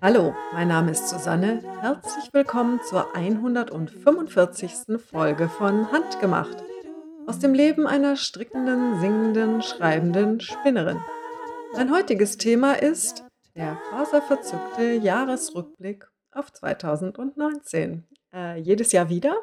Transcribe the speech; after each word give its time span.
Hallo, 0.00 0.34
mein 0.52 0.68
Name 0.68 0.90
ist 0.90 1.08
Susanne. 1.08 1.62
Herzlich 1.80 2.32
willkommen 2.32 2.80
zur 2.88 3.14
145. 3.14 5.00
Folge 5.10 5.48
von 5.48 5.90
Handgemacht. 5.90 6.56
Aus 7.26 7.38
dem 7.38 7.54
Leben 7.54 7.86
einer 7.86 8.16
strickenden, 8.16 9.00
singenden, 9.00 9.62
schreibenden 9.62 10.40
Spinnerin. 10.40 11.00
Mein 11.74 11.90
heutiges 11.90 12.36
Thema 12.36 12.74
ist 12.74 13.24
der 13.56 13.78
faserverzückte 13.90 14.92
Jahresrückblick 14.94 16.06
auf 16.30 16.52
2019. 16.52 18.06
Äh, 18.32 18.58
jedes 18.60 18.92
Jahr 18.92 19.08
wieder. 19.08 19.34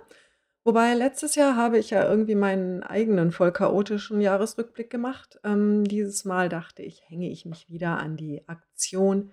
Wobei 0.65 0.93
letztes 0.95 1.35
Jahr 1.35 1.55
habe 1.55 1.77
ich 1.77 1.91
ja 1.91 2.09
irgendwie 2.09 2.33
meinen 2.33 2.81
eigenen 2.81 3.31
voll 3.31 3.51
chaotischen 3.51 4.19
Jahresrückblick 4.19 4.89
gemacht. 4.89 5.39
Ähm, 5.43 5.83
dieses 5.83 6.25
Mal 6.25 6.49
dachte 6.49 6.81
ich, 6.81 7.07
hänge 7.07 7.29
ich 7.29 7.45
mich 7.45 7.69
wieder 7.69 7.99
an 7.99 8.17
die 8.17 8.41
Aktion 8.47 9.31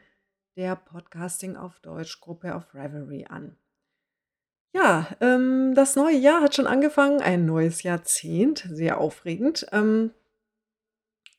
der 0.56 0.76
Podcasting 0.76 1.56
auf 1.56 1.80
Deutsch 1.80 2.20
Gruppe 2.20 2.54
auf 2.54 2.74
Reverie 2.74 3.28
an. 3.28 3.56
Ja, 4.74 5.08
ähm, 5.22 5.72
das 5.74 5.96
neue 5.96 6.18
Jahr 6.18 6.42
hat 6.42 6.54
schon 6.54 6.66
angefangen, 6.66 7.22
ein 7.22 7.46
neues 7.46 7.82
Jahrzehnt, 7.82 8.68
sehr 8.70 9.00
aufregend. 9.00 9.66
Ähm, 9.72 10.10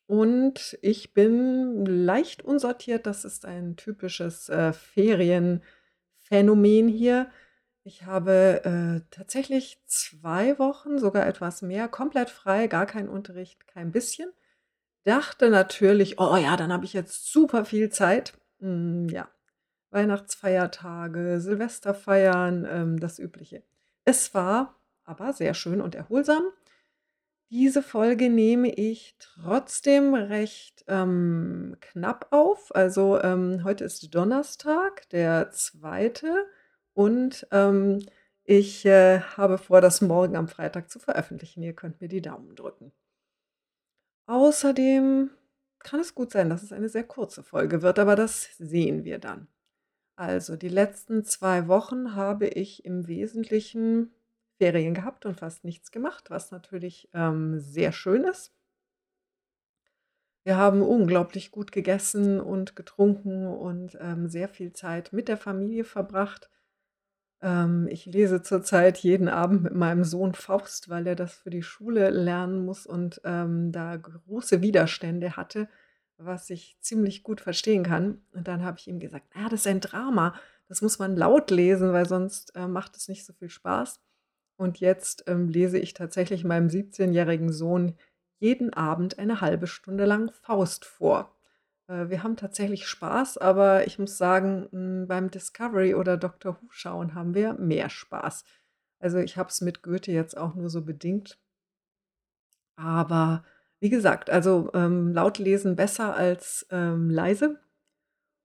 und 0.08 0.76
ich 0.82 1.14
bin 1.14 1.86
leicht 1.86 2.44
unsortiert. 2.44 3.06
Das 3.06 3.26
ist 3.26 3.46
ein 3.46 3.76
typisches 3.76 4.50
äh, 4.50 4.74
Ferienphänomen 4.74 6.88
hier. 6.88 7.30
Ich 7.86 8.06
habe 8.06 8.62
äh, 8.64 9.02
tatsächlich 9.12 9.82
zwei 9.86 10.58
Wochen, 10.58 11.00
sogar 11.00 11.28
etwas 11.28 11.62
mehr, 11.62 11.90
komplett 11.90 12.30
frei, 12.30 12.68
gar 12.68 12.86
kein 12.86 13.10
Unterricht, 13.10 13.68
kein 13.68 13.92
bisschen. 13.92 14.32
Dachte 15.04 15.50
natürlich, 15.50 16.18
oh 16.18 16.38
ja, 16.38 16.56
dann 16.56 16.72
habe 16.72 16.86
ich 16.86 16.94
jetzt 16.94 17.32
super 17.32 17.66
viel 17.66 17.90
Zeit. 17.90 18.34
Hm, 18.60 19.10
ja, 19.10 19.28
Weihnachtsfeiertage, 19.92 21.42
Silvesterfeiern, 21.42 22.66
ähm, 22.70 23.00
das 23.02 23.20
Übliche. 23.20 23.64
Es 24.06 24.34
war 24.34 24.76
aber 25.04 25.34
sehr 25.34 25.54
schön 25.54 25.82
und 25.82 25.94
erholsam. 25.94 26.44
Diese 27.50 27.84
Folge 27.84 28.30
nehme 28.30 28.74
ich 28.74 29.16
trotzdem 29.20 30.16
recht 30.16 30.86
ähm, 30.88 31.76
knapp 31.82 32.28
auf. 32.32 32.74
Also 32.74 33.22
ähm, 33.22 33.64
heute 33.66 33.84
ist 33.84 34.16
Donnerstag, 34.16 35.08
der 35.10 35.52
zweite, 35.52 36.48
und 36.94 37.48
ähm, 37.52 38.00
ich 38.44 38.86
äh, 38.86 39.22
habe 39.22 39.58
vor, 39.58 39.82
das 39.82 40.02
morgen 40.02 40.36
am 40.36 40.48
Freitag 40.48 40.90
zu 40.92 41.00
veröffentlichen. 41.00 41.64
Ihr 41.64 41.74
könnt 41.74 42.02
mir 42.02 42.10
die 42.10 42.22
Daumen 42.22 42.56
drücken. 42.56 42.92
Außerdem 44.26 45.30
kann 45.80 46.00
es 46.00 46.16
gut 46.16 46.32
sein, 46.32 46.50
dass 46.50 46.64
es 46.64 46.72
eine 46.74 46.90
sehr 46.90 47.04
kurze 47.04 47.44
Folge 47.44 47.82
wird, 47.82 48.00
aber 48.00 48.16
das 48.16 48.50
sehen 48.58 49.04
wir 49.04 49.20
dann. 49.20 49.48
Also, 50.16 50.56
die 50.56 50.70
letzten 50.70 51.24
zwei 51.24 51.68
Wochen 51.68 52.16
habe 52.16 52.48
ich 52.48 52.86
im 52.86 53.08
Wesentlichen 53.08 54.14
Ferien 54.58 54.94
gehabt 54.94 55.26
und 55.26 55.40
fast 55.40 55.64
nichts 55.64 55.92
gemacht, 55.92 56.30
was 56.30 56.52
natürlich, 56.52 57.10
ähm, 57.14 57.60
sehr 57.60 57.92
schön 57.92 58.24
ist. 58.24 58.54
Wir 60.44 60.58
haben 60.58 60.82
unglaublich 60.82 61.52
gut 61.52 61.72
gegessen 61.72 62.40
und 62.40 62.76
getrunken 62.76 63.48
und, 63.48 63.98
ähm, 64.00 64.28
sehr 64.28 64.50
viel 64.50 64.74
Zeit 64.74 65.14
mit 65.14 65.28
der 65.28 65.38
Familie 65.38 65.86
verbracht. 65.86 66.50
Ähm, 67.44 67.88
ich 67.92 68.06
lese 68.08 68.42
zurzeit 68.42 68.98
jeden 69.00 69.28
Abend 69.30 69.64
mit 69.64 69.76
meinem 69.76 70.04
Sohn 70.06 70.34
Faust, 70.34 70.90
weil 70.90 71.08
er 71.08 71.16
das 71.16 71.36
für 71.36 71.50
die 71.52 71.64
Schule 71.64 72.10
lernen 72.10 72.66
muss 72.66 72.86
und, 72.88 73.22
ähm, 73.26 73.72
da 73.72 73.98
große 73.98 74.62
Widerstände 74.62 75.36
hatte 75.38 75.70
was 76.18 76.50
ich 76.52 76.78
ziemlich 76.80 77.24
gut 77.24 77.42
verstehen 77.42 77.84
kann. 77.84 78.22
Und 78.34 78.48
dann 78.48 78.64
habe 78.64 78.78
ich 78.80 78.88
ihm 78.88 79.00
gesagt: 79.00 79.26
„Ja, 79.36 79.50
das 79.50 79.62
ist 79.62 79.68
ein 79.68 79.82
Drama. 79.82 80.36
Das 80.70 80.82
muss 80.82 81.00
man 81.00 81.18
laut 81.18 81.52
lesen, 81.52 81.92
weil 81.92 82.08
sonst, 82.08 82.56
äh, 82.56 82.68
macht 82.68 82.96
es 82.96 83.08
nicht 83.10 83.26
so 83.26 83.34
viel 83.34 83.50
Spaß.“ 83.50 84.00
Und 84.58 84.80
jetzt, 84.80 85.26
ähm, 85.28 85.50
lese 85.50 85.80
ich 85.80 85.94
tatsächlich 85.96 86.44
meinem 86.46 86.70
17-jährigen 86.70 87.52
Sohn 87.54 87.96
jeden 88.40 88.74
Abend 88.74 89.20
eine 89.20 89.42
halbe 89.42 89.68
Stunde 89.68 90.06
lang 90.06 90.32
Faust 90.34 90.86
vor. 90.86 91.36
Äh, 91.88 92.10
wir 92.10 92.24
haben 92.24 92.36
tatsächlich 92.38 92.88
Spaß, 92.88 93.38
aber 93.38 93.88
ich 93.88 94.00
muss 94.00 94.18
sagen, 94.18 94.68
hm, 94.72 95.08
beim 95.08 95.32
Discovery 95.32 95.96
oder 95.96 96.18
Doctor 96.18 96.58
Who 96.62 96.68
schauen 96.70 97.14
haben 97.16 97.34
wir 97.36 97.54
mehr 97.54 97.90
Spaß. 97.90 98.44
Also, 99.00 99.18
ich 99.20 99.38
habe 99.38 99.50
es 99.50 99.62
mit 99.62 99.82
Goethe 99.84 100.12
jetzt 100.12 100.38
auch 100.38 100.56
nur 100.56 100.70
so 100.70 100.82
bedingt. 100.84 101.40
Aber 102.76 103.44
wie 103.80 103.90
gesagt, 103.90 104.30
also, 104.30 104.70
ähm, 104.74 105.14
laut 105.14 105.38
lesen 105.40 105.76
besser 105.76 106.16
als, 106.16 106.66
ähm, 106.72 107.10
leise. 107.10 107.60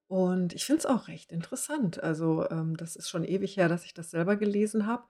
Und 0.09 0.55
ich 0.55 0.65
finde 0.67 0.81
es 0.81 0.87
auch 0.87 1.09
recht 1.09 1.33
interessant. 1.33 2.03
Also, 2.03 2.49
ähm, 2.51 2.77
das 2.77 2.97
ist 2.97 3.09
schon 3.11 3.25
ewig 3.25 3.57
her, 3.57 3.69
dass 3.69 3.85
ich 3.85 3.95
das 3.95 4.11
selber 4.11 4.37
gelesen 4.37 4.87
habe. 4.87 5.05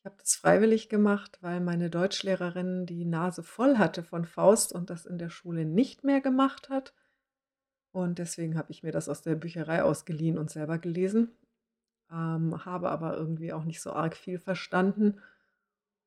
Ich 0.00 0.06
habe 0.06 0.16
das 0.18 0.34
freiwillig 0.36 0.88
gemacht, 0.88 1.38
weil 1.42 1.60
meine 1.60 1.90
Deutschlehrerin 1.90 2.86
die 2.86 3.04
Nase 3.04 3.42
voll 3.44 3.78
hatte 3.78 4.02
von 4.04 4.24
Faust 4.26 4.72
und 4.72 4.90
das 4.90 5.06
in 5.06 5.18
der 5.18 5.30
Schule 5.30 5.64
nicht 5.66 6.04
mehr 6.04 6.20
gemacht 6.20 6.70
hat. 6.70 6.94
Und 7.94 8.18
deswegen 8.18 8.56
habe 8.56 8.72
ich 8.72 8.82
mir 8.82 8.92
das 8.92 9.08
aus 9.08 9.20
der 9.22 9.34
Bücherei 9.34 9.82
ausgeliehen 9.82 10.38
und 10.38 10.50
selber 10.50 10.78
gelesen. 10.78 11.30
Ähm, 12.12 12.64
habe 12.66 12.90
aber 12.90 13.16
irgendwie 13.16 13.52
auch 13.52 13.64
nicht 13.64 13.82
so 13.82 13.92
arg 13.92 14.16
viel 14.16 14.38
verstanden 14.38 15.20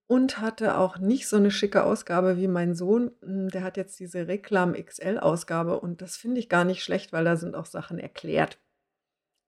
und 0.07 0.39
hatte 0.39 0.77
auch 0.77 0.99
nicht 0.99 1.27
so 1.27 1.39
'ne 1.39 1.51
schicke 1.51 1.83
Ausgabe 1.83 2.37
wie 2.37 2.47
mein 2.47 2.75
Sohn. 2.75 3.11
Hm, 3.21 3.49
der 3.49 3.63
hat 3.63 3.77
jetzt 3.77 3.99
diese 3.99 4.27
Reklam 4.27 4.75
XL-Ausgabe 4.75 5.79
und 5.79 6.01
das 6.01 6.17
finde 6.17 6.39
ich 6.39 6.49
gar 6.49 6.65
nicht 6.65 6.83
schlecht, 6.83 7.13
weil 7.13 7.25
da 7.25 7.35
sind 7.37 7.55
auch 7.55 7.65
Sachen 7.67 7.99
erklärt. 7.99 8.59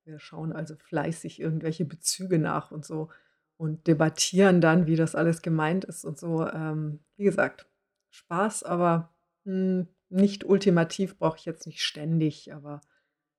Wir 0.06 0.20
schauen 0.20 0.54
also 0.54 0.76
fleißig 0.78 1.40
irgendwelche 1.42 1.86
Bezüge 1.86 2.40
nach 2.40 2.72
und 2.72 2.86
so 2.86 3.10
und 3.58 3.88
debattieren 3.88 4.62
dann, 4.62 4.88
wie 4.88 4.96
das 4.98 5.16
alles 5.16 5.42
gemeint 5.42 5.86
ist 5.86 6.06
und 6.06 6.18
so. 6.20 6.48
Ähm, 6.48 7.00
wie 7.18 7.26
gesagt, 7.26 7.68
Spaß, 8.12 8.64
aber, 8.64 9.14
hm, 9.46 9.88
nicht 10.10 10.44
ultimativ, 10.46 11.18
brauche 11.18 11.38
ich 11.38 11.46
jetzt 11.46 11.66
nicht 11.66 11.82
ständig, 11.82 12.54
aber 12.54 12.82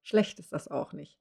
schlecht 0.03 0.39
ist 0.39 0.53
das 0.53 0.69
auch 0.69 0.93
nicht. 0.93 1.19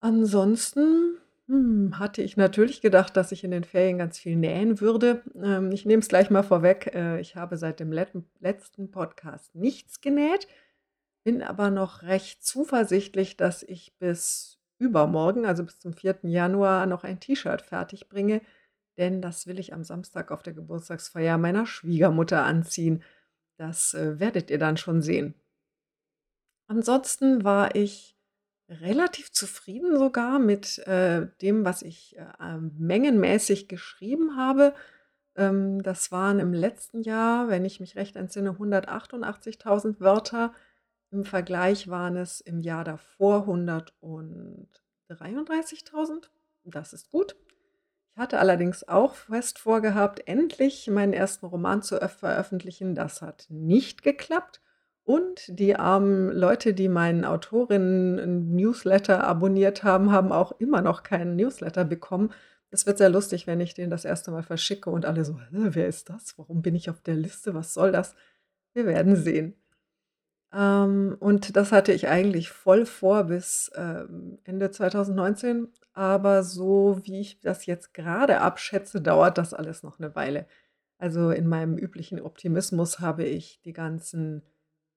Ansonsten 0.00 1.16
hm, 1.48 1.98
hatte 1.98 2.22
ich 2.22 2.36
natürlich 2.36 2.80
gedacht, 2.80 3.16
dass 3.16 3.32
ich 3.32 3.44
in 3.44 3.50
den 3.50 3.64
Ferien 3.64 3.98
ganz 3.98 4.18
viel 4.18 4.36
nähen 4.36 4.80
würde. 4.80 5.22
Ähm, 5.42 5.70
ich 5.72 5.86
nehme 5.86 6.00
es 6.00 6.08
gleich 6.08 6.28
mal 6.30 6.42
vorweg, 6.42 6.90
äh, 6.94 7.20
ich 7.20 7.36
habe 7.36 7.56
seit 7.56 7.80
dem 7.80 7.92
letten 7.92 8.26
letzten 8.40 8.90
Podcast 8.90 9.54
nichts 9.54 10.00
genäht, 10.00 10.48
bin 11.24 11.42
aber 11.42 11.70
noch 11.70 12.02
recht 12.02 12.44
zuversichtlich, 12.44 13.36
dass 13.36 13.62
ich 13.62 13.96
bis 13.98 14.58
übermorgen, 14.78 15.46
also 15.46 15.64
bis 15.64 15.78
zum 15.78 15.92
4. 15.92 16.18
Januar, 16.24 16.86
noch 16.86 17.04
ein 17.04 17.20
T-Shirt 17.20 17.62
fertigbringe, 17.62 18.42
denn 18.98 19.22
das 19.22 19.46
will 19.46 19.58
ich 19.58 19.72
am 19.72 19.84
Samstag 19.84 20.30
auf 20.30 20.42
der 20.42 20.52
Geburtstagsfeier 20.52 21.38
meiner 21.38 21.66
Schwiegermutter 21.66 22.44
anziehen. 22.44 23.02
Das, 23.56 23.94
äh, 23.94 24.20
werdet 24.20 24.50
ihr 24.50 24.58
dann 24.58 24.76
schon 24.76 25.02
sehen. 25.02 25.34
Ansonsten 26.68 27.44
war 27.44 27.74
ich 27.74 28.16
relativ 28.68 29.32
zufrieden 29.32 29.96
sogar 29.96 30.38
mit, 30.38 30.78
äh, 30.86 31.28
dem, 31.40 31.64
was 31.64 31.80
ich, 31.82 32.16
äh, 32.18 32.58
mengenmäßig 32.58 33.68
geschrieben 33.68 34.36
habe. 34.36 34.74
Ähm, 35.36 35.82
das 35.82 36.10
waren 36.10 36.40
im 36.40 36.52
letzten 36.52 37.00
Jahr, 37.02 37.48
wenn 37.48 37.64
ich 37.64 37.80
mich 37.80 37.96
recht 37.96 38.16
entsinne, 38.16 38.58
188.000 38.58 40.00
Wörter. 40.00 40.52
Im 41.10 41.24
Vergleich 41.24 41.88
waren 41.88 42.16
es 42.16 42.40
im 42.40 42.60
Jahr 42.60 42.84
davor 42.84 43.46
133.000. 43.46 46.30
Das 46.64 46.92
ist 46.92 47.10
gut. 47.10 47.36
Ich 48.16 48.22
hatte 48.22 48.38
allerdings 48.38 48.88
auch 48.88 49.14
fest 49.14 49.58
vorgehabt, 49.58 50.26
endlich 50.26 50.88
meinen 50.88 51.12
ersten 51.12 51.44
Roman 51.44 51.82
zu 51.82 51.98
veröffentlichen. 52.08 52.94
Das 52.94 53.20
hat 53.20 53.44
nicht 53.50 54.02
geklappt. 54.02 54.62
Und 55.04 55.44
die 55.48 55.76
armen 55.76 56.32
Leute, 56.32 56.72
die 56.72 56.88
meinen 56.88 57.26
Autorinnen-Newsletter 57.26 59.22
abonniert 59.22 59.84
haben, 59.84 60.12
haben 60.12 60.32
auch 60.32 60.52
immer 60.58 60.80
noch 60.80 61.02
keinen 61.02 61.36
Newsletter 61.36 61.84
bekommen. 61.84 62.32
Es 62.70 62.86
wird 62.86 62.96
sehr 62.96 63.10
lustig, 63.10 63.46
wenn 63.46 63.60
ich 63.60 63.74
den 63.74 63.90
das 63.90 64.06
erste 64.06 64.30
Mal 64.30 64.42
verschicke 64.42 64.88
und 64.88 65.04
alle 65.04 65.26
so: 65.26 65.38
wer 65.50 65.86
ist 65.86 66.08
das? 66.08 66.38
Warum 66.38 66.62
bin 66.62 66.74
ich 66.74 66.88
auf 66.88 67.02
der 67.02 67.16
Liste? 67.16 67.52
Was 67.52 67.74
soll 67.74 67.92
das?“ 67.92 68.14
Wir 68.72 68.86
werden 68.86 69.14
sehen. 69.16 69.56
Ähm, 70.54 71.16
und 71.20 71.54
das 71.54 71.70
hatte 71.70 71.92
ich 71.92 72.08
eigentlich 72.08 72.48
voll 72.48 72.86
vor 72.86 73.24
bis, 73.24 73.70
ähm, 73.76 74.38
Ende 74.44 74.70
2019, 74.70 75.68
aber 75.96 76.44
so 76.44 77.00
wie 77.04 77.20
ich 77.20 77.40
das 77.40 77.66
jetzt 77.66 77.94
gerade 77.94 78.40
abschätze, 78.40 79.00
dauert 79.02 79.38
das 79.38 79.54
alles 79.54 79.82
noch 79.82 79.98
eine 80.00 80.14
Weile. 80.16 80.46
Also, 80.98 81.30
in 81.30 81.46
meinem 81.48 81.78
üblichen 81.78 82.20
Optimismus 82.20 83.00
habe 83.00 83.24
ich 83.24 83.60
die 83.64 83.72
ganzen 83.74 84.42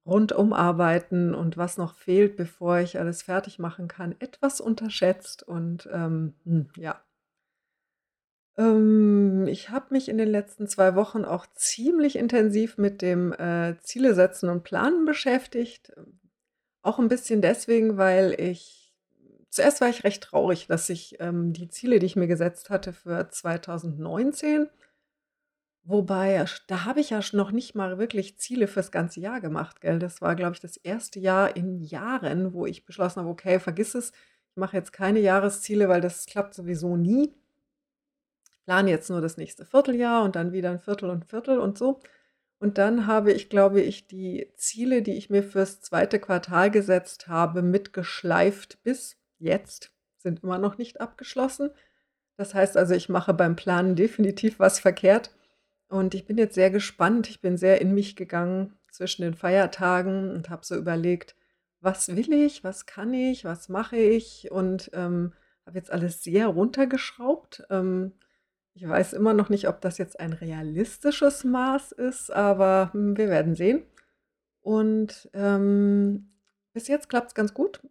rundum 0.05 0.53
arbeiten 0.53 1.35
und 1.35 1.57
was 1.57 1.77
noch 1.77 1.95
fehlt, 1.95 2.35
bevor 2.37 2.79
ich 2.79 2.99
alles 2.99 3.21
fertig 3.23 3.59
machen 3.59 3.87
kann, 3.87 4.15
etwas 4.19 4.61
unterschätzt 4.61 5.43
und, 5.43 5.89
ähm, 5.93 6.35
hm, 6.45 6.69
ja. 6.77 7.01
Ähm, 8.57 9.47
ich 9.47 9.69
habe 9.69 9.87
mich 9.91 10.09
in 10.09 10.17
den 10.17 10.27
letzten 10.29 10.67
2 10.67 10.95
Wochen 10.95 11.25
auch 11.25 11.45
ziemlich 11.55 12.15
intensiv 12.17 12.77
mit 12.77 13.01
dem, 13.01 13.33
äh, 13.33 13.75
Ziele 13.81 14.13
setzen 14.15 14.49
und 14.49 14.63
Planen 14.63 15.05
beschäftigt. 15.05 15.91
Auch 16.83 16.99
'n 16.99 17.09
bisschen 17.09 17.41
deswegen, 17.41 17.97
weil 17.97 18.35
ich 18.39 18.78
zuerst 19.49 19.81
war 19.81 19.89
ich 19.89 20.03
recht 20.03 20.23
traurig, 20.23 20.67
dass 20.67 20.89
ich, 20.89 21.17
ähm, 21.19 21.53
die 21.53 21.69
Ziele, 21.69 21.99
die 21.99 22.05
ich 22.07 22.15
mir 22.15 22.27
gesetzt 22.27 22.69
hatte 22.69 22.93
für 22.93 23.29
2019 23.29 24.69
wobei 25.85 26.45
sch 26.45 26.61
da 26.67 26.85
habe 26.85 26.99
ich 26.99 27.09
ja 27.11 27.21
noch 27.33 27.51
nicht 27.51 27.73
mal 27.75 27.97
wirklich 27.97 28.37
Ziele 28.37 28.67
fürs 28.67 28.91
ganze 28.91 29.19
Jahr 29.21 29.39
gemacht, 29.41 29.81
gell? 29.81 29.97
Das 29.99 30.21
war, 30.21 30.35
glaube 30.35 30.53
ich, 30.53 30.59
das 30.59 30.77
erste 30.77 31.19
Jahr 31.19 31.55
in 31.55 31.81
Jahren, 31.81 32.53
wo 32.53 32.65
ich 32.65 32.85
beschlossen 32.85 33.19
habe: 33.21 33.29
„Okay, 33.29 33.59
vergiss 33.59 33.95
es. 33.95 34.11
Ich 34.51 34.57
mache 34.57 34.75
jetzt 34.77 34.91
keine 34.93 35.19
Jahresziele, 35.19 35.87
weil 35.89 36.01
das 36.01 36.25
klappt 36.25 36.53
sowieso 36.53 36.95
nie.“ 36.97 37.33
Plane 38.67 38.89
jetzt 38.91 39.09
nur 39.09 39.21
das 39.21 39.37
nächste 39.37 39.65
Vierteljahr 39.65 40.23
und 40.23 40.35
dann 40.35 40.51
wieder 40.53 40.69
'n 40.71 40.79
Viertel 40.79 41.09
und 41.09 41.25
Viertel 41.25 41.59
und 41.59 41.77
so. 41.77 41.99
Und 42.59 42.77
dann 42.79 43.07
habe 43.07 43.33
ich, 43.33 43.49
glaube 43.49 43.81
ich, 43.81 44.07
die 44.07 44.51
Ziele, 44.57 45.03
die 45.03 45.15
ich 45.17 45.29
mir 45.31 45.43
fürs 45.43 45.81
zweite 45.81 46.19
Quartal 46.19 46.71
gesetzt 46.71 47.27
habe, 47.29 47.63
mitgeschleift 47.63 48.83
bis 48.83 49.17
jetzt, 49.39 49.91
sind 50.17 50.43
immer 50.43 50.57
noch 50.59 50.77
nicht 50.77 51.01
abgeschlossen. 51.01 51.71
Das 52.37 52.53
heißt 52.53 52.77
also, 52.77 52.93
ich 52.95 53.09
mache 53.09 53.33
beim 53.33 53.55
Planen 53.55 53.95
definitiv 53.95 54.59
was 54.59 54.79
verkehrt 54.79 55.31
und 55.89 56.13
ich 56.15 56.25
bin 56.25 56.37
jetzt 56.37 56.55
sehr 56.55 56.71
gespannt. 56.71 57.29
Ich 57.29 57.41
bin 57.41 57.57
sehr 57.57 57.81
in 57.81 57.93
mich 57.93 58.15
gegangen 58.15 58.73
zwischen 58.91 59.23
den 59.23 59.33
Feiertagen 59.35 60.31
und 60.31 60.49
habe 60.49 60.65
so 60.65 60.75
überlegt: 60.75 61.35
„Was 61.81 62.15
will 62.15 62.33
ich? 62.33 62.63
Was 62.63 62.85
kann 62.85 63.13
ich? 63.13 63.45
Was 63.45 63.69
mache 63.69 63.97
ich?“ 63.97 64.51
Und, 64.51 64.91
ähm, 64.93 65.33
habe 65.65 65.77
jetzt 65.77 65.91
alles 65.91 66.23
sehr 66.23 66.47
runtergeschraubt. 66.47 67.63
Ähm, 67.69 68.13
ich 68.75 68.87
weiß 68.87 69.13
immer 69.13 69.33
noch 69.33 69.49
nicht, 69.49 69.67
ob 69.67 69.81
das 69.81 69.97
jetzt 69.97 70.19
ein 70.19 70.33
realistisches 70.33 71.43
Maß 71.43 71.91
ist, 71.93 72.31
aber, 72.31 72.91
hm, 72.93 73.17
wir 73.17 73.29
werden 73.29 73.55
sehen. 73.55 73.83
Und, 74.61 75.29
ähm, 75.33 76.31
bis 76.73 76.87
jetzt 76.87 77.09
klappt's 77.09 77.35
ganz 77.35 77.53
gut. 77.53 77.81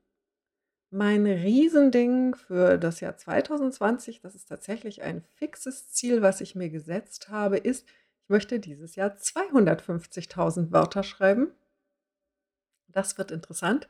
Mein 0.93 1.27
Riesending 1.27 2.35
für 2.35 2.79
das 2.79 3.01
Jahr 3.01 3.15
2020, 3.17 4.21
das 4.23 4.35
ist 4.35 4.47
tatsächlich 4.49 5.03
ein 5.03 5.23
fixes 5.35 5.91
Ziel, 5.93 6.23
was 6.23 6.41
ich 6.41 6.55
mir 6.55 6.71
gesetzt 6.71 7.29
habe, 7.29 7.59
ist, 7.59 7.87
ich 8.23 8.29
möchte 8.31 8.59
dieses 8.59 8.97
Jahr 8.97 9.15
250.000 9.19 10.73
Wörter 10.73 11.03
schreiben. 11.03 11.53
Das 12.91 13.19
wird 13.19 13.31
interessant, 13.31 13.87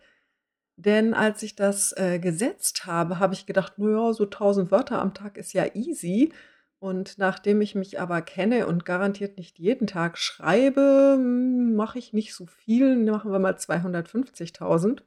denn 0.76 1.14
als 1.14 1.42
ich 1.44 1.56
das, 1.56 1.92
äh, 1.96 2.18
gesetzt 2.20 2.86
habe, 2.86 3.18
habe 3.20 3.34
ich 3.34 3.46
gedacht: 3.46 3.74
„Na 3.78 3.90
ja, 3.90 4.12
so 4.14 4.26
1.000 4.26 4.70
Wörter 4.72 5.00
am 5.00 5.14
Tag 5.14 5.38
ist 5.38 5.52
ja 5.54 5.66
easy.“ 5.74 6.32
Und 6.80 7.18
nachdem 7.18 7.60
ich 7.62 7.74
mich 7.76 8.00
aber 8.00 8.22
kenne 8.22 8.66
und 8.68 8.84
garantiert 8.86 9.38
nicht 9.38 9.58
jeden 9.58 9.86
Tag 9.88 10.18
schreibe, 10.18 11.18
mache 11.18 11.98
ich 11.98 12.12
nicht 12.12 12.34
so 12.34 12.46
viel. 12.46 12.96
Machen 12.96 13.32
wir 13.32 13.38
mal 13.40 13.56
250.000. 13.58 15.04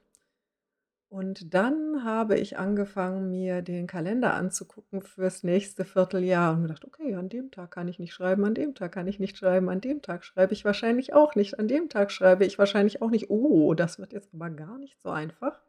Und 1.12 1.54
dann 1.54 2.06
habe 2.06 2.38
ich 2.40 2.58
angefangen, 2.58 3.30
mir 3.30 3.62
den 3.62 3.86
Kalender 3.86 4.34
anzugucken 4.34 5.02
fürs 5.02 5.44
nächste 5.44 5.84
Vierteljahr 5.84 6.54
und 6.56 6.62
gedacht: 6.62 6.86
„Okay, 6.86 7.16
an 7.16 7.28
dem 7.28 7.52
Tag 7.52 7.72
kann 7.72 7.90
ich 7.90 8.00
nicht 8.00 8.14
schreiben, 8.14 8.46
an 8.46 8.54
dem 8.54 8.76
Tag 8.76 8.94
kann 8.94 9.08
ich 9.08 9.20
nicht 9.20 9.36
schreiben, 9.38 9.68
an 9.70 9.82
dem 9.82 10.02
Tag 10.02 10.24
schreibe 10.24 10.54
ich 10.54 10.64
wahrscheinlich 10.64 11.14
auch 11.14 11.36
nicht, 11.36 11.60
an 11.60 11.68
dem 11.68 11.90
Tag 11.90 12.12
schreibe 12.14 12.46
ich 12.46 12.58
wahrscheinlich 12.58 13.02
auch 13.02 13.10
nicht. 13.12 13.30
Oh, 13.30 13.74
das 13.74 14.00
wird 14.00 14.14
jetzt 14.14 14.34
aber 14.34 14.50
gar 14.52 14.78
nicht 14.78 15.02
so 15.02 15.10
einfach.“ 15.10 15.60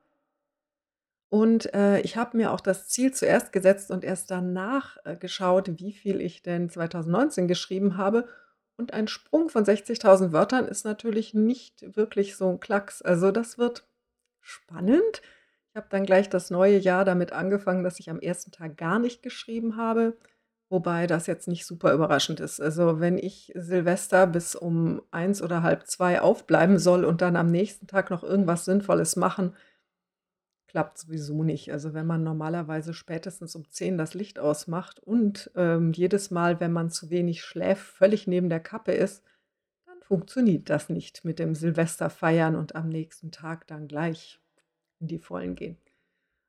Und, 1.32 1.72
äh, 1.72 1.98
ich 2.00 2.18
habe 2.18 2.36
mir 2.36 2.52
auch 2.52 2.60
das 2.60 2.88
Ziel 2.88 3.10
zuerst 3.14 3.52
gesetzt 3.54 3.90
und 3.90 4.04
erst 4.04 4.30
danach, 4.30 4.98
äh, 5.04 5.16
geschaut, 5.16 5.78
wie 5.78 5.92
viel 5.94 6.20
ich 6.20 6.42
denn 6.42 6.68
2019 6.68 7.48
geschrieben 7.48 7.96
habe. 7.96 8.28
Und 8.76 8.92
ein 8.92 9.08
Sprung 9.08 9.48
von 9.48 9.64
60.000 9.64 10.32
Wörtern 10.34 10.68
ist 10.68 10.84
natürlich 10.84 11.32
nicht 11.32 11.96
wirklich 11.96 12.36
so 12.36 12.50
'n 12.50 12.60
Klacks. 12.60 13.00
Also, 13.00 13.30
das 13.30 13.56
wird 13.56 13.86
spannend. 14.42 15.22
Ich 15.70 15.76
habe 15.76 15.86
dann 15.90 16.04
gleich 16.04 16.28
das 16.28 16.50
neue 16.50 16.78
Jahr 16.78 17.04
damit 17.04 17.32
angefangen, 17.32 17.84
dass 17.84 17.98
ich 18.00 18.10
am 18.10 18.20
1. 18.20 18.50
Tag 18.50 18.76
gar 18.76 18.98
nicht 18.98 19.22
geschrieben 19.22 19.76
habe, 19.76 20.16
wobei 20.70 21.06
das 21.06 21.26
jetzt 21.26 21.48
nicht 21.48 21.66
super 21.66 21.92
überraschend 21.94 22.40
ist. 22.40 22.60
Also, 22.60 23.00
wenn 23.00 23.18
ich 23.18 23.52
Silvester 23.56 24.26
bis 24.26 24.54
um 24.54 25.02
1 25.10 25.42
oder 25.42 25.62
1:30 25.62 26.20
aufbleiben 26.20 26.78
soll 26.78 27.04
und 27.04 27.22
dann 27.22 27.36
am 27.36 27.50
nächsten 27.50 27.86
Tag 27.86 28.10
noch 28.10 28.22
irgendwas 28.24 28.64
Sinnvolles 28.66 29.16
machen 29.16 29.54
klappt 30.68 30.98
sowieso 30.98 31.42
nicht. 31.42 31.70
Also, 31.72 31.92
wenn 31.94 32.06
man 32.06 32.22
normalerweise 32.22 32.94
spätestens 32.94 33.54
um 33.56 33.68
10 33.70 33.98
das 33.98 34.14
Licht 34.14 34.38
ausmacht 34.38 35.00
und, 35.00 35.50
ähm, 35.54 35.92
jedes 35.92 36.30
Mal, 36.30 36.60
wenn 36.60 36.72
man 36.72 36.90
zu 36.90 37.10
wenig 37.10 37.42
schläft, 37.44 37.82
völlig 37.84 38.26
neben 38.26 38.48
der 38.48 38.60
Kappe 38.60 38.92
ist, 38.92 39.22
funktioniert 40.12 40.68
das 40.68 40.90
nicht 40.90 41.24
mit 41.24 41.38
dem 41.38 41.54
Silvesterfeiern 41.54 42.54
und 42.54 42.74
am 42.74 42.90
nächsten 42.90 43.30
Tag 43.32 43.66
dann 43.66 43.88
gleich 43.88 44.42
in 45.00 45.06
die 45.06 45.18
Vollen 45.18 45.54
gehen. 45.54 45.78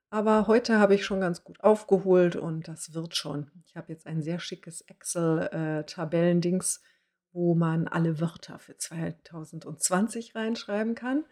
Aber 0.09 0.47
heute 0.47 0.79
habe 0.79 0.95
ich 0.95 1.05
schon 1.05 1.21
ganz 1.21 1.45
gut 1.45 1.63
aufgeholt 1.63 2.35
und 2.35 2.67
das 2.67 2.93
wird 2.93 3.15
schon. 3.15 3.49
Ich 3.65 3.77
habe 3.77 3.93
jetzt 3.93 4.05
ein 4.05 4.21
sehr 4.21 4.41
schickes 4.41 4.81
Excel 4.81 5.47
äh, 5.53 5.85
wo 7.31 7.55
man 7.55 7.87
alle 7.87 8.19
Wörter 8.19 8.59
für 8.59 8.77
2020 8.77 10.35
reinschreiben 10.35 10.93
kann. 10.93 11.23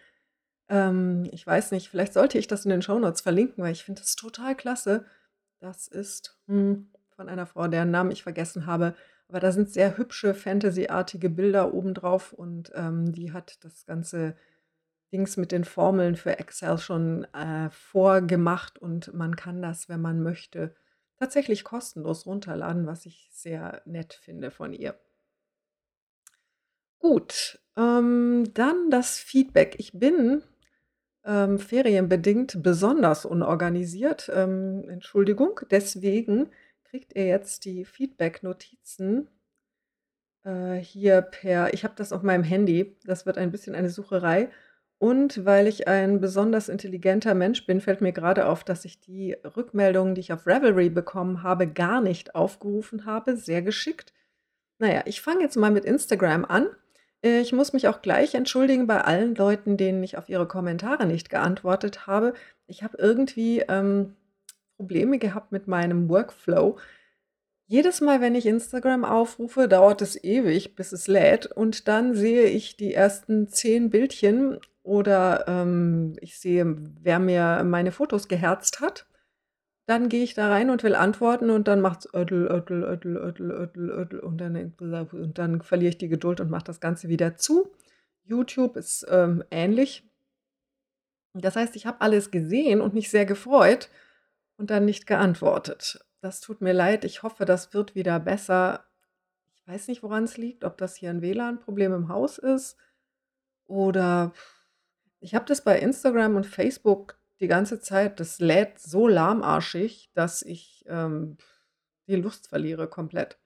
Ähm, 0.69 1.27
ich 1.34 1.45
weiß 1.45 1.72
nicht, 1.72 1.89
vielleicht 1.89 2.13
sollte 2.13 2.38
ich 2.38 2.48
das 2.48 2.63
in 2.63 2.72
den 2.72 2.81
Shownotes 2.81 3.19
verlinken, 3.19 3.62
weil 3.62 3.74
ich 3.74 3.84
finde 3.84 4.00
das 4.00 4.16
total 4.16 4.56
klasse. 4.56 5.06
Das 5.60 5.89
ist, 5.89 6.39
hm, 6.48 6.94
von 7.13 7.27
einer 7.27 7.45
Frau, 7.45 7.68
deren 7.68 7.92
Namen 7.92 8.12
ich 8.12 8.24
vergessen 8.24 8.68
habe, 8.68 8.95
aber 9.31 9.39
da 9.39 9.54
sind 9.54 9.69
sehr 9.69 9.98
hübsche 9.98 10.33
fantasyartige 10.33 11.30
Bilder 11.30 11.74
oben 11.74 11.94
drauf 11.94 12.33
und, 12.33 12.69
ähm, 12.75 13.13
die 13.13 13.31
hat 13.31 13.63
das 13.63 13.86
ganze 13.86 14.36
Dings 15.13 15.38
mit 15.38 15.54
den 15.54 15.63
Formeln 15.63 16.18
für 16.18 16.38
Excel 16.38 16.78
schon, 16.78 17.24
äh, 17.33 17.69
vorgemacht 17.69 18.78
und 18.78 19.13
man 19.13 19.38
kann 19.38 19.62
das, 19.62 19.88
wenn 19.88 20.01
man 20.01 20.22
möchte, 20.22 20.75
tatsächlich 21.18 21.63
kostenlos 21.63 22.25
runterladen, 22.25 22.86
was 22.88 23.06
ich 23.06 23.30
sehr 23.31 23.81
nett 23.86 24.13
finde 24.13 24.51
von 24.51 24.74
ihr. 24.74 25.00
Gut, 27.00 27.62
ähm, 27.77 28.51
dann 28.54 28.89
das 28.89 29.18
Feedback. 29.18 29.75
Ich 29.80 29.94
bin 29.94 30.44
ähm, 31.24 31.57
ferienbedingt 31.57 32.62
besonders 32.62 33.25
unorganisiert, 33.25 34.30
ähm, 34.34 34.89
Entschuldigung. 34.89 35.62
Deswegen 35.72 36.50
kriegt 36.91 37.15
ihr 37.15 37.25
jetzt 37.25 37.63
die 37.63 37.85
Feedback-Notizen 37.85 39.29
äh, 40.43 40.75
hier 40.75 41.21
per 41.21 41.74
ich 41.74 41.86
habe 41.86 41.93
das 41.95 42.12
auf 42.12 42.21
meinem 42.21 42.43
Handy. 42.43 42.98
Das 43.05 43.25
wird 43.25 43.38
ein 43.38 43.51
bisschen 43.51 43.75
eine 43.75 43.89
Sucherei. 43.89 44.50
Und 44.98 45.45
weil 45.45 45.67
ich 45.67 45.88
ein 45.88 46.19
besonders 46.19 46.67
intelligenter 46.69 47.33
Mensch 47.33 47.65
bin, 47.65 47.79
fällt 47.79 48.01
mir 48.01 48.12
grade 48.12 48.45
auf, 48.45 48.65
dass 48.65 48.86
ich 48.86 49.00
die 49.00 49.36
Rückmeldungen, 49.55 50.13
die 50.15 50.21
ich 50.21 50.33
auf 50.33 50.45
Ravelry 50.45 50.89
bekommen 50.89 51.41
habe, 51.43 51.65
gar 51.65 52.01
nicht 52.01 52.36
aufgerufen 52.36 53.05
habe. 53.05 53.38
Sehr 53.38 53.62
geschickt. 53.62 54.13
Na 54.77 54.93
ja, 54.93 55.01
ich 55.05 55.21
fange 55.21 55.41
jetzt 55.41 55.55
mal 55.55 55.71
mit 55.71 55.86
Instagram 55.86 56.45
an. 56.45 56.67
Ich 57.24 57.53
muss 57.53 57.71
mich 57.71 57.88
auch 57.88 58.01
gleich 58.01 58.36
entschuldigen 58.36 58.86
bei 58.86 59.01
allen 59.01 59.33
Leuten, 59.36 59.77
denen 59.77 60.03
ich 60.03 60.17
auf 60.17 60.27
ihre 60.27 60.48
Kommentare 60.48 61.05
nicht 61.05 61.29
geantwortet 61.29 62.05
habe. 62.05 62.33
Ich 62.67 62.83
habe 62.83 62.98
irgendwie, 63.00 63.62
ähm, 63.69 64.15
Probleme 64.81 65.19
gehabt 65.19 65.51
mit 65.51 65.67
meinem 65.67 66.09
Workflow. 66.09 66.79
Jedes 67.67 68.01
Mal, 68.01 68.19
wenn 68.19 68.33
ich 68.33 68.47
Instagram 68.47 69.05
aufrufe, 69.05 69.67
dauert 69.67 70.01
es 70.01 70.21
ewig, 70.23 70.75
bis 70.75 70.91
es 70.91 71.07
lädt 71.07 71.45
und 71.45 71.88
dann 71.88 72.15
sehe 72.15 72.45
ich 72.45 72.77
die 72.77 72.95
ersten 72.95 73.47
10 73.47 73.91
Bildchen 73.91 74.57
oder, 74.81 75.45
ähm, 75.47 76.15
ich 76.19 76.39
sehe, 76.39 76.77
wer 77.00 77.19
mir 77.19 77.63
meine 77.63 77.91
Fotos 77.91 78.27
geherzt 78.27 78.81
hat. 78.81 79.05
Dann 79.85 80.09
gehe 80.09 80.23
ich 80.23 80.33
da 80.33 80.50
rein 80.50 80.71
und 80.71 80.81
will 80.81 80.95
antworten 80.95 81.51
und 81.51 81.67
dann 81.67 81.79
macht's 81.79 82.11
ödel, 82.11 82.47
ödel, 82.51 82.83
ödel, 82.83 83.17
ödel, 83.17 83.51
ödel, 83.51 83.89
ödel 83.91 84.19
und 84.19 84.38
dann 84.39 84.73
und 85.11 85.38
dann 85.38 85.61
verliere 85.61 85.89
ich 85.89 85.97
die 86.00 86.09
Geduld 86.09 86.39
und 86.39 86.50
mache 86.50 86.63
das 86.63 86.79
Ganze 86.79 87.07
wieder 87.07 87.35
zu. 87.35 87.71
YouTube 88.23 88.77
ist, 88.77 89.05
ähm, 89.11 89.43
ähnlich. 89.51 90.09
Das 91.33 91.55
heißt, 91.55 91.75
ich 91.75 91.85
habe 91.85 92.01
alles 92.01 92.31
gesehen 92.31 92.81
und 92.81 92.95
mich 92.95 93.11
sehr 93.11 93.27
gefreut 93.27 93.91
und 94.62 94.70
dann 94.70 94.86
nicht 94.86 95.08
geantwortet. 95.08 96.06
Das 96.22 96.39
tut 96.39 96.62
mir 96.62 96.72
leid. 96.74 97.03
Ich 97.03 97.24
hoffe, 97.24 97.46
das 97.46 97.74
wird 97.74 97.96
wieder 97.96 98.20
besser. 98.20 98.86
Ich 99.56 99.68
weiß 99.68 99.88
nicht, 99.88 100.03
woran's 100.03 100.38
liegt, 100.38 100.63
ob 100.63 100.77
das 100.77 100.96
hier 100.96 101.10
'n 101.10 101.22
WLAN-Problem 101.22 101.94
im 101.94 102.08
Haus 102.10 102.38
ist 102.38 102.77
oder 103.65 104.34
ich 105.20 105.36
habe 105.36 105.46
das 105.46 105.63
bei 105.63 105.80
Instagram 105.80 106.36
und 106.36 106.46
Facebook 106.46 107.18
die 107.39 107.48
ganze 107.48 107.80
Zeit. 107.80 108.20
Das 108.20 108.39
lädt 108.39 108.80
so 108.80 109.08
lahmarschig, 109.08 110.12
dass 110.13 110.44
ich, 110.44 110.86
ähm, 110.88 111.38
die 112.08 112.15
Lust 112.15 112.48
verliere 112.50 112.88
komplett. 112.88 113.39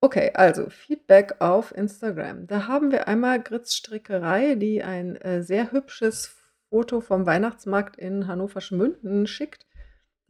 Okay, 0.00 0.30
also 0.34 0.70
Feedback 0.70 1.40
auf 1.40 1.74
Instagram. 1.76 2.46
Da 2.46 2.68
haben 2.68 2.92
wir 2.92 3.08
einmal 3.08 3.42
Gritz 3.42 3.74
Strickerei, 3.74 4.54
die 4.54 4.84
ein, 4.84 5.16
äh, 5.16 5.42
sehr 5.42 5.72
hübsches 5.72 6.36
Foto 6.70 7.00
vom 7.00 7.26
Weihnachtsmarkt 7.26 7.96
in 7.96 8.28
Hannover-Schmünden 8.28 9.26
schickt. 9.26 9.67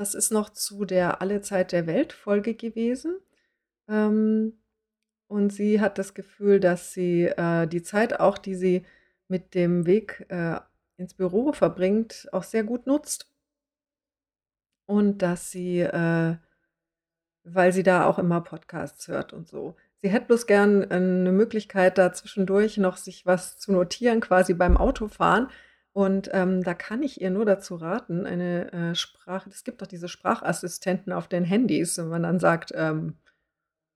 Das 0.00 0.14
ist 0.14 0.30
noch 0.30 0.50
zu 0.50 0.84
der 0.84 1.20
„Alle 1.20 1.40
Zeit 1.40 1.72
der 1.72 1.88
Welt“-Folge 1.88 2.54
gewesen. 2.54 3.16
Ähm, 3.88 4.54
und 5.28 5.52
sie 5.52 5.80
hat 5.80 5.98
das 5.98 6.14
Gefühl, 6.14 6.60
dass 6.60 6.92
sie, 6.94 7.24
äh, 7.26 7.66
die 7.68 7.82
Zeit 7.82 8.20
auch, 8.20 8.38
die 8.38 8.54
sie 8.56 8.86
mit 9.28 9.54
dem 9.54 9.86
Weg, 9.86 10.26
äh, 10.30 10.60
ins 10.98 11.14
Büro 11.14 11.52
verbringt, 11.52 12.28
auch 12.32 12.44
sehr 12.44 12.64
gut 12.64 12.86
nutzt. 12.86 13.24
Und 14.88 15.20
dass 15.20 15.50
sie, 15.50 15.80
äh 15.80 16.38
weil 17.46 17.72
sie 17.72 17.82
da 17.82 18.04
auch 18.06 18.18
immer 18.18 18.40
Podcasts 18.40 19.08
hört 19.08 19.32
und 19.32 19.48
so. 19.48 19.74
Sie 19.98 20.08
hätte 20.10 20.26
bloß 20.26 20.46
gern, 20.46 20.82
äh, 20.90 21.00
'ne 21.00 21.32
Möglichkeit, 21.32 21.98
da 21.98 22.12
zwischendurch 22.12 22.76
noch 22.78 22.96
sich 22.96 23.26
was 23.26 23.58
zu 23.58 23.72
notieren, 23.72 24.20
quasi 24.20 24.54
beim 24.54 24.76
Autofahren. 24.76 25.48
Und, 25.98 26.30
ähm, 26.32 26.62
da 26.62 26.74
kann 26.74 27.02
ich 27.02 27.20
ihr 27.20 27.28
nur 27.30 27.44
dazu 27.44 27.74
raten, 27.74 28.24
eine, 28.24 28.72
äh, 28.72 28.94
Sprach 28.94 29.48
es 29.48 29.64
gibt 29.64 29.82
doch 29.82 29.88
diese 29.88 30.06
Sprachassistenten 30.06 31.12
auf 31.12 31.26
den 31.26 31.42
Handys, 31.42 31.98
wenn 31.98 32.06
man 32.08 32.22
dann 32.22 32.38
sagt, 32.38 32.70
ähm: 32.76 33.16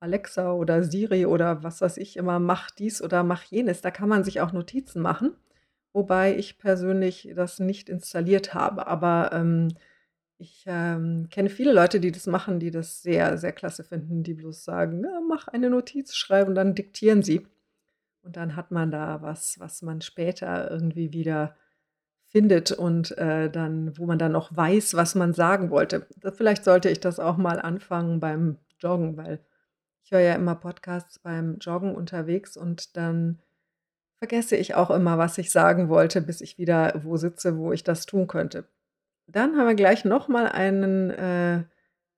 „Alexa 0.01 0.53
oder 0.53 0.85
Siri“ 0.85 1.27
oder 1.27 1.63
was 1.65 1.81
weiß 1.81 1.99
ich 1.99 2.17
immer: 2.17 2.39
„Mach 2.41 2.71
dies 2.73 3.03
oder 3.03 3.25
mach 3.25 3.45
jenes.“ 3.45 3.83
Da 3.83 3.91
kann 3.91 4.09
man 4.09 4.25
sich 4.25 4.41
auch 4.41 4.53
Notizen 4.53 5.03
machen, 5.03 5.33
wobei 5.93 6.37
ich 6.37 6.59
persönlich 6.59 7.31
das 7.37 7.61
nicht 7.61 7.89
installiert 7.89 8.55
habe. 8.55 8.87
Aber, 8.89 9.31
ähm, 9.33 9.69
ich, 10.39 10.65
ähm, 10.69 11.29
kenne 11.31 11.51
viele 11.51 11.73
Leute, 11.73 12.01
die 12.01 12.13
das 12.13 12.27
machen, 12.27 12.61
die 12.61 12.71
das 12.73 13.03
sehr, 13.03 13.39
sehr 13.39 13.53
klasse 13.53 13.85
finden, 13.85 14.25
die 14.25 14.35
bloß 14.35 14.65
sagen: 14.65 15.03
„Ja, 15.05 15.21
mach 15.29 15.49
eine 15.49 15.71
Notiz, 15.71 16.15
schreiben“, 16.17 16.51
und 16.51 16.57
dann 16.57 16.75
diktieren 16.77 17.23
sie. 17.23 17.47
Und 18.23 18.37
dann 18.37 18.57
hat 18.57 18.71
man 18.73 18.91
da 18.91 19.23
was, 19.23 19.61
was 19.61 19.83
man 19.83 20.01
später 20.03 20.71
irgendwie 20.71 21.13
wieder 21.13 21.57
findet 22.33 22.73
und, 22.73 23.17
äh, 23.19 23.51
dann 23.51 23.97
wo 23.99 24.07
man 24.07 24.19
dann 24.19 24.37
auch 24.37 24.55
weiß, 24.55 24.95
was 24.95 25.15
man 25.15 25.33
sagen 25.35 25.71
wollte. 25.71 26.07
Vielleicht 26.35 26.65
sollte 26.65 26.89
ich 26.89 27.01
das 27.01 27.19
auch 27.21 27.37
mal 27.37 27.61
anfangen 27.61 28.21
beim 28.21 28.59
Joggen, 28.81 29.17
weil 29.17 29.41
ich 30.05 30.11
höre 30.11 30.21
ja 30.21 30.35
immer 30.35 30.55
Podcasts 30.55 31.19
beim 31.19 31.59
Joggen 31.59 31.95
unterwegs 31.95 32.57
und 32.57 32.97
dann 32.97 33.39
vergesse 34.19 34.57
ich 34.57 34.75
auch 34.75 34.91
immer, 34.91 35.19
was 35.19 35.39
ich 35.39 35.51
sagen 35.51 35.89
wollte, 35.89 36.21
bis 36.23 36.41
ich 36.41 36.59
wieder 36.59 37.01
wo 37.05 37.17
sitze, 37.17 37.59
wo 37.59 37.73
ich 37.73 37.85
das 37.85 38.07
tun 38.07 38.27
könnte. 38.27 38.65
Dann 39.27 39.57
haben 39.57 39.67
wir 39.67 39.75
gleich 39.75 40.05
noch 40.05 40.29
mal 40.29 40.49
einen 40.49 41.11
äh, 41.11 41.65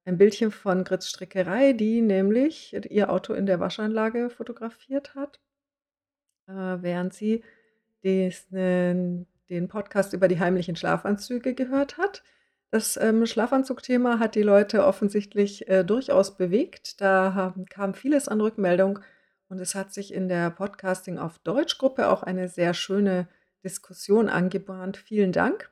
ein 0.06 0.18
Bildchen 0.18 0.50
von 0.50 0.85
Grits 0.85 1.09
Strickerei, 1.09 1.73
die 1.73 2.02
nämlich 2.02 2.75
ihr 2.90 3.11
Auto 3.11 3.33
in 3.33 3.47
der 3.47 3.59
Waschanlage 3.61 4.30
fotografiert 4.30 5.14
hat 5.14 5.40
äh, 6.49 6.52
während 6.52 7.14
sie 7.14 7.42
diesen 8.02 9.26
den 9.51 9.69
Podcast 9.69 10.13
über 10.13 10.29
die 10.29 10.41
heimlichen 10.41 10.77
Schlafanzüge 10.77 11.55
gehört 11.55 11.99
hat. 11.99 12.23
Das, 12.71 12.97
ähm, 12.97 13.25
Schlafanzugthema 13.27 14.19
hat 14.19 14.35
die 14.35 14.43
Leute 14.43 14.85
offensichtlich, 14.85 15.69
äh, 15.69 15.85
durchaus 15.85 16.37
bewegt. 16.37 17.01
Da 17.01 17.35
haben 17.35 17.67
kam 17.67 17.95
vieles 17.95 18.27
an 18.27 18.41
Rückmeldung 18.41 18.99
und 19.49 19.61
es 19.61 19.75
hat 19.75 19.93
sich 19.93 20.13
in 20.13 20.29
der 20.29 20.51
Podcasting 20.51 21.19
auf 21.19 21.39
Deutsch-Gruppe 21.39 22.09
auch 22.09 22.23
eine 22.23 22.49
sehr 22.49 22.75
schöne 22.75 23.29
Diskussion 23.63 24.29
angebahnt. 24.29 24.97
Vielen 24.97 25.33
Dank. 25.33 25.71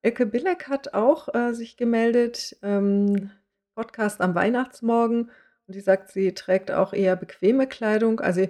Elke 0.00 0.26
Billeck 0.26 0.68
hat 0.68 0.94
auch, 0.94 1.34
äh, 1.34 1.52
sich 1.52 1.76
gemeldet, 1.76 2.56
ähm, 2.62 3.30
Podcast 3.74 4.20
am 4.20 4.34
Weihnachtsmorgen 4.34 5.30
und 5.66 5.74
die 5.74 5.80
sagt, 5.80 6.10
sie 6.10 6.32
trägt 6.32 6.70
auch 6.70 6.92
eher 6.92 7.16
bequeme 7.16 7.66
Kleidung. 7.66 8.20
Also, 8.20 8.48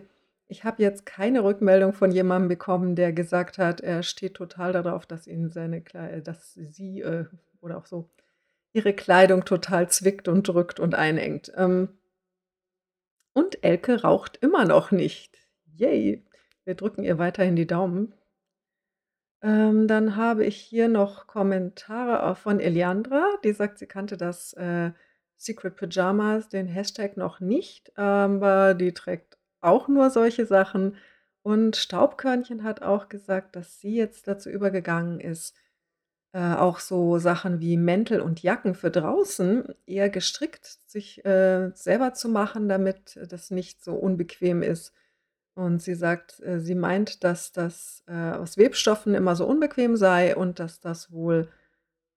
ich 0.49 0.65
habe 0.65 0.83
jetzt 0.83 1.07
keine 1.07 1.45
Rückmeldung 1.45 1.93
von 1.93 2.11
jemandem 2.11 2.49
bekommen, 2.49 2.97
der 2.97 3.13
gesagt 3.13 3.59
hat, 3.59 3.81
er 3.81 4.03
steht 4.03 4.35
total 4.35 4.73
darauf, 4.73 5.07
dass 5.07 5.27
ihn 5.27 5.51
seine 5.51 5.83
Klei 5.83 6.21
dass 6.21 6.55
sie, 6.55 7.03
äh, 7.03 7.27
oder 7.61 7.77
auch 7.77 7.87
so, 7.87 8.11
ihre 8.73 8.95
Kleidung 8.95 9.45
total 9.45 9.89
zwickt 9.91 10.27
und 10.27 10.49
drückt 10.49 10.81
und 10.81 10.95
einengt. 10.95 11.53
Ähm 11.57 11.91
und 13.35 13.63
Elke 13.63 14.03
raucht 14.03 14.39
immer 14.39 14.65
noch 14.65 14.91
nicht. 14.91 15.39
Yay. 15.77 16.25
Wir 16.65 16.75
drücken 16.75 17.05
ihr 17.05 17.19
weiterhin 17.19 17.57
die 17.57 17.67
Daumen. 17.67 18.15
Ähm, 19.43 19.87
dann 19.87 20.17
habe 20.17 20.45
ich 20.45 20.57
hier 20.57 20.89
noch 20.89 21.27
Kommentare 21.27 22.35
von 22.35 22.59
Eliandra, 22.59 23.25
die 23.45 23.53
sagt, 23.53 23.79
sie 23.79 23.87
kannte 23.87 24.17
das, 24.17 24.53
äh, 24.55 24.91
Secret 25.37 25.77
Pyjamas, 25.77 26.49
den 26.49 26.67
Hashtag 26.67 27.17
noch 27.17 27.39
nicht, 27.39 27.97
aber 27.97 28.75
die 28.75 28.93
trägt 28.93 29.38
auch 29.61 29.89
nur 29.89 30.11
solche 30.11 30.47
Sachen. 30.47 30.97
Und 31.43 31.77
Staubkörnchen 31.77 32.65
hat 32.65 32.83
auch 32.83 33.09
gesagt, 33.09 33.57
dass 33.57 33.81
sie 33.81 33.97
jetzt 33.97 34.29
dazu 34.29 34.51
übergegangen 34.51 35.21
ist, 35.21 35.55
äh, 36.33 36.55
auch 36.55 36.79
so 36.79 37.19
Sachen 37.19 37.61
wie 37.61 37.77
Mäntel 37.77 38.21
und 38.21 38.43
Jacken 38.43 38.75
für 38.75 38.91
draußen 38.91 39.75
eher 39.87 40.11
gestrickt 40.11 40.79
sich, 40.87 41.25
äh, 41.25 41.71
selber 41.75 42.13
zu 42.15 42.29
machen, 42.29 42.69
damit 42.69 43.19
das 43.29 43.51
nicht 43.51 43.83
so 43.83 43.95
unbequem 43.95 44.63
ist. 44.63 44.93
Und 45.55 45.83
sie 45.83 45.95
sagt, 45.95 46.41
äh, 46.41 46.61
sie 46.61 46.75
meint, 46.75 47.25
dass 47.25 47.53
das, 47.53 48.05
äh, 48.07 48.33
aus 48.33 48.59
Webstoffen 48.59 49.15
immer 49.15 49.35
so 49.37 49.47
unbequem 49.47 49.97
sei 49.97 50.37
und 50.37 50.61
dass 50.61 50.81
das 50.81 51.11
wohl 51.11 51.49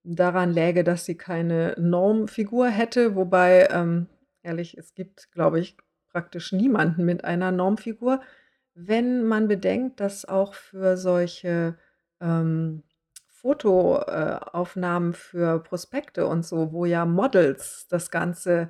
daran 0.04 0.52
läge, 0.52 0.84
dass 0.84 1.06
sie 1.06 1.18
keine 1.18 1.76
Normfigur 1.80 2.68
hätte, 2.68 3.16
wobei, 3.16 3.68
ähm, 3.72 4.08
ehrlich, 4.44 4.78
es 4.78 4.94
gibt, 4.94 5.32
glaube 5.32 5.60
ich, 5.60 5.78
praktisch 6.12 6.52
niemanden 6.52 7.06
mit 7.06 7.24
einer 7.26 7.52
Normfigur. 7.52 8.22
Wenn 8.76 9.24
man 9.26 9.48
bedenkt, 9.48 10.00
dass 10.00 10.26
auch 10.26 10.54
für 10.56 10.98
solche, 10.98 11.78
ähm, 12.22 12.84
Foto 13.28 13.98
äh, 14.08 14.38
Aufnahmen 14.54 15.14
für 15.14 15.60
Prospekte 15.64 16.28
und 16.28 16.46
so, 16.46 16.72
wo 16.74 16.86
ja 16.86 17.06
Models 17.06 17.88
das 17.90 18.12
Ganze, 18.12 18.70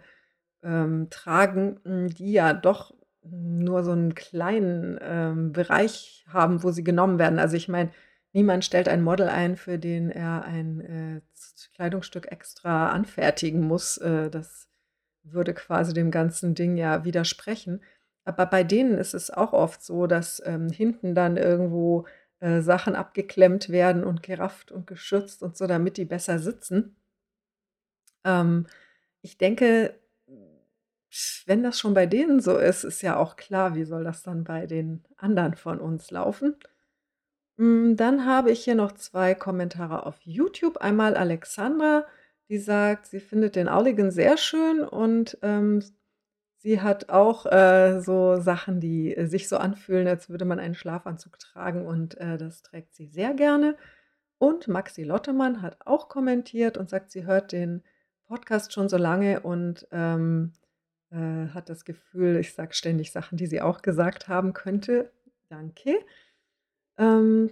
ähm, 0.64 1.10
tragen, 1.10 1.80
hm, 1.86 2.10
die 2.10 2.34
ja 2.34 2.54
doch 2.54 2.94
nur 3.24 3.84
so 3.84 3.92
'n 3.94 4.16
kleinen, 4.16 4.98
ähm, 5.02 5.52
Bereich 5.54 6.26
haben, 6.30 6.64
wo 6.64 6.72
sie 6.72 6.84
genommen 6.84 7.20
werden. 7.20 7.40
Also, 7.40 7.58
ich 7.58 7.70
meine, 7.70 7.92
niemand 8.34 8.66
stellt 8.66 8.90
ein 8.90 9.04
Model 9.04 9.30
ein, 9.30 9.58
für 9.58 9.78
den 9.80 10.10
er 10.12 10.44
ein, 10.46 10.82
äh, 10.82 11.22
Kleidungsstück 11.76 12.32
extra 12.32 12.90
anfertigen 12.92 13.62
muss. 13.68 13.98
Äh, 13.98 14.30
das 14.32 14.68
würde 15.24 15.54
quasi 15.54 15.94
dem 15.94 16.12
ganzen 16.12 16.56
Ding 16.56 16.78
ja 16.78 17.04
widersprechen. 17.06 17.82
Aber 18.25 18.46
bei 18.46 18.63
denen 18.63 18.98
ist 18.98 19.13
es 19.13 19.32
auch 19.32 19.54
oft 19.54 19.84
so, 19.84 20.08
dass, 20.08 20.42
ähm, 20.46 20.70
hinten 20.70 21.16
dann 21.16 21.38
irgendwo, 21.38 22.06
äh, 22.40 22.62
Sachen 22.62 22.96
abgeklemmt 22.96 23.70
werden 23.70 24.04
und 24.04 24.24
gerafft 24.24 24.72
und 24.72 24.88
geschürzt 24.88 25.44
und 25.44 25.58
so, 25.58 25.68
damit 25.68 25.98
die 25.98 26.06
besser 26.06 26.40
sitzen. 26.40 26.96
Ähm, 28.24 28.68
ich 29.22 29.38
denke, 29.38 29.96
wenn 31.46 31.63
das 31.63 31.80
schon 31.80 31.94
bei 31.94 32.06
denen 32.06 32.40
so 32.40 32.58
ist, 32.58 32.84
ist 32.84 33.01
ja 33.01 33.18
auch 33.18 33.36
klar, 33.36 33.75
wie 33.75 33.84
soll 33.84 34.04
das 34.04 34.24
dann 34.24 34.44
bei 34.44 34.66
den 34.66 35.04
anderen 35.18 35.56
von 35.56 35.80
uns 35.80 36.10
laufen? 36.12 36.56
Hm, 37.58 37.96
dann 37.98 38.25
habe 38.25 38.51
ich 38.51 38.63
hier 38.63 38.75
noch 38.75 38.94
2 38.94 39.36
Kommentare 39.36 40.06
auf 40.06 40.18
YouTube. 40.24 40.78
Einmal 40.78 41.16
Alexandra, 41.16 42.06
die 42.51 42.60
sagt, 42.60 43.08
sie 43.08 43.22
findet 43.22 43.55
den 43.55 43.70
Auligan 43.70 44.12
sehr 44.12 44.38
schön 44.38 44.81
und, 44.84 45.38
ähm, 45.41 45.81
sie 46.58 46.81
hat 46.81 47.10
auch, 47.10 47.46
äh, 47.46 48.01
so 48.01 48.41
Sachen, 48.41 48.81
die, 48.81 49.15
äh, 49.15 49.25
sich 49.25 49.48
so 49.48 49.58
anfühlen, 49.58 50.05
als 50.08 50.29
würde 50.29 50.43
man 50.46 50.60
einen 50.60 50.75
Schlafanzug 50.75 51.39
tragen 51.39 51.88
und, 51.88 52.17
äh, 52.20 52.38
das 52.38 52.62
trägt 52.62 52.93
sie 52.93 53.08
sehr 53.08 53.34
gerne. 53.34 53.77
Und 54.38 54.67
Maxi 54.67 55.03
Lottemann 55.03 55.62
hat 55.62 55.77
auch 55.88 56.10
kommentiert 56.10 56.77
und 56.77 56.89
sagt, 56.89 57.12
sie 57.12 57.25
hört 57.25 57.53
den 57.53 57.84
Podcast 58.25 58.74
schon 58.74 58.89
so 58.89 58.98
lange 58.98 59.39
und, 59.41 59.88
ähm, 59.91 60.51
äh, 61.12 61.48
hat 61.53 61.70
das 61.70 61.86
Gefühl, 61.86 62.36
ich 62.38 62.53
sage 62.53 62.74
ständig 62.74 63.12
Sachen, 63.13 63.38
die 63.38 63.48
sie 63.48 63.62
auch 63.62 63.81
gesagt 63.81 64.27
haben 64.27 64.53
könnte. 64.53 65.12
Danke. 65.50 65.96
Ähm, 66.98 67.51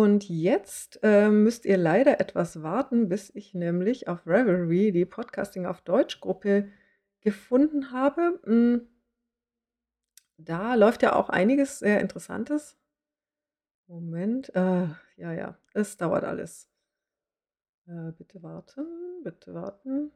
und 0.00 0.28
jetzt, 0.28 1.00
äh, 1.02 1.28
müsst 1.30 1.64
ihr 1.64 1.76
leider 1.76 2.20
etwas 2.20 2.62
warten, 2.62 3.08
bis 3.08 3.30
ich 3.34 3.54
nämlich 3.54 4.08
auf 4.08 4.26
Revelry 4.26 4.92
die 4.92 5.04
Podcasting 5.04 5.66
auf 5.66 5.80
Deutsch 5.82 6.20
Gruppe 6.20 6.68
gefunden 7.20 7.92
habe. 7.92 8.40
Hm 8.44 8.88
da 10.44 10.74
läuft 10.74 11.02
ja 11.02 11.14
auch 11.14 11.28
einiges 11.28 11.78
sehr 11.80 12.00
Interessantes. 12.00 12.76
Moment, 13.86 14.54
äh, 14.54 14.88
ja, 15.16 15.32
ja, 15.32 15.58
es 15.74 15.96
dauert 15.96 16.24
alles. 16.24 16.68
Äh, 17.86 18.12
bitte 18.12 18.42
warten, 18.42 18.86
bitte 19.24 19.52
warten. 19.52 20.12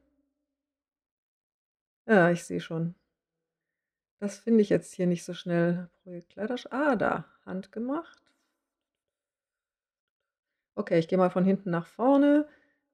Ja, 2.07 2.31
ich 2.31 2.45
sehe 2.45 2.61
schon. 2.61 2.95
Das 4.21 4.38
finde 4.38 4.62
ich 4.62 4.69
jetzt 4.69 4.95
hier 4.95 5.07
nicht 5.07 5.25
so 5.25 5.35
schnell. 5.35 5.91
Projekt 6.03 6.31
Kleidersch 6.31 6.69
ah, 6.71 6.97
da, 6.97 7.25
handgemacht. 7.45 8.24
Okay, 10.76 10.99
ich 10.99 11.09
gehe 11.09 11.19
mal 11.19 11.31
von 11.31 11.45
hinten 11.45 11.71
nach 11.71 11.87
vorne. 11.87 12.49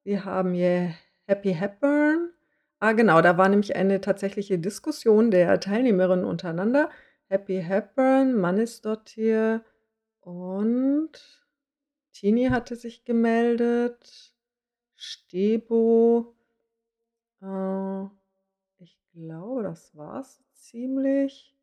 Wir 0.05 0.25
haben 0.25 0.53
hier 0.53 0.95
Happy 1.27 1.55
Hepburn. 1.55 2.31
Ah, 2.79 2.93
genau, 2.93 3.21
da 3.23 3.39
war 3.39 3.49
nämlich 3.49 3.77
eine 3.77 4.01
tatsächliche 4.01 4.59
Diskussion 4.59 5.31
der 5.31 5.61
Teilnehmerinnen 5.61 6.25
untereinander. 6.25 6.91
Happy 7.29 7.63
Hepburn, 7.63 8.35
Mannisdottir 8.35 9.65
und 10.21 11.11
Tini 12.13 12.47
hatte 12.47 12.77
sich 12.77 13.05
gemeldet, 13.05 14.35
Stebo. 14.97 16.35
Äh, 17.43 18.05
ich 18.79 18.99
glaube, 19.13 19.63
das 19.63 19.97
war's 19.97 20.43
ziemlich 20.53 21.55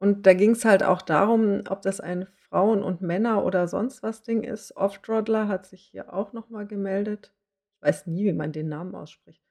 und 0.00 0.26
da 0.26 0.32
ging's 0.34 0.64
halt 0.64 0.82
auch 0.82 1.02
darum, 1.02 1.62
ob 1.68 1.82
das 1.82 2.00
ein 2.00 2.26
Frauen 2.50 2.82
und 2.82 3.00
Männer 3.00 3.44
oder 3.44 3.68
sonst 3.68 4.02
was 4.02 4.22
Ding 4.22 4.42
ist. 4.44 4.76
Oftrodler 4.76 5.48
hat 5.48 5.66
sich 5.66 5.82
hier 5.82 6.12
auch 6.12 6.32
noch 6.32 6.50
mal 6.50 6.66
gemeldet. 6.66 7.32
Ich 7.76 7.82
weiß 7.88 8.06
nie, 8.08 8.24
wie 8.26 8.32
man 8.32 8.52
den 8.52 8.68
Namen 8.68 8.94
ausspricht. 8.94 9.42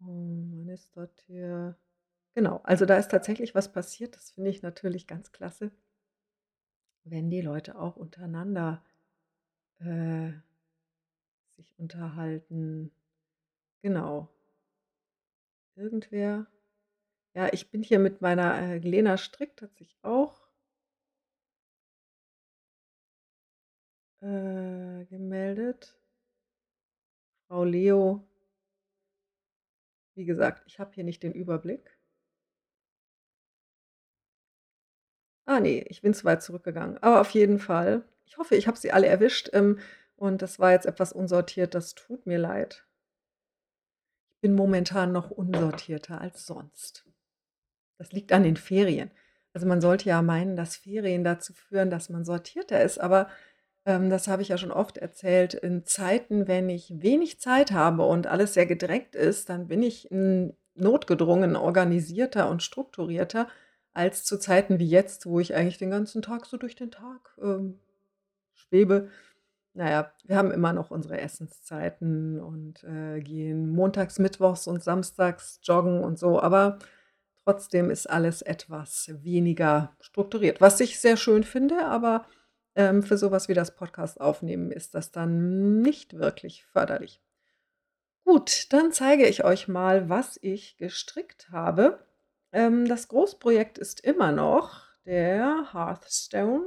Hm, 0.00 0.52
wann 0.54 0.68
ist 0.68 0.96
das 0.96 1.10
hier? 1.26 1.76
Genau, 2.34 2.60
also 2.64 2.86
da 2.86 2.96
ist 2.96 3.10
tatsächlich 3.10 3.54
was 3.54 3.72
passiert. 3.72 4.16
Das 4.16 4.30
finde 4.32 4.50
ich 4.50 4.62
natürlich 4.62 5.06
ganz 5.06 5.32
klasse 5.32 5.72
wenn 7.04 7.30
die 7.30 7.40
Leute 7.40 7.78
auch 7.78 7.96
untereinander, 7.96 8.82
äh 9.80 10.32
sich 11.56 11.78
unterhalten. 11.78 12.90
Genau. 13.82 14.28
Irgendwer 15.76 16.46
ja, 17.34 17.52
ich 17.52 17.70
bin 17.70 17.82
hier 17.82 17.98
mit 17.98 18.20
meiner, 18.22 18.58
äh 18.60 18.78
Lena 18.78 19.16
strickt 19.18 19.62
hat 19.62 19.74
sich 19.76 19.96
auch 20.02 20.41
äh, 24.22 25.04
gemeldet. 25.04 25.98
Frau 27.48 27.64
Leo 27.64 28.24
wie 30.14 30.24
gesagt, 30.24 30.62
ich 30.66 30.78
habe 30.78 30.92
hier 30.94 31.04
nicht 31.04 31.22
den 31.22 31.32
Überblick. 31.32 31.98
Ah 35.46 35.60
ne, 35.60 35.82
ich 35.88 36.02
bin 36.02 36.14
zu 36.14 36.24
weit 36.24 36.42
zurückgegangen. 36.42 36.98
Aber 36.98 37.20
auf 37.20 37.30
jeden 37.30 37.58
Fall. 37.58 38.04
Ich 38.26 38.38
hoffe, 38.38 38.54
ich 38.54 38.66
habe 38.66 38.78
sie 38.78 38.92
alle 38.92 39.06
erwischt, 39.06 39.50
ähm, 39.52 39.78
und 40.16 40.40
das 40.40 40.58
war 40.58 40.70
jetzt 40.72 40.86
etwas 40.86 41.12
unsortiert, 41.12 41.74
das 41.74 41.94
tut 41.94 42.26
mir 42.26 42.38
leid. 42.38 42.86
Ich 44.30 44.38
bin 44.40 44.54
momentan 44.54 45.12
noch 45.12 45.30
unsortierter 45.30 46.20
als 46.20 46.46
sonst. 46.46 47.04
Das 47.98 48.12
liegt 48.12 48.32
an 48.32 48.44
den 48.44 48.56
Ferien. 48.56 49.10
Also, 49.52 49.66
man 49.66 49.80
sollte 49.80 50.08
ja 50.08 50.22
meinen, 50.22 50.56
dass 50.56 50.76
Ferien 50.76 51.24
dazu 51.24 51.52
führen, 51.52 51.90
dass 51.90 52.08
man 52.08 52.24
sortierter 52.24 52.82
ist, 52.82 52.98
aber, 52.98 53.28
ähm, 53.86 54.10
das 54.10 54.28
habe 54.28 54.42
ich 54.42 54.48
ja 54.48 54.58
schon 54.58 54.72
oft 54.72 54.98
erzählt, 54.98 55.54
in 55.54 55.84
Zeiten, 55.84 56.48
wenn 56.48 56.68
ich 56.68 56.92
wenig 57.02 57.40
Zeit 57.40 57.72
habe 57.72 58.04
und 58.04 58.26
alles 58.26 58.54
sehr 58.54 58.66
gedrängt 58.66 59.14
ist, 59.14 59.48
dann 59.48 59.68
bin 59.68 59.82
ich, 59.82 60.08
notgedrungen 60.74 61.56
organisierter 61.56 62.48
und 62.48 62.62
strukturierter 62.62 63.48
als 63.94 64.24
zu 64.24 64.38
Zeiten 64.38 64.78
wie 64.78 64.88
jetzt, 64.88 65.26
wo 65.26 65.38
ich 65.40 65.54
eigentlich 65.54 65.78
den 65.78 65.90
ganzen 65.90 66.22
Tag 66.22 66.46
so 66.46 66.56
durch 66.56 66.74
den 66.76 66.90
Tag, 66.90 67.36
ähm, 67.42 67.78
schwebe. 68.54 69.08
Na 69.74 69.90
ja, 69.90 70.12
wir 70.24 70.36
haben 70.36 70.50
immer 70.50 70.72
noch 70.72 70.90
unsere 70.90 71.20
Essenszeiten 71.20 72.40
und, 72.40 72.84
äh, 72.84 73.20
gehen 73.20 73.70
montags, 73.70 74.18
mittwochs 74.18 74.66
und 74.66 74.82
samstags 74.82 75.60
joggen 75.62 76.04
und 76.04 76.18
so, 76.18 76.40
aber 76.40 76.78
trotzdem 77.44 77.90
ist 77.90 78.08
alles 78.08 78.42
etwas 78.42 79.10
weniger 79.22 79.96
strukturiert, 80.00 80.60
was 80.60 80.80
ich 80.80 81.00
sehr 81.00 81.16
schön 81.16 81.44
finde, 81.44 81.86
aber, 81.86 82.26
ähm, 82.74 83.02
für 83.02 83.16
so 83.16 83.30
was 83.30 83.48
wie 83.48 83.54
das 83.54 83.74
Podcast 83.74 84.20
aufnehmen 84.20 84.70
ist 84.70 84.94
das 84.94 85.10
dann 85.10 85.80
nicht 85.82 86.14
wirklich 86.14 86.64
förderlich. 86.64 87.20
Gut, 88.24 88.72
dann 88.72 88.92
zeige 88.92 89.26
ich 89.26 89.44
euch 89.44 89.68
mal, 89.68 90.08
was 90.08 90.38
ich 90.42 90.76
gestrickt 90.76 91.50
habe. 91.50 91.98
Ähm, 92.52 92.86
das 92.86 93.08
Großprojekt 93.08 93.78
ist 93.78 94.00
immer 94.00 94.32
noch 94.32 94.86
der 95.04 95.72
Hearthstone 95.72 96.64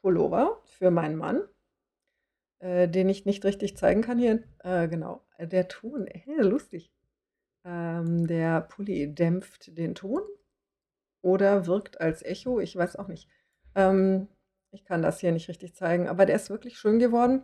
Pullover 0.00 0.62
für 0.64 0.90
meinen 0.90 1.16
Mann, 1.16 1.42
äh, 2.58 2.88
den 2.88 3.08
ich 3.08 3.24
nicht 3.24 3.44
richtig 3.44 3.76
zeigen 3.76 4.02
kann 4.02 4.18
hier. 4.18 4.42
Äh, 4.60 4.88
genau, 4.88 5.24
äh, 5.38 5.46
der 5.46 5.68
Ton, 5.68 6.06
äh, 6.06 6.42
lustig. 6.42 6.92
Ähm, 7.64 8.26
der 8.26 8.60
Pulli 8.62 9.14
dämpft 9.14 9.76
den 9.76 9.94
Ton 9.94 10.22
oder 11.22 11.66
wirkt 11.66 12.00
als 12.00 12.22
Echo, 12.22 12.60
ich 12.60 12.76
weiß 12.76 12.96
auch 12.96 13.08
nicht. 13.08 13.28
Ähm, 13.74 14.28
ich 14.76 14.84
kann 14.84 15.02
das 15.02 15.20
hier 15.20 15.32
nicht 15.32 15.48
richtig 15.48 15.74
zeigen, 15.74 16.08
aber 16.08 16.26
der 16.26 16.36
ist 16.36 16.50
wirklich 16.50 16.78
schön 16.78 16.98
geworden. 16.98 17.42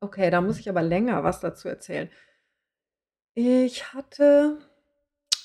Okay, 0.00 0.30
da 0.30 0.40
muss 0.40 0.58
ich 0.58 0.68
aber 0.68 0.82
länger 0.82 1.24
was 1.24 1.40
dazu 1.40 1.68
erzählen. 1.68 2.10
Ich 3.34 3.94
hatte 3.94 4.58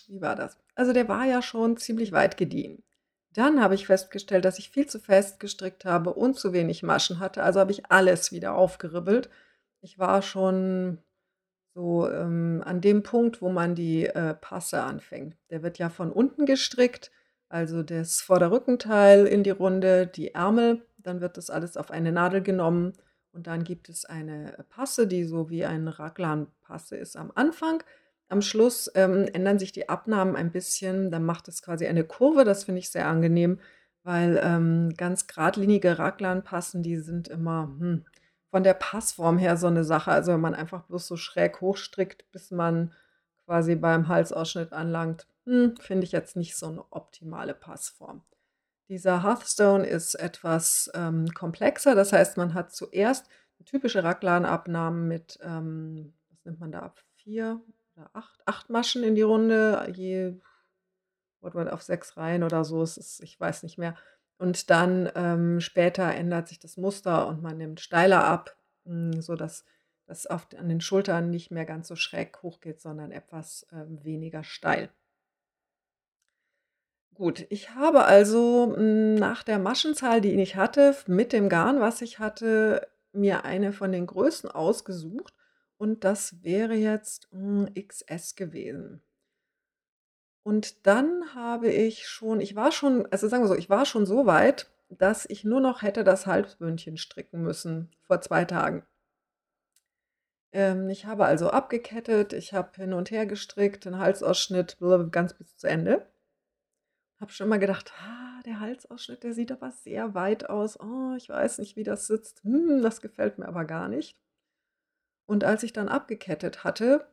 wie 0.08 0.22
war 0.22 0.36
das? 0.36 0.58
Also, 0.76 0.94
der 0.94 1.08
war 1.08 1.26
ja 1.26 1.42
schon 1.42 1.78
ziemlich 1.78 2.12
weit 2.12 2.38
gediehen. 2.38 2.84
Dann 3.32 3.62
habe 3.62 3.76
ich 3.76 3.88
festgestellt, 3.88 4.46
dass 4.46 4.60
ich 4.60 4.70
viel 4.70 4.86
zu 4.86 5.00
fest 5.00 5.40
gestrickt 5.40 5.86
habe 5.86 6.14
und 6.14 6.36
zu 6.38 6.54
wenig 6.54 6.84
Maschen 6.84 7.20
hatte, 7.20 7.44
also 7.44 7.60
habe 7.60 7.72
ich 7.72 7.90
alles 7.92 8.32
wieder 8.32 8.54
aufgeribbelt. 8.56 9.30
Ich 9.82 9.98
war 9.98 10.22
schon 10.22 11.00
so, 11.74 12.10
ähm, 12.10 12.62
an 12.66 12.82
dem 12.82 13.02
Punkt, 13.02 13.42
wo 13.42 13.50
man 13.50 13.74
die, 13.76 14.06
äh, 14.06 14.36
Passe 14.36 14.84
anfängt. 14.84 15.36
Der 15.50 15.64
wird 15.64 15.80
ja 15.80 15.90
von 15.90 16.12
unten 16.12 16.46
gestrickt, 16.46 17.12
also 17.54 17.84
das 17.84 18.22
Vorderrückenteil 18.22 19.28
in 19.28 19.44
die 19.44 19.52
Runde, 19.52 20.08
die 20.08 20.34
Ärmel, 20.34 20.86
dann 20.98 21.22
wird 21.22 21.38
das 21.38 21.50
alles 21.52 21.78
auf 21.78 21.92
eine 21.92 22.12
Nadel 22.12 22.42
genommen 22.42 22.94
und 23.34 23.48
dann 23.48 23.64
gibt 23.64 23.90
es 23.90 24.06
eine 24.06 24.66
Passe, 24.70 25.08
die 25.08 25.24
so 25.26 25.50
wie 25.50 25.66
ein 25.66 25.88
Raglanpasse 25.88 26.98
ist 26.98 27.18
am 27.18 27.32
Anfang. 27.36 27.84
Am 28.30 28.42
Schluss, 28.42 28.92
ähm, 28.96 29.28
ändern 29.34 29.60
sich 29.60 29.72
die 29.72 29.90
Abnahmen 29.90 30.36
ein 30.36 30.52
bisschen, 30.52 31.12
dann 31.12 31.26
macht 31.26 31.48
es 31.48 31.62
quasi 31.62 31.86
eine 31.88 32.04
Kurve, 32.06 32.46
das 32.46 32.64
finde 32.66 32.80
ich 32.80 32.90
sehr 32.90 33.08
angenehm, 33.08 33.60
weil, 34.04 34.40
ähm, 34.44 34.94
ganz 34.98 35.28
geradlinige 35.28 36.00
Raglanpassen, 36.00 36.84
die 36.84 36.98
sind 36.98 37.28
immer, 37.28 37.64
hm, 37.80 38.06
von 38.52 38.64
der 38.64 38.74
Passform 38.76 39.38
her 39.38 39.58
so 39.58 39.70
'ne 39.70 39.84
Sache. 39.84 40.12
Also, 40.12 40.34
wenn 40.34 40.42
man 40.42 40.56
einfach 40.56 40.84
bloß 40.86 41.08
so 41.08 41.18
schräg 41.18 41.62
hochstrickt, 41.62 42.32
bis 42.32 42.52
man 42.52 42.94
quasi 43.46 43.76
beim 43.76 44.08
Halsausschnitt 44.08 44.74
anlangt, 44.74 45.28
hm, 45.46 45.76
finde 45.78 46.06
ich 46.06 46.12
jetzt 46.14 46.36
nicht 46.36 46.56
so 46.56 46.70
'ne 46.72 46.84
optimale 46.92 47.54
Passform. 47.54 48.24
Dieser 48.90 49.24
Hearthstone 49.24 49.86
ist 49.88 50.16
etwas, 50.16 50.92
ähm, 50.96 51.28
komplexer, 51.34 51.96
das 51.96 52.14
heißt, 52.14 52.38
man 52.38 52.54
hat 52.56 52.74
zuerst 52.74 53.28
typische 53.66 54.04
Raglanabnahmen 54.04 55.08
mit, 55.08 55.40
ähm 55.44 56.14
was 56.32 56.46
nimmt 56.46 56.60
man 56.62 56.72
da 56.74 56.82
ab? 56.82 57.02
4 57.18 57.62
oder 57.96 58.10
8 58.14 58.42
8 58.48 58.70
Maschen 58.70 59.04
in 59.04 59.16
die 59.16 59.22
Runde, 59.24 59.88
je 59.96 60.36
auf 61.70 61.82
6 61.84 62.18
Reihen 62.18 62.44
oder 62.44 62.64
so, 62.66 62.82
es 62.84 62.98
ist 62.98 63.22
ich 63.22 63.40
weiß 63.40 63.64
nicht 63.64 63.78
mehr. 63.78 63.96
Und 64.38 64.70
dann, 64.70 65.10
ähm, 65.16 65.60
später 65.62 66.14
ändert 66.16 66.48
sich 66.48 66.60
das 66.60 66.78
Muster 66.78 67.28
und 67.28 67.42
man 67.42 67.58
nimmt 67.58 67.82
steiler 67.82 68.24
ab, 68.24 68.56
hm, 68.86 69.22
sodass 69.22 69.66
das 70.08 70.26
an 70.56 70.70
den 70.70 70.82
Schultern 70.82 71.30
nicht 71.30 71.52
mehr 71.52 71.66
ganz 71.66 71.88
so 71.90 71.96
schräg 71.98 72.42
hochgeht, 72.44 72.82
sondern 72.82 73.12
etwas, 73.12 73.68
ähm, 73.74 74.04
weniger 74.04 74.44
steil. 74.44 74.90
Gut, 77.16 77.46
ich 77.50 77.72
habe 77.76 78.06
also, 78.06 78.74
hm, 78.76 79.16
nach 79.16 79.44
der 79.44 79.60
Maschenzahl, 79.60 80.20
die 80.22 80.34
ich 80.42 80.56
hatte, 80.56 80.96
mit 81.08 81.32
dem 81.34 81.48
Garn, 81.50 81.80
was 81.80 82.02
ich 82.02 82.18
hatte, 82.20 82.88
mir 83.12 83.46
eine 83.46 83.72
von 83.74 83.92
den 83.92 84.08
Größen 84.08 84.50
ausgesucht 84.50 85.34
und 85.78 86.04
das 86.04 86.44
wäre 86.44 86.74
jetzt, 86.74 87.28
hm, 87.32 87.70
XS 87.76 88.36
gewesen. 88.36 89.02
Und 90.46 90.86
dann 90.88 91.34
habe 91.36 91.70
ich 91.70 92.08
schon 92.08 92.40
ich 92.42 92.56
war 92.56 92.72
schon 92.72 93.06
also, 93.12 93.28
sagen 93.28 93.44
wir 93.44 93.48
so, 93.48 93.56
ich 93.56 93.70
war 93.70 93.86
schon 93.86 94.06
so 94.06 94.26
weit, 94.26 94.70
dass 94.90 95.26
ich 95.26 95.44
nur 95.44 95.60
noch 95.62 95.82
hätte 95.82 96.04
das 96.04 96.28
Halsbündchen 96.28 96.98
stricken 96.98 97.42
müssen 97.42 97.92
vor 98.02 98.22
2 98.22 98.46
Tagen. 98.46 98.86
Ähm, 100.54 100.88
ich 100.90 101.06
habe 101.06 101.26
also 101.26 101.50
abgekettet, 101.50 102.34
ich 102.34 102.54
habe 102.54 102.70
hin 102.76 102.94
und 102.94 103.12
her 103.12 103.26
gestrickt, 103.26 103.86
den 103.86 103.98
Halsausschnitt 104.00 104.78
ganz 105.12 105.34
bis 105.34 105.58
zu 105.58 105.68
Ende. 105.68 106.08
Habe 107.24 107.32
schon 107.32 107.48
immer 107.48 107.58
gedacht: 107.58 107.94
„Ah, 108.02 108.42
der 108.46 108.60
Halsausschnitt, 108.60 109.24
der 109.24 109.34
sieht 109.34 109.54
aber 109.54 109.72
sehr 109.72 110.14
weit 110.14 110.50
aus. 110.50 110.78
Oh, 110.78 111.14
ich 111.16 111.30
weiß 111.30 111.60
nicht, 111.60 111.78
wie 111.78 111.84
das 111.84 112.06
sitzt. 112.06 112.44
Hm, 112.44 112.82
das 112.84 113.00
gefällt 113.00 113.38
mir 113.38 113.48
aber 113.48 113.64
gar 113.64 113.88
nicht.“ 113.88 114.18
Und 115.26 115.46
als 115.46 115.64
ich 115.64 115.72
dann 115.72 115.88
abgekettet 115.88 116.66
hatte 116.66 117.08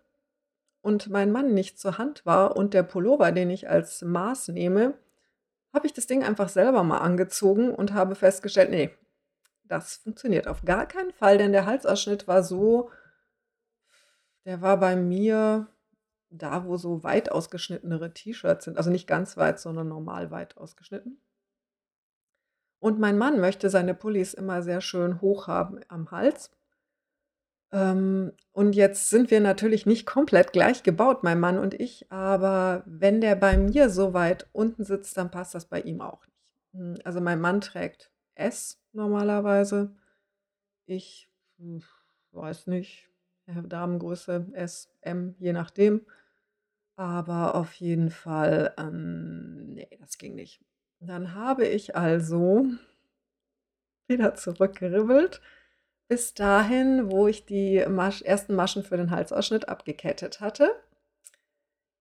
und 0.80 1.10
mein 1.10 1.30
Mann 1.30 1.54
nicht 1.54 1.78
zur 1.78 1.96
Hand 1.96 2.26
war 2.26 2.56
und 2.56 2.74
der 2.74 2.82
Pullover, 2.82 3.30
den 3.30 3.50
ich 3.50 3.70
als 3.70 4.02
Maß 4.02 4.48
nehme, 4.48 4.94
habe 5.72 5.86
ich 5.86 5.92
das 5.92 6.08
Ding 6.08 6.24
einfach 6.24 6.48
selber 6.48 6.82
mal 6.82 6.98
angezogen 6.98 7.72
und 7.72 7.94
habe 7.94 8.16
festgestellt: 8.16 8.70
„Ne, 8.70 8.90
das 9.62 9.98
funktioniert 9.98 10.48
auf 10.48 10.64
gar 10.64 10.86
keinen 10.86 11.12
Fall“, 11.12 11.38
denn 11.38 11.52
der 11.52 11.66
Halsausschnitt 11.66 12.26
war 12.26 12.42
so 12.42 12.90
der 14.44 14.60
war 14.60 14.76
bei 14.80 14.96
mir 14.96 15.68
da, 16.30 16.64
wo 16.64 16.76
so 16.76 17.02
weit 17.02 17.32
ausgeschnittenere 17.32 18.14
T-Shirts 18.14 18.64
sind, 18.64 18.76
also 18.76 18.90
nicht 18.90 19.06
ganz 19.06 19.36
weit, 19.36 19.60
sondern 19.60 19.88
normal 19.88 20.30
weit 20.30 20.56
ausgeschnitten. 20.56 21.20
Und 22.78 22.98
mein 22.98 23.18
Mann 23.18 23.40
möchte 23.40 23.68
seine 23.68 23.94
Pullis 23.94 24.32
immer 24.32 24.62
sehr 24.62 24.80
schön 24.80 25.20
hoch 25.20 25.48
haben 25.48 25.80
am 25.88 26.10
Hals. 26.10 26.50
Ähm, 27.72 28.32
und 28.52 28.74
jetzt 28.74 29.10
sind 29.10 29.30
wir 29.30 29.40
natürlich 29.40 29.86
nicht 29.86 30.06
komplett 30.06 30.52
gleich 30.52 30.82
gebaut, 30.82 31.22
mein 31.22 31.38
Mann 31.38 31.58
und 31.58 31.74
ich, 31.74 32.10
aber 32.10 32.82
wenn 32.86 33.20
der 33.20 33.36
bei 33.36 33.56
mir 33.56 33.90
so 33.90 34.14
weit 34.14 34.48
unten 34.52 34.84
sitzt, 34.84 35.16
dann 35.16 35.30
passt 35.30 35.54
das 35.54 35.66
bei 35.66 35.80
ihm 35.82 36.00
auch 36.00 36.26
nicht. 36.26 36.30
Hm, 36.72 36.96
also, 37.04 37.20
mein 37.20 37.40
Mann 37.40 37.60
trägt 37.60 38.10
S 38.34 38.80
normalerweise. 38.92 39.94
Ich, 40.86 41.30
weiß 42.32 42.66
nicht, 42.66 43.08
Damengröße 43.46 44.46
S, 44.52 44.90
M, 45.00 45.34
je 45.38 45.52
nachdem. 45.52 46.06
Aber 47.00 47.54
auf 47.54 47.72
jeden 47.76 48.10
Fall, 48.10 48.74
ähm, 48.76 49.72
ne, 49.72 49.88
das 50.00 50.18
ging 50.18 50.34
nicht. 50.34 50.60
Dann 50.98 51.34
habe 51.34 51.66
ich 51.66 51.96
also 51.96 52.66
wieder 54.06 54.34
zurückgeribbelt 54.34 55.40
bis 56.08 56.34
dahin, 56.34 57.10
wo 57.10 57.26
ich 57.26 57.46
die 57.46 57.86
Masch 57.88 58.20
ersten 58.20 58.54
Maschen 58.54 58.82
für 58.82 58.98
den 58.98 59.10
Halsausschnitt 59.10 59.66
abgekettet 59.66 60.42
hatte. 60.42 60.74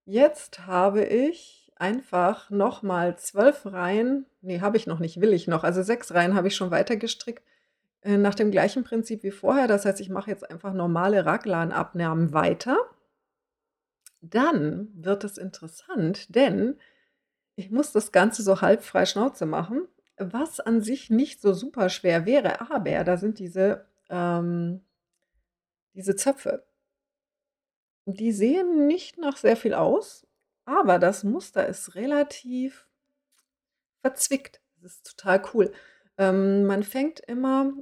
Jetzt 0.04 0.68
habe 0.68 1.06
ich 1.06 1.72
einfach 1.78 2.50
noch 2.50 2.84
mal 2.84 3.18
12 3.18 3.68
Reihen 3.68 4.26
ne, 4.42 4.60
habe 4.60 4.76
ich 4.76 4.86
noch 4.86 5.00
nicht, 5.00 5.22
will 5.22 5.32
ich 5.32 5.48
noch. 5.48 5.64
Also 5.64 5.82
6 5.82 6.14
Reihen 6.14 6.36
habe 6.36 6.50
ich 6.50 6.58
schon 6.58 6.72
weiter 6.72 6.98
gestrickt, 6.98 7.44
äh, 8.02 8.18
nach 8.18 8.36
dem 8.36 8.52
gleichen 8.52 8.84
Prinzip 8.84 9.24
wie 9.24 9.32
vorher. 9.32 9.70
Das 9.70 9.86
heißt, 9.86 10.02
ich 10.02 10.10
mache 10.10 10.30
jetzt 10.30 10.50
einfach 10.52 10.74
normale 10.74 11.26
Raglanabnahmen 11.26 12.34
weiter. 12.34 12.78
Dann 14.22 14.90
wird 14.94 15.24
es 15.24 15.38
interessant, 15.38 16.34
denn 16.36 16.78
ich 17.56 17.72
muss 17.72 17.92
das 17.92 18.12
Ganze 18.12 18.44
so 18.44 18.62
halb 18.62 18.84
frei 18.84 19.06
Schnauze 19.06 19.46
machen, 19.46 19.88
was 20.18 20.60
an 20.60 20.82
sich 20.82 21.10
nicht 21.10 21.42
so 21.42 21.54
super 21.54 21.90
schwer 21.90 22.26
wäre, 22.26 22.62
aber 22.72 23.04
da 23.04 23.18
sind 23.18 23.40
diese 23.40 23.86
ähm 24.10 24.82
diese 26.00 26.16
Zöpfe. 26.16 26.64
Die 28.06 28.32
sehen 28.32 28.88
nicht 28.88 29.18
nach 29.18 29.38
sehr 29.38 29.58
viel 29.58 29.74
aus, 29.74 30.26
aber 30.66 30.98
das 31.00 31.24
Muster 31.24 31.68
ist 31.68 31.96
relativ 31.96 32.88
verzwickt. 34.02 34.62
Das 34.82 34.94
ist 34.94 35.18
total 35.18 35.42
cool. 35.54 35.72
Ähm, 36.18 36.66
man 36.66 36.84
fängt 36.84 37.20
immer 37.20 37.74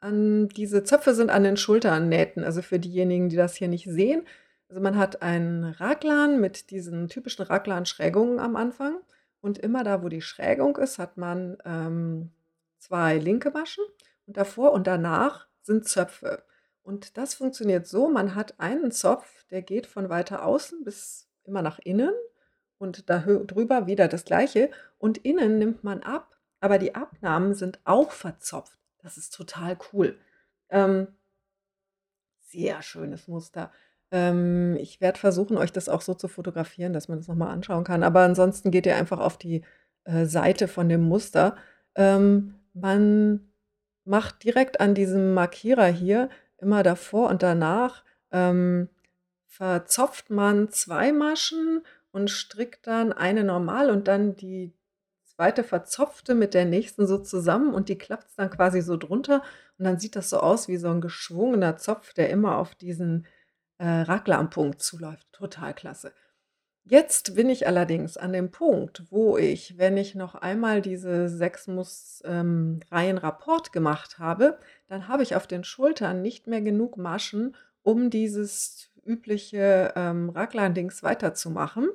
an 0.00 0.48
diese 0.48 0.82
Zöpfe 0.82 1.14
sind 1.14 1.30
an 1.30 1.44
den 1.44 1.56
Schulternähten, 1.56 2.42
also 2.42 2.60
für 2.60 2.80
diejenigen, 2.80 3.28
die 3.28 3.36
das 3.36 3.54
hier 3.54 3.68
nicht 3.68 3.84
sehen. 3.88 4.26
Also, 4.72 4.80
man 4.80 4.96
hat 4.96 5.20
einen 5.20 5.64
Raglan 5.64 6.40
mit 6.40 6.70
diesen 6.70 7.08
typischen 7.08 7.44
Raglan-Schrägungen 7.44 8.38
am 8.38 8.56
Anfang 8.56 9.02
und 9.42 9.58
immer 9.58 9.84
da, 9.84 10.02
wo 10.02 10.08
die 10.08 10.22
Schrägung 10.22 10.78
ist, 10.78 10.98
hat 10.98 11.18
man, 11.18 11.58
ähm, 11.66 12.30
2 12.78 13.18
linke 13.18 13.50
Maschen 13.50 13.84
und 14.26 14.38
davor 14.38 14.72
und 14.72 14.86
danach 14.86 15.46
sind 15.60 15.86
Zöpfe. 15.86 16.42
Und 16.82 17.18
das 17.18 17.34
funktioniert 17.34 17.86
so, 17.86 18.08
man 18.08 18.34
hat 18.34 18.60
einen 18.60 18.92
Zopf, 18.92 19.44
der 19.50 19.60
geht 19.60 19.86
von 19.86 20.08
weiter 20.08 20.42
außen 20.42 20.84
bis 20.84 21.28
immer 21.44 21.60
nach 21.60 21.78
innen 21.78 22.14
und 22.78 23.10
da 23.10 23.18
drüber 23.18 23.86
wieder 23.86 24.08
das 24.08 24.24
Gleiche 24.24 24.70
und 24.96 25.18
innen 25.18 25.58
nimmt 25.58 25.84
man 25.84 26.02
ab, 26.02 26.38
aber 26.60 26.78
die 26.78 26.94
Abnahmen 26.94 27.52
sind 27.52 27.78
auch 27.84 28.10
verzopft. 28.10 28.78
Das 29.02 29.18
ist 29.18 29.34
total 29.34 29.76
cool. 29.92 30.18
Ähm 30.70 31.08
sehr 32.40 32.82
schönes 32.82 33.28
Muster. 33.28 33.70
Ähm, 34.12 34.76
ich 34.78 35.00
werde 35.00 35.18
versuchen, 35.18 35.56
euch 35.56 35.72
das 35.72 35.88
auch 35.88 36.02
so 36.02 36.14
zu 36.14 36.28
fotografieren, 36.28 36.92
dass 36.92 37.08
man 37.08 37.18
das 37.18 37.28
noch 37.28 37.34
mal 37.34 37.50
anschauen 37.50 37.84
kann, 37.84 38.02
aber 38.04 38.20
ansonsten 38.20 38.70
geht 38.70 38.86
ihr 38.86 38.96
einfach 38.96 39.18
auf 39.20 39.38
die, 39.38 39.64
äh, 40.04 40.26
Seite 40.26 40.68
von 40.68 40.88
dem 40.90 41.00
Muster. 41.02 41.56
Ähm, 41.96 42.54
man 42.74 43.48
macht 44.04 44.44
direkt 44.44 44.80
an 44.80 44.94
diesem 44.94 45.34
Markierer 45.34 45.86
hier 45.86 46.28
immer 46.58 46.82
davor 46.82 47.30
und 47.30 47.42
danach, 47.42 48.04
ähm, 48.32 48.88
verzopft 49.48 50.30
man 50.30 50.70
2 50.70 51.12
Maschen 51.12 51.82
und 52.12 52.30
strickt 52.30 52.86
dann 52.86 53.12
eine 53.12 53.44
normal 53.44 53.90
und 53.90 54.08
dann 54.08 54.36
die 54.36 54.72
zweite 55.24 55.64
verzopfte 55.64 56.34
mit 56.34 56.54
der 56.54 56.64
nächsten 56.66 57.06
so 57.06 57.18
zusammen 57.18 57.74
und 57.74 57.88
die 57.88 57.98
klappt's 57.98 58.34
dann 58.36 58.50
quasi 58.50 58.82
so 58.82 58.96
drunter 58.98 59.42
und 59.78 59.84
dann 59.86 59.98
sieht 59.98 60.16
das 60.16 60.30
so 60.30 60.38
aus 60.40 60.68
wie 60.68 60.76
so 60.78 60.88
'n 60.90 61.00
geschwungener 61.00 61.76
Zopf, 61.78 62.12
der 62.14 62.30
immer 62.30 62.58
auf 62.58 62.74
diesen, 62.74 63.26
äh, 63.78 63.86
Raglanpunkt 63.86 64.80
zuläuft. 64.82 65.26
Total 65.32 65.74
klasse. 65.74 66.12
Jetzt 66.84 67.36
bin 67.36 67.48
ich 67.48 67.68
allerdings 67.68 68.16
an 68.16 68.32
dem 68.32 68.50
Punkt, 68.50 69.04
wo 69.10 69.36
ich, 69.36 69.78
wenn 69.78 69.96
ich 69.96 70.16
noch 70.16 70.34
einmal 70.34 70.82
diese 70.82 71.28
6 71.28 71.68
Mus 71.68 72.22
ähm, 72.24 72.80
Reihen 72.90 73.18
Rapport 73.18 73.72
gemacht 73.72 74.18
habe, 74.18 74.58
dann 74.88 75.06
habe 75.06 75.22
ich 75.22 75.36
auf 75.36 75.46
den 75.46 75.62
Schultern 75.62 76.22
nicht 76.22 76.48
mehr 76.48 76.60
genug 76.60 76.96
Maschen, 76.96 77.54
um 77.82 78.10
dieses 78.10 78.90
übliche, 79.04 79.92
ähm, 79.94 80.30
Raglandings 80.30 81.04
weiterzumachen. 81.04 81.88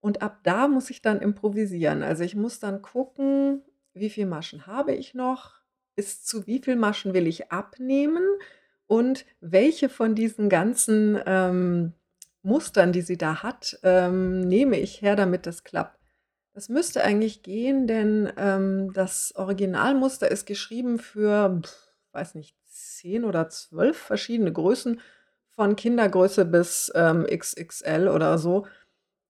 Und 0.00 0.22
ab 0.22 0.40
da 0.42 0.68
muss 0.68 0.88
ich 0.88 1.02
dann 1.02 1.20
improvisieren. 1.20 2.02
Also, 2.02 2.24
ich 2.24 2.34
muss 2.34 2.60
dann 2.60 2.82
gucken, 2.82 3.62
wie 3.94 4.10
viel 4.10 4.26
Maschen 4.26 4.66
habe 4.66 4.94
ich 4.94 5.14
noch, 5.14 5.60
bis 5.94 6.24
zu 6.24 6.46
wie 6.46 6.60
viel 6.60 6.76
Maschen 6.76 7.12
will 7.12 7.26
ich 7.26 7.52
abnehmen 7.52 8.24
und 8.86 9.24
welche 9.40 9.88
von 9.88 10.14
diesen 10.14 10.48
ganzen, 10.48 11.20
ähm 11.26 11.94
Mustern, 12.42 12.92
die 12.92 13.02
sie 13.02 13.16
da 13.16 13.42
hat, 13.42 13.78
ähm, 13.82 14.40
nehme 14.40 14.78
ich 14.78 15.00
her, 15.00 15.16
damit 15.16 15.46
das 15.46 15.64
klappt. 15.64 15.98
Das 16.54 16.68
müsste 16.68 17.02
eigentlich 17.04 17.42
gehen, 17.42 17.86
denn, 17.86 18.32
ähm, 18.36 18.92
das 18.92 19.32
Originalmuster 19.36 20.30
ist 20.30 20.44
geschrieben 20.46 20.98
für, 20.98 21.62
weiß 22.12 22.34
nicht, 22.34 22.56
10 22.66 23.24
oder 23.24 23.48
12 23.48 23.96
verschiedene 23.96 24.52
Größen 24.52 25.00
von 25.50 25.76
Kindergröße 25.76 26.44
bis, 26.44 26.92
ähm, 26.94 27.26
XXL 27.26 28.08
oder 28.08 28.38
so. 28.38 28.66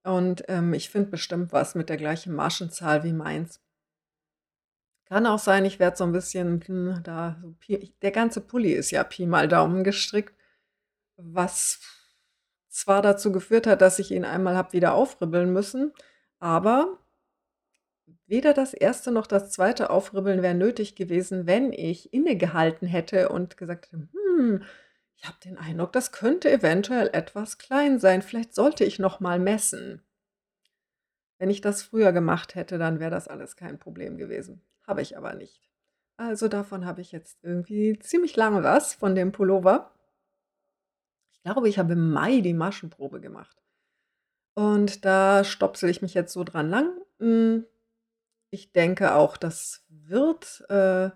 Und, 0.05 0.45
ähm, 0.49 0.75
ich 0.75 0.91
finde 0.91 1.11
bestimmt 1.11 1.53
was 1.53 1.75
mit 1.75 1.89
der 1.89 1.97
gleichen 1.99 2.35
Maschenzahl 2.35 3.05
wie 3.05 3.13
meins. 3.13 3.61
Kann 5.13 5.27
auch 5.27 5.39
sein, 5.39 5.67
ich 5.67 5.79
werde 5.79 5.95
so 5.99 6.05
'n 6.05 6.13
bisschen, 6.13 6.63
hm, 6.67 7.01
da 7.05 7.37
so 7.43 7.53
Pi 7.61 7.93
der 8.01 8.13
ganze 8.13 8.41
Pulli 8.41 8.73
ist 8.73 8.91
ja 8.93 9.05
Pi 9.05 9.27
mal 9.27 9.47
Daumen 9.47 9.85
gestrickt, 9.85 10.33
was 11.17 11.81
zwar 12.71 13.03
dazu 13.03 13.33
geführt 13.33 13.67
hat, 13.67 13.83
dass 13.83 13.99
ich 13.99 14.13
ihn 14.13 14.25
einmal 14.25 14.57
habe 14.57 14.73
wieder 14.75 14.95
aufribbeln 14.95 15.53
müssen, 15.53 15.93
aber 16.41 16.99
weder 18.27 18.55
das 18.55 18.73
erste 18.75 19.11
noch 19.11 19.27
das 19.27 19.51
zweite 19.51 19.91
Aufribbeln 19.91 20.43
wäre 20.43 20.55
nötig 20.55 20.95
gewesen, 20.97 21.47
wenn 21.47 21.73
ich 21.73 22.13
innegehalten 22.15 22.87
hätte 22.89 23.29
und 23.29 23.57
gesagt 23.57 23.87
hätte: 23.93 24.09
„Hm, 24.13 24.63
ich 25.17 25.25
habe 25.27 25.37
den 25.45 25.59
Eindruck, 25.59 25.93
das 25.93 26.13
könnte 26.13 26.51
eventuell 26.51 27.11
etwas 27.13 27.59
klein 27.59 27.99
sein. 28.01 28.23
Vielleicht 28.23 28.55
sollte 28.55 28.85
ich 28.85 28.99
noch 28.99 29.21
mal 29.21 29.39
messen.“ 29.39 30.03
Wenn 31.41 31.51
ich 31.51 31.61
das 31.61 31.83
früher 31.83 32.13
gemacht 32.13 32.55
hätte, 32.55 32.79
dann 32.79 33.01
wäre 33.01 33.11
das 33.11 33.27
alles 33.29 33.57
kein 33.57 33.79
Problem 33.79 34.17
gewesen. 34.17 34.63
Habe 34.87 35.03
ich 35.03 35.17
aber 35.17 35.35
nicht. 35.35 35.71
Also, 36.17 36.49
davon 36.49 36.85
habe 36.85 37.01
ich 37.01 37.13
jetzt 37.13 37.39
irgendwie 37.43 37.99
ziemlich 37.99 38.37
lange 38.37 38.63
was 38.63 38.95
von 38.95 39.15
dem 39.15 39.33
Pullover. 39.33 39.93
Ich 41.33 41.43
glaube, 41.43 41.69
ich 41.69 41.79
habe 41.79 41.95
im 41.95 42.13
Mai 42.13 42.41
die 42.41 42.55
Maschenprobe 42.55 43.21
gemacht. 43.21 43.63
Und 44.55 45.05
da 45.05 45.45
stopsele 45.45 45.91
ich 45.91 46.03
mich 46.03 46.15
jetzt 46.15 46.33
so 46.33 46.45
dran 46.45 46.69
lang. 46.69 46.91
Hm, 47.19 47.65
ich 48.51 48.73
denke 48.73 49.15
auch, 49.15 49.37
das 49.37 49.85
wird 49.89 50.65
äh, 50.69 51.11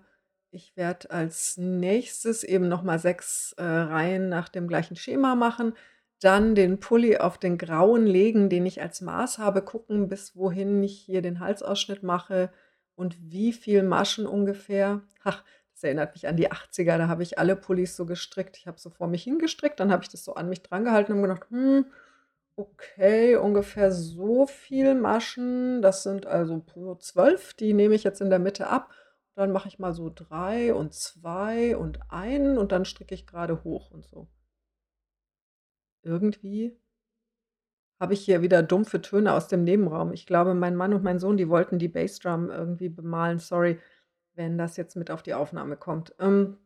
ich 0.51 0.75
werde 0.75 1.11
als 1.11 1.57
Nächstes 1.57 2.43
eben 2.43 2.67
noch 2.67 2.81
mal 2.83 2.99
6, 2.99 3.53
äh, 3.57 3.63
Reihen 3.63 4.29
nach 4.29 4.49
dem 4.49 4.67
gleichen 4.67 4.95
Schema 4.95 5.35
machen, 5.35 5.73
dann 6.19 6.55
den 6.55 6.79
Pulli 6.79 7.17
auf 7.17 7.37
den 7.37 7.57
grauen 7.57 8.07
legen, 8.07 8.49
den 8.49 8.65
ich 8.65 8.81
als 8.81 9.01
Maß 9.01 9.37
habe, 9.37 9.61
gucken, 9.61 10.07
bis 10.07 10.35
wohin 10.35 10.81
ich 10.83 10.97
hier 10.99 11.21
den 11.21 11.39
Halsausschnitt 11.39 12.01
mache 12.01 12.51
und 12.97 13.17
wie 13.31 13.53
viel 13.53 13.83
Maschen 13.83 14.27
ungefähr. 14.27 15.01
Ach, 15.23 15.43
das 15.73 15.83
erinnert 15.85 16.15
mich 16.15 16.27
an 16.27 16.37
die 16.37 16.51
80er, 16.51 16.97
da 16.97 17.07
habe 17.07 17.23
ich 17.23 17.39
alle 17.39 17.55
Pullis 17.55 17.95
so 17.95 18.05
gestrickt. 18.07 18.57
Ich 18.57 18.67
habe 18.67 18.79
so 18.79 18.89
vor 18.89 19.07
mich 19.07 19.23
hingestrickt, 19.23 19.79
dann 19.79 19.91
habe 19.91 20.03
ich 20.03 20.09
das 20.09 20.25
so 20.25 20.35
an 20.35 20.49
mich 20.49 20.63
drangehalten 20.63 21.15
und 21.15 21.21
gedacht: 21.23 21.47
„Hm, 21.51 21.85
okay, 22.57 23.35
ungefähr 23.37 23.91
so 23.91 24.47
viel 24.47 24.95
Maschen. 24.95 25.81
Das 25.83 26.03
sind 26.03 26.25
also 26.27 26.63
so 26.75 26.95
12, 26.95 27.53
die 27.55 27.73
nehme 27.73 27.95
ich 27.95 28.03
jetzt 28.03 28.21
in 28.21 28.29
der 28.31 28.39
Mitte 28.39 28.67
ab. 28.67 28.91
Dann 29.35 29.51
mache 29.51 29.67
ich 29.69 29.79
mal 29.79 29.93
so 29.93 30.11
3 30.13 30.73
und 30.73 30.93
2 30.95 31.77
und 31.77 31.99
1 32.11 32.57
und 32.57 32.71
dann 32.71 32.85
stricke 32.85 33.15
ich 33.15 33.27
grade 33.27 33.63
hoch 33.63 33.91
und 33.91 34.05
so.“ 34.05 34.27
Irgendwie 36.05 36.77
habe 37.99 38.13
ich 38.13 38.21
hier 38.21 38.41
wieder 38.41 38.63
dumpfe 38.63 39.01
Töne 39.01 39.33
aus 39.33 39.47
dem 39.47 39.63
Nebenraum. 39.63 40.13
Ich 40.13 40.25
glaube, 40.25 40.53
mein 40.53 40.75
Mann 40.75 40.93
und 40.93 41.03
mein 41.03 41.19
Sohn, 41.19 41.37
die 41.37 41.49
wollten 41.49 41.79
die 41.79 41.87
Bassdrum 41.87 42.49
irgendwie 42.49 42.89
bemalen. 42.89 43.39
Sorry 43.39 43.79
wenn 44.37 44.57
das 44.57 44.77
jetzt 44.77 44.95
mit 44.95 45.11
auf 45.11 45.23
die 45.23 45.33
Aufnahme 45.33 45.75
kommt. 45.75 46.13
Ähm, 46.19 46.57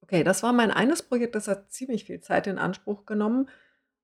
okay, 0.00 0.24
das 0.24 0.42
war 0.42 0.52
mein 0.52 0.70
eines 0.70 1.02
Projekt, 1.02 1.34
das 1.34 1.46
hat 1.46 1.70
ziemlich 1.70 2.04
viel 2.04 2.20
Zeit 2.20 2.46
in 2.46 2.58
Anspruch 2.58 3.06
genommen, 3.06 3.48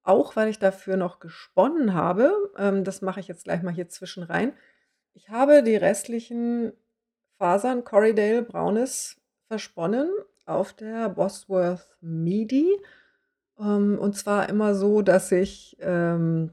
auch 0.03 0.37
weil 0.37 0.49
ich 0.49 0.59
dafür 0.59 0.97
noch 0.97 1.19
gesponnen 1.19 1.95
habe. 1.95 2.33
Ähm, 2.57 2.85
das 2.85 3.03
mache 3.03 3.21
ich 3.21 3.29
jetzt 3.29 3.45
gleich 3.45 3.63
mal 3.63 3.75
hier 3.75 3.89
zwischen 3.89 4.23
rein. 4.23 4.53
Ich 5.15 5.31
habe 5.31 5.63
die 5.63 5.77
restlichen 5.77 6.73
Fasern 7.39 7.85
Corriedale 7.85 8.43
Braunes 8.43 9.21
versponnen 9.49 10.11
auf 10.45 10.75
der 10.75 11.09
Bosworth 11.09 11.97
Midi. 12.01 12.79
Ähm, 13.59 13.99
und 13.99 14.17
zwar 14.17 14.49
immer 14.49 14.75
so, 14.75 15.03
dass 15.03 15.33
ich, 15.33 15.77
ähm 15.81 16.53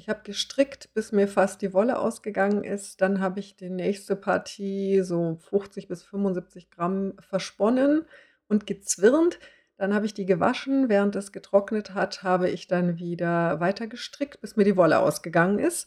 ich 0.00 0.08
habe 0.08 0.22
gestrickt, 0.24 0.94
bis 0.94 1.12
mir 1.12 1.28
fast 1.28 1.60
die 1.60 1.74
Wolle 1.74 1.98
ausgegangen 1.98 2.64
ist. 2.64 3.02
Dann 3.02 3.20
habe 3.20 3.38
ich 3.38 3.56
die 3.56 3.68
nächste 3.68 4.16
Partie, 4.16 5.02
so 5.02 5.36
50 5.50 5.88
bis 5.88 6.02
75 6.04 6.70
Gramm 6.70 7.12
versponnen 7.20 8.06
und 8.48 8.66
gezwirnt. 8.66 9.38
Dann 9.76 9.92
habe 9.94 10.06
ich 10.06 10.14
die 10.14 10.24
gewaschen. 10.24 10.88
Während 10.88 11.16
es 11.16 11.32
getrocknet 11.32 11.92
hat, 11.92 12.22
habe 12.22 12.48
ich 12.48 12.66
dann 12.66 12.98
wieder 12.98 13.60
weiter 13.60 13.86
gestrickt, 13.86 14.40
bis 14.40 14.56
mir 14.56 14.64
die 14.64 14.76
Wolle 14.76 15.00
ausgegangen 15.00 15.58
ist. 15.58 15.86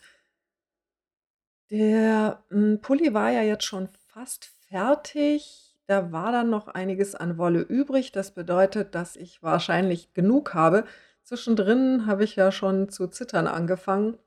Der, 1.71 2.43
hm, 2.49 2.81
Pulli 2.81 3.15
war 3.15 3.31
ja 3.31 3.41
jetzt 3.41 3.65
schon 3.65 3.89
fast 4.13 4.45
fertig. 4.69 5.72
Da 5.89 6.11
war 6.11 6.31
dann 6.31 6.49
noch 6.49 6.67
einiges 6.69 7.13
an 7.15 7.37
Wolle 7.37 7.61
übrig. 7.61 8.11
Das 8.11 8.31
bedeutet, 8.31 8.95
dass 8.95 9.15
ich 9.15 9.43
wahrscheinlich 9.43 10.13
genug 10.13 10.53
habe. 10.53 10.85
Zwischendrin 11.23 12.05
habe 12.05 12.23
ich 12.23 12.35
ja 12.35 12.51
schon 12.51 12.89
zu 12.89 13.07
zittern 13.07 13.47
angefangen. 13.47 14.17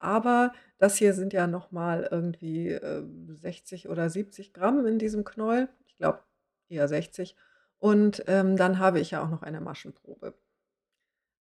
Aber 0.00 0.52
das 0.78 0.96
hier 0.96 1.14
sind 1.14 1.32
ja 1.32 1.46
noch 1.46 1.72
mal 1.72 2.08
irgendwie, 2.10 2.70
äh, 2.72 3.04
60 3.28 3.88
oder 3.88 4.10
70 4.10 4.52
Gramm 4.54 4.86
in 4.86 4.98
diesem 4.98 5.24
Knäuel. 5.24 5.68
Ich 5.86 5.96
glaube, 5.98 6.20
eher 6.68 6.88
60. 6.88 7.36
Und, 7.78 8.24
ähm, 8.28 8.56
dann 8.56 8.78
habe 8.78 9.00
ich 9.00 9.12
ja 9.12 9.22
auch 9.24 9.30
noch 9.30 9.42
eine 9.42 9.60
Maschenprobe. 9.60 10.34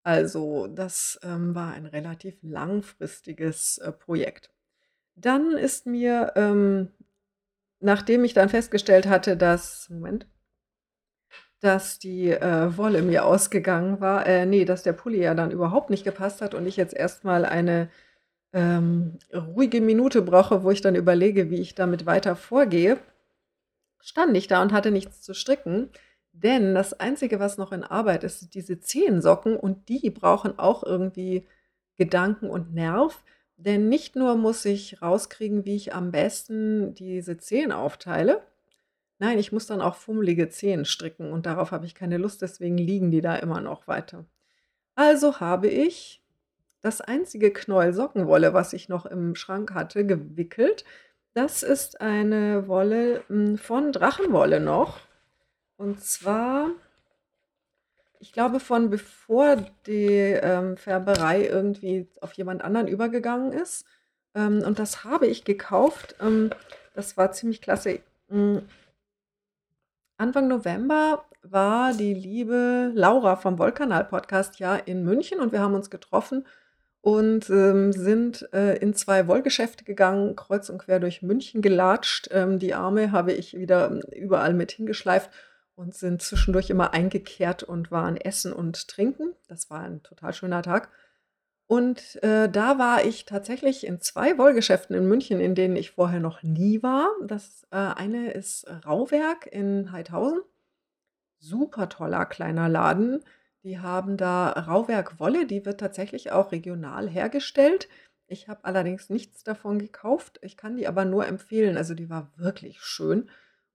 Also, 0.05 0.67
das, 0.67 1.19
ähm, 1.23 1.53
war 1.53 1.73
ein 1.73 1.85
relativ 1.85 2.37
langfristiges, 2.41 3.77
äh, 3.79 3.91
Projekt. 3.91 4.51
Dann 5.15 5.53
ist 5.57 5.85
mir, 5.87 6.33
ähm, 6.35 6.91
nachdem 7.79 8.23
ich 8.23 8.33
dann 8.33 8.49
festgestellt 8.49 9.07
hatte, 9.07 9.37
dass 9.37 9.89
Moment 9.89 10.27
dass 11.59 11.97
die, 11.97 12.29
äh, 12.29 12.77
Wolle 12.77 13.01
mir 13.01 13.25
ausgegangen 13.25 13.99
war 13.99 14.27
äh, 14.27 14.45
ne, 14.45 14.65
dass 14.65 14.83
der 14.83 14.93
Pulli 14.93 15.23
ja 15.23 15.33
dann 15.33 15.51
überhaupt 15.51 15.89
nicht 15.89 16.03
gepasst 16.03 16.41
hat 16.41 16.53
und 16.53 16.67
ich 16.67 16.77
jetzt 16.77 16.93
erst 16.93 17.23
mal 17.23 17.45
eine, 17.45 17.89
ähm, 18.53 19.19
ruhige 19.33 19.81
Minute 19.81 20.21
brauche, 20.21 20.63
wo 20.63 20.71
ich 20.71 20.81
dann 20.81 20.95
überlege, 20.95 21.49
wie 21.49 21.61
ich 21.61 21.75
damit 21.75 22.05
weiter 22.05 22.35
vorgehe, 22.35 22.97
stand 24.01 24.35
ich 24.37 24.47
da 24.47 24.61
und 24.61 24.73
hatte 24.73 24.91
nichts 24.91 25.21
zu 25.21 25.33
stricken, 25.33 25.89
denn 26.31 26.75
das 26.75 26.93
Einzige, 26.93 27.39
was 27.39 27.57
noch 27.57 27.71
in 27.71 27.83
Arbeit 27.83 28.23
ist, 28.23 28.39
sind 28.39 28.53
diese 28.53 28.79
Zehensocken 28.79 29.57
und 29.57 29.89
die 29.89 30.09
brauchen 30.09 30.59
auch 30.59 30.83
irgendwie 30.83 31.47
Gedanken 31.97 32.49
und 32.49 32.73
Nerv. 32.73 33.23
Denn 33.57 33.89
nicht 33.89 34.15
nur 34.15 34.35
muss 34.35 34.63
ich 34.65 35.01
rauskriegen, 35.01 35.65
wie 35.65 35.75
ich 35.75 35.93
am 35.93 36.11
besten 36.11 36.93
diese 36.93 37.37
Zehen 37.37 37.71
aufteile. 37.71 38.43
Nein, 39.19 39.39
ich 39.39 39.51
muss 39.51 39.65
dann 39.65 39.81
auch 39.81 39.95
fummelige 39.95 40.47
Zehen 40.49 40.85
stricken 40.85 41.31
und 41.31 41.47
darauf 41.47 41.71
habe 41.71 41.87
ich 41.87 41.95
keine 41.95 42.17
Lust, 42.17 42.43
deswegen 42.43 42.77
liegen 42.77 43.09
die 43.09 43.21
da 43.21 43.35
immer 43.35 43.61
noch 43.61 43.87
weiter. 43.87 44.25
Also 44.93 45.39
habe 45.39 45.67
ich 45.67 46.21
das 46.81 47.01
einzige 47.01 47.51
Knäuel 47.51 47.93
Sockenwolle, 47.93 48.53
was 48.53 48.73
ich 48.73 48.89
noch 48.89 49.07
im 49.07 49.35
Schrank 49.35 49.73
hatte, 49.73 50.05
gewickelt. 50.05 50.85
Das 51.33 51.63
ist 51.63 51.99
eine 52.01 52.67
Wolle, 52.67 53.23
hm, 53.27 53.57
von 53.57 53.91
Drachenwolle 53.91 54.59
noch. 54.59 54.99
Und 55.77 56.01
zwar 56.01 56.69
ich 58.19 58.33
glaube, 58.33 58.59
von 58.59 58.89
bevor 58.89 59.57
die, 59.85 60.07
ähm, 60.41 60.77
Färberei 60.77 61.45
irgendwie 61.45 62.07
auf 62.21 62.33
jemand 62.33 62.63
anderen 62.63 62.87
übergegangen 62.87 63.51
ist. 63.51 63.85
Ähm, 64.35 64.63
und 64.63 64.79
das 64.79 65.03
habe 65.03 65.27
ich 65.27 65.45
gekauft. 65.45 66.15
Ähm, 66.21 66.51
das 66.93 67.17
war 67.17 67.31
ziemlich 67.31 67.61
klasse. 67.61 67.99
Hm 68.29 68.61
Anfang 70.19 70.47
November 70.47 71.25
war 71.43 71.93
die 71.93 72.15
liebe 72.15 72.91
Laura 72.95 73.35
vom 73.35 73.59
Wollkanal-Podcast 73.59 74.59
ja 74.59 74.75
in 74.75 75.03
München 75.03 75.39
und 75.39 75.51
wir 75.51 75.59
haben 75.59 75.75
uns 75.75 75.91
getroffen 75.91 76.45
und, 77.01 77.51
ähm, 77.51 77.93
sind, 77.93 78.49
äh, 78.51 78.77
in 78.77 78.95
zwei 78.95 79.27
Wollgeschäfte 79.27 79.83
gegangen, 79.83 80.35
kreuz 80.35 80.69
und 80.69 80.79
quer 80.79 80.99
durch 80.99 81.21
München 81.21 81.61
gelatscht. 81.61 82.29
Ähm, 82.31 82.57
die 82.57 82.73
Arme 82.73 83.11
habe 83.11 83.31
ich 83.31 83.55
wieder 83.55 83.91
hm, 83.91 84.01
überall 84.11 84.55
mit 84.55 84.71
hingeschleift 84.71 85.29
und 85.77 85.93
sind 85.93 86.23
zwischendurch 86.23 86.69
immer 86.71 86.93
eingekehrt 86.93 87.61
und 87.63 87.91
waren 87.91 88.17
essen 88.17 88.51
und 88.51 88.87
trinken. 88.87 89.35
Das 89.47 89.69
war 89.69 89.81
ein 89.81 90.01
total 90.01 90.33
schöner 90.33 90.63
Tag. 90.63 90.89
Und, 91.67 92.21
äh, 92.23 92.49
da 92.49 92.79
war 92.79 93.05
ich 93.05 93.25
tatsächlich 93.25 93.85
in 93.85 94.01
zwei 94.01 94.37
Wollgeschäften 94.37 94.95
in 94.95 95.07
München, 95.07 95.39
in 95.39 95.53
denen 95.53 95.75
ich 95.75 95.91
vorher 95.91 96.19
noch 96.19 96.41
nie 96.41 96.81
war. 96.81 97.09
Das, 97.23 97.67
äh, 97.71 97.75
eine 97.75 98.31
ist 98.31 98.65
Rauwerk 98.85 99.45
in 99.47 99.91
Heidhausen. 99.91 100.39
Super 101.39 101.89
toller 101.89 102.25
kleiner 102.25 102.69
Laden. 102.69 103.23
Die 103.63 103.79
haben 103.79 104.17
da 104.17 104.49
Rauwerk-Wolle, 104.49 105.45
die 105.45 105.65
wird 105.65 105.79
tatsächlich 105.79 106.31
auch 106.31 106.51
regional 106.51 107.07
hergestellt. 107.07 107.87
Ich 108.27 108.47
habe 108.47 108.65
allerdings 108.65 109.09
nichts 109.09 109.43
davon 109.43 109.77
gekauft. 109.77 110.39
Ich 110.41 110.57
kann 110.57 110.77
die 110.77 110.87
aber 110.87 111.05
nur 111.05 111.27
empfehlen. 111.27 111.77
Also, 111.77 111.93
die 111.93 112.09
war 112.09 112.31
wirklich 112.37 112.81
schön. 112.81 113.29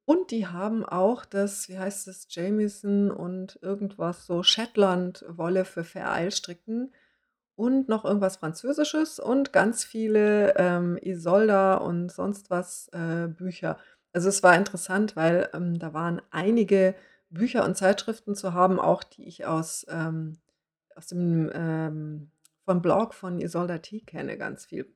Und 0.04 0.30
die 0.30 0.46
haben 0.46 0.84
auch 0.84 1.24
das, 1.24 1.68
wie 1.68 1.78
heißt 1.78 2.06
das, 2.08 2.26
Jamieson 2.28 3.10
und 3.10 3.58
irgendwas 3.62 4.26
so 4.26 4.42
Shetland-Wolle 4.42 5.64
für 5.64 5.84
Vereilstricken 5.84 6.92
und 7.54 7.88
noch 7.88 8.04
irgendwas 8.04 8.36
Französisches 8.38 9.20
und 9.20 9.52
ganz 9.52 9.84
viele, 9.84 10.54
ähm, 10.56 10.98
Isolda 11.00 11.74
und 11.76 12.10
sonst 12.10 12.50
was, 12.50 12.88
äh, 12.92 13.28
Bücher. 13.28 13.78
Also, 14.12 14.28
es 14.28 14.42
war 14.42 14.56
interessant, 14.56 15.16
weil, 15.16 15.48
ähm, 15.54 15.78
da 15.78 15.94
waren 15.94 16.20
einige 16.30 16.94
Bücher 17.30 17.64
und 17.64 17.76
Zeitschriften 17.76 18.34
zu 18.34 18.52
haben, 18.54 18.80
auch 18.80 19.04
die 19.04 19.24
ich 19.26 19.46
aus, 19.46 19.86
ähm 19.90 20.38
aus 20.94 21.06
dem, 21.06 21.50
ähm 21.54 22.30
vom 22.64 22.82
Blog 22.82 23.14
von 23.14 23.40
Isolda 23.40 23.78
T. 23.78 24.00
kenne 24.00 24.38
ganz 24.38 24.66
viel. 24.66 24.86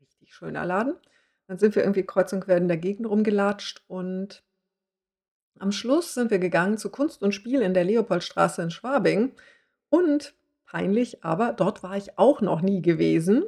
Richtig 0.00 0.34
schöner 0.34 0.64
Laden. 0.64 0.94
Dann 1.46 1.58
sind 1.58 1.74
wir 1.74 1.82
irgendwie 1.82 2.04
kreuz 2.04 2.32
und 2.32 2.40
quer 2.40 2.56
in 2.56 2.68
der 2.68 2.76
Gegend 2.78 3.08
rumgelatscht 3.08 3.82
und 3.88 4.42
am 5.58 5.72
Schluss 5.72 6.14
sind 6.14 6.30
wir 6.30 6.38
gegangen 6.38 6.78
zu 6.78 6.90
Kunst 6.90 7.22
und 7.22 7.34
Spiel 7.34 7.62
in 7.62 7.74
der 7.74 7.84
Leopoldstraße 7.84 8.62
in 8.62 8.70
Schwabing 8.70 9.32
und 9.88 10.34
peinlich, 10.64 11.24
aber 11.24 11.52
dort 11.52 11.82
war 11.82 11.96
ich 11.96 12.18
auch 12.18 12.40
noch 12.40 12.62
nie 12.62 12.80
gewesen, 12.80 13.44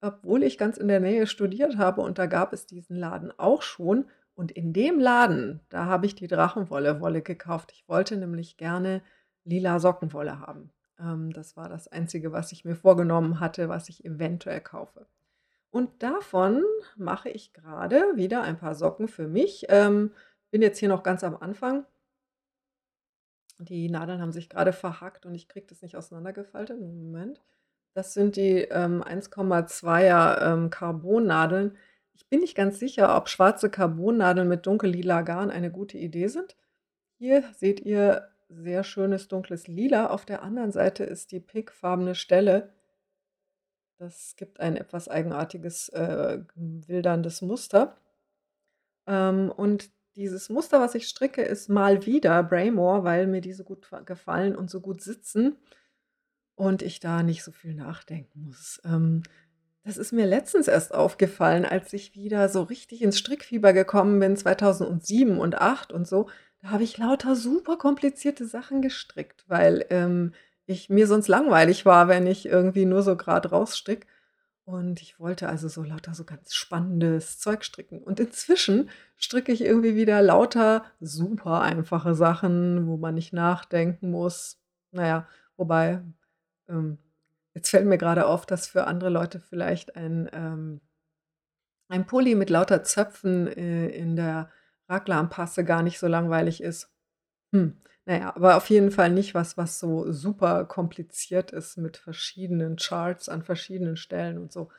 obwohl 0.00 0.42
ich 0.42 0.58
ganz 0.58 0.76
in 0.76 0.88
der 0.88 1.00
Nähe 1.00 1.26
studiert 1.26 1.78
habe 1.78 2.02
und 2.02 2.18
da 2.18 2.26
gab 2.26 2.52
es 2.52 2.66
diesen 2.66 2.96
Laden 2.96 3.32
auch 3.38 3.62
schon. 3.62 4.06
Und 4.34 4.52
in 4.52 4.74
dem 4.74 5.00
Laden, 5.00 5.60
da 5.70 5.86
habe 5.86 6.04
ich 6.04 6.14
die 6.14 6.26
Drachenwolle-Wolle 6.26 7.22
gekauft. 7.22 7.72
Ich 7.72 7.88
wollte 7.88 8.18
nämlich 8.18 8.58
gerne 8.58 9.00
lila 9.44 9.80
Sockenwolle 9.80 10.40
haben. 10.40 10.70
Ähm, 11.00 11.32
das 11.32 11.56
war 11.56 11.70
das 11.70 11.88
Einzige, 11.88 12.32
was 12.32 12.52
ich 12.52 12.64
mir 12.64 12.76
vorgenommen 12.76 13.40
hatte, 13.40 13.70
was 13.70 13.88
ich 13.88 14.04
eventuell 14.04 14.60
kaufe. 14.60 15.06
Und 15.70 16.02
davon 16.02 16.62
mache 16.96 17.30
ich 17.30 17.52
gerade 17.52 18.02
wieder 18.16 18.42
ein 18.42 18.58
paar 18.58 18.74
Socken 18.74 19.08
für 19.08 19.26
mich. 19.26 19.66
Ähm, 19.68 20.12
bin 20.50 20.62
jetzt 20.62 20.78
hier 20.78 20.88
noch 20.88 21.02
ganz 21.02 21.24
am 21.24 21.36
Anfang. 21.36 21.86
Die 23.58 23.88
Nadeln 23.88 24.20
haben 24.20 24.32
sich 24.32 24.48
gerade 24.48 24.72
verhackt 24.72 25.24
und 25.26 25.34
ich 25.34 25.48
kriege 25.48 25.66
das 25.66 25.82
nicht 25.82 25.96
auseinandergefaltet. 25.96 26.78
Moment. 26.78 27.40
Das 27.94 28.12
sind 28.12 28.36
die, 28.36 28.58
ähm, 28.58 29.02
1,2er, 29.02 30.52
ähm, 30.52 30.70
Carbonnadeln. 30.70 31.78
Ich 32.14 32.28
bin 32.28 32.40
nicht 32.40 32.54
ganz 32.54 32.78
sicher, 32.78 33.16
ob 33.16 33.28
schwarze 33.28 33.70
Carbonnadeln 33.70 34.48
mit 34.48 34.66
dunkellila 34.66 35.22
Garn 35.22 35.50
eine 35.50 35.70
gute 35.70 35.96
Idee 35.96 36.28
sind. 36.28 36.56
Hier 37.18 37.42
seht 37.54 37.80
ihr 37.80 38.28
sehr 38.48 38.84
schönes 38.84 39.28
dunkles 39.28 39.66
Lila. 39.66 40.10
Auf 40.10 40.26
der 40.26 40.42
anderen 40.42 40.72
Seite 40.72 41.04
ist 41.04 41.32
die 41.32 41.40
pinkfarbene 41.40 42.14
Stelle. 42.14 42.72
Das 43.98 44.36
gibt 44.36 44.60
ein 44.60 44.76
etwas 44.76 45.08
eigenartiges, 45.08 45.88
äh, 45.90 46.40
wilderndes 46.54 47.40
Muster. 47.40 47.96
Ähm, 49.06 49.50
und 49.50 49.90
dieses 50.16 50.48
Muster, 50.48 50.80
was 50.80 50.94
ich 50.94 51.08
stricke, 51.08 51.42
ist 51.42 51.68
mal 51.68 52.06
wieder 52.06 52.42
Braymore, 52.42 53.04
weil 53.04 53.26
mir 53.26 53.40
die 53.40 53.52
so 53.52 53.64
gut 53.64 53.86
gefallen 54.06 54.56
und 54.56 54.70
so 54.70 54.80
gut 54.80 55.02
sitzen 55.02 55.56
und 56.54 56.82
ich 56.82 57.00
da 57.00 57.22
nicht 57.22 57.44
so 57.44 57.52
viel 57.52 57.74
nachdenken 57.74 58.46
muss. 58.46 58.80
Ähm, 58.84 59.22
das 59.84 59.98
ist 59.98 60.12
mir 60.12 60.26
letztens 60.26 60.66
erst 60.66 60.92
aufgefallen, 60.92 61.64
als 61.64 61.92
ich 61.92 62.16
wieder 62.16 62.48
so 62.48 62.62
richtig 62.62 63.02
ins 63.02 63.18
Strickfieber 63.18 63.72
gekommen 63.72 64.18
bin, 64.18 64.36
2007 64.36 65.38
und 65.38 65.52
2008 65.54 65.92
und 65.92 66.08
so. 66.08 66.28
Da 66.60 66.70
habe 66.70 66.82
ich 66.82 66.98
lauter 66.98 67.36
super 67.36 67.76
komplizierte 67.76 68.46
Sachen 68.46 68.82
gestrickt, 68.82 69.44
weil, 69.46 69.86
ähm, 69.90 70.32
ich 70.66 70.90
mir 70.90 71.06
sonst 71.06 71.28
langweilig 71.28 71.86
war, 71.86 72.08
wenn 72.08 72.26
ich 72.26 72.46
irgendwie 72.46 72.86
nur 72.86 73.02
so 73.02 73.16
grad 73.16 73.52
rausstricke. 73.52 74.06
Und 74.66 75.00
ich 75.00 75.20
wollte 75.20 75.48
also 75.48 75.68
so 75.68 75.84
lauter 75.84 76.12
so 76.14 76.24
ganz 76.24 76.52
spannendes 76.54 77.38
Zeug 77.38 77.64
stricken. 77.64 78.02
Und 78.02 78.18
inzwischen 78.18 78.90
stricke 79.16 79.52
ich 79.52 79.60
irgendwie 79.62 79.94
wieder 79.94 80.20
lauter 80.22 80.84
super 81.00 81.60
einfache 81.62 82.14
Sachen, 82.16 82.88
wo 82.88 82.96
man 82.96 83.14
nicht 83.14 83.32
nachdenken 83.32 84.10
muss. 84.10 84.58
Naja, 84.90 85.28
wobei, 85.56 86.02
ähm, 86.68 86.98
jetzt 87.54 87.70
fällt 87.70 87.86
mir 87.86 87.96
gerade 87.98 88.26
auf, 88.26 88.44
dass 88.44 88.66
für 88.66 88.88
andere 88.88 89.10
Leute 89.10 89.38
vielleicht 89.40 89.94
ein, 89.96 90.28
ähm 90.32 90.80
ein 91.88 92.06
Pulli 92.06 92.34
mit 92.34 92.50
lauter 92.50 92.82
Zöpfen, 92.82 93.46
äh, 93.46 93.88
in 93.88 94.16
der 94.16 94.50
Raglampasse 94.88 95.64
gar 95.64 95.82
nicht 95.82 95.98
so 95.98 96.06
langweilig 96.06 96.62
ist. 96.62 96.90
Hm. 97.52 97.76
Na 98.04 98.34
aber 98.36 98.56
auf 98.56 98.70
jeden 98.70 98.90
Fall 98.90 99.10
nicht 99.10 99.34
was, 99.34 99.56
was 99.56 99.78
so 99.80 100.10
super 100.12 100.64
kompliziert 100.64 101.50
ist 101.50 101.76
mit 101.76 101.96
verschiedenen 101.96 102.76
Charts 102.76 103.28
an 103.28 103.42
verschiedenen 103.42 103.96
Stellen 103.96 104.38
und 104.38 104.52
so. 104.52 104.70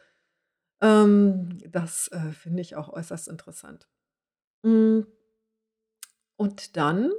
Ähm, 0.82 1.60
das, 1.72 2.10
äh, 2.10 2.32
finde 2.34 2.62
ich 2.62 2.76
auch 2.76 2.90
äußerst 2.90 3.28
interessant. 3.30 3.90
Hm. 4.64 5.08
Und 6.38 6.78
dann 6.78 7.12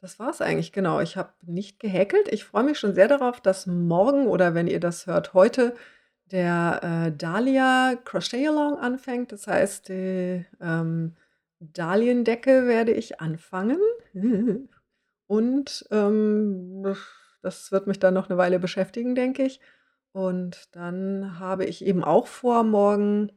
Das 0.00 0.18
war's 0.18 0.40
eigentlich, 0.40 0.72
genau. 0.72 1.00
Ich 1.00 1.16
habe 1.16 1.32
nicht 1.46 1.78
gehäkelt. 1.78 2.26
Ich 2.32 2.44
freue 2.44 2.64
mich 2.64 2.78
schon 2.78 2.94
sehr 2.94 3.06
darauf, 3.08 3.40
dass 3.40 3.66
morgen 3.66 4.26
oder 4.26 4.52
wenn 4.54 4.66
ihr 4.66 4.80
das 4.80 5.06
hört, 5.06 5.32
heute 5.32 5.76
der, 6.32 6.80
äh, 7.08 7.12
Dahlia 7.16 7.94
Crochet 8.04 8.48
Along 8.48 8.78
anfängt. 8.78 9.30
Das 9.32 9.46
heißt, 9.46 9.88
die, 9.90 10.44
ähm, 10.60 11.14
Dahliendecke 11.62 12.66
werde 12.66 12.92
ich 12.92 13.20
anfangen. 13.20 13.78
Und, 15.26 15.86
ähm, 15.90 16.94
das 17.42 17.72
wird 17.72 17.86
mich 17.86 17.98
dann 17.98 18.14
noch 18.14 18.28
eine 18.28 18.38
Weile 18.38 18.58
beschäftigen, 18.58 19.14
denke 19.14 19.44
ich. 19.44 19.60
Und 20.12 20.68
dann 20.72 21.38
habe 21.38 21.64
ich 21.64 21.84
eben 21.84 22.04
auch 22.04 22.26
vor, 22.26 22.64
morgen 22.64 23.32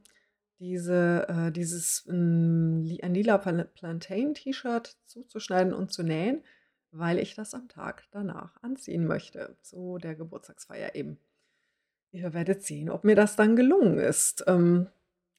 diese 0.59 1.27
äh, 1.27 1.51
dieses, 1.51 2.03
hm, 2.07 2.97
ein 3.01 3.13
lila 3.13 3.37
Pla 3.37 3.63
Plantain-T-Shirt 3.63 4.97
zuzuschneiden 5.05 5.73
und 5.73 5.91
zu 5.91 6.03
nähen, 6.03 6.43
weil 6.91 7.19
ich 7.19 7.35
das 7.35 7.53
am 7.53 7.67
Tag 7.67 8.05
danach 8.11 8.61
anziehen 8.61 9.05
möchte, 9.05 9.57
zu 9.61 9.97
der 9.97 10.15
Geburtstagsfeier 10.15 10.95
eben. 10.95 11.19
Ihr 12.11 12.33
werdet 12.33 12.63
sehen, 12.63 12.89
ob 12.89 13.03
mir 13.03 13.15
das 13.15 13.35
dann 13.35 13.55
gelungen 13.55 13.97
ist. 13.99 14.43
Ähm, 14.47 14.87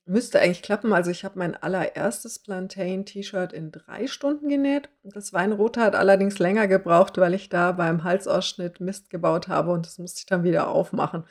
müsste 0.07 0.40
eigentlich 0.40 0.62
klappen. 0.62 0.92
Also, 0.92 1.11
ich 1.11 1.25
habe 1.25 1.38
mein 1.38 1.55
allererstes 1.55 2.38
Plantain-T-Shirt 2.38 3.53
in 3.53 3.73
3 3.73 4.07
Stunden 4.07 4.49
genäht. 4.49 4.88
Das 5.03 5.33
Weinrote 5.33 5.81
hat 5.81 5.95
allerdings 5.95 6.38
länger 6.38 6.69
gebraucht, 6.69 7.19
weil 7.19 7.35
ich 7.35 7.49
da 7.49 7.73
beim 7.73 8.05
Halsausschnitt 8.05 8.81
Mist 8.81 9.11
gebaut 9.11 9.49
habe 9.49 9.73
und 9.73 9.85
das 9.87 9.99
musste 9.99 10.21
ich 10.21 10.27
dann 10.27 10.45
wieder 10.45 10.69
aufmachen. 10.69 11.25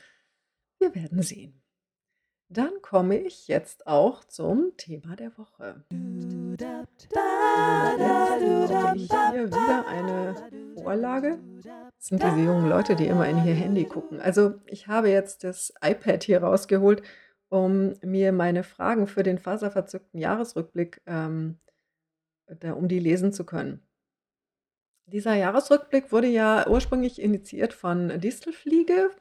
Wir 0.79 0.93
werden 0.93 1.21
sehen. 1.21 1.61
Dann 2.47 2.73
komme 2.83 3.17
ich 3.17 3.47
jetzt 3.47 3.87
auch 3.87 4.23
zum 4.23 4.73
Thema 4.77 5.15
der 5.15 5.35
Woche. 5.35 5.83
Ich 5.89 6.67
hier 9.09 9.47
wieder 9.47 9.87
eine 9.87 10.35
Vorlage. 10.75 11.39
Das 11.63 12.07
sind 12.07 12.21
diese 12.21 12.37
jungen 12.37 12.69
Leute, 12.69 12.95
die 12.95 13.07
immer 13.07 13.27
in 13.27 13.43
ihr 13.43 13.55
Handy 13.55 13.85
gucken. 13.85 14.21
Also 14.21 14.53
ich 14.67 14.87
habe 14.87 15.09
jetzt 15.09 15.43
das 15.43 15.73
iPad 15.83 16.23
hier 16.23 16.43
rausgeholt, 16.43 17.01
um 17.49 17.93
mir 18.03 18.31
meine 18.31 18.63
Fragen 18.63 19.07
für 19.07 19.23
den 19.23 19.37
faserverzückten 19.37 20.19
Jahresrückblick, 20.19 21.01
ähm, 21.05 21.59
da, 22.47 22.73
um 22.73 22.87
die 22.87 22.99
lesen 22.99 23.33
zu 23.33 23.45
können. 23.45 23.81
Dieser 25.07 25.35
Jahresrückblick 25.35 26.11
wurde 26.11 26.27
ja 26.27 26.67
ursprünglich 26.67 27.21
initiiert 27.21 27.73
von 27.73 28.19
Distelfliege 28.19 29.11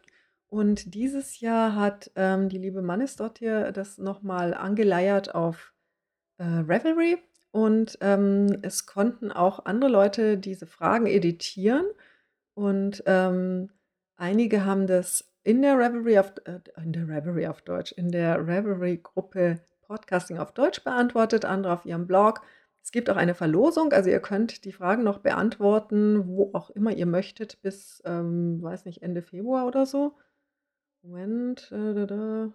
und 0.48 0.94
dieses 0.94 1.40
Jahr 1.40 1.76
hat, 1.76 2.10
ähm, 2.16 2.48
die 2.48 2.58
liebe 2.58 2.80
Mannesdottir 2.80 3.70
das 3.72 3.98
noch 3.98 4.22
mal 4.22 4.54
angeleiert 4.54 5.34
auf, 5.34 5.74
äh, 6.38 6.44
Ravelry 6.44 7.18
und, 7.50 7.98
ähm, 8.00 8.58
es 8.62 8.86
konnten 8.86 9.32
auch 9.32 9.66
andere 9.66 9.90
Leute 9.90 10.38
diese 10.38 10.66
Fragen 10.66 11.06
editieren 11.06 11.86
und, 12.54 13.02
ähm, 13.06 13.70
einige 14.16 14.64
haben 14.64 14.86
das 14.86 15.33
in 15.44 15.62
der 15.62 15.78
Ravelry 15.78 16.18
auf 16.18 16.32
äh, 16.46 16.58
in 16.82 16.92
der 16.92 17.08
Ravelry 17.08 17.46
auf 17.46 17.62
Deutsch, 17.62 17.92
in 17.92 18.10
der 18.10 18.38
Ravelry-Gruppe 18.40 19.60
Podcasting 19.82 20.38
auf 20.38 20.52
Deutsch 20.52 20.82
beantwortet, 20.82 21.44
andere 21.44 21.74
auf 21.74 21.84
ihrem 21.84 22.06
Blog. 22.06 22.40
Es 22.82 22.90
gibt 22.92 23.08
auch 23.08 23.16
eine 23.16 23.34
Verlosung, 23.34 23.92
also 23.92 24.10
ihr 24.10 24.20
könnt 24.20 24.64
die 24.64 24.72
Fragen 24.72 25.04
noch 25.04 25.18
beantworten, 25.18 26.26
wo 26.26 26.50
auch 26.52 26.70
immer 26.70 26.92
ihr 26.92 27.06
möchtet, 27.06 27.62
bis, 27.62 28.02
ähm, 28.04 28.62
weiß 28.62 28.84
nicht, 28.86 29.02
Ende 29.02 29.22
Februar 29.22 29.66
oder 29.66 29.86
so. 29.86 30.16
Moment, 31.02 31.70
äh, 31.72 31.94
da, 31.94 32.06
da, 32.06 32.52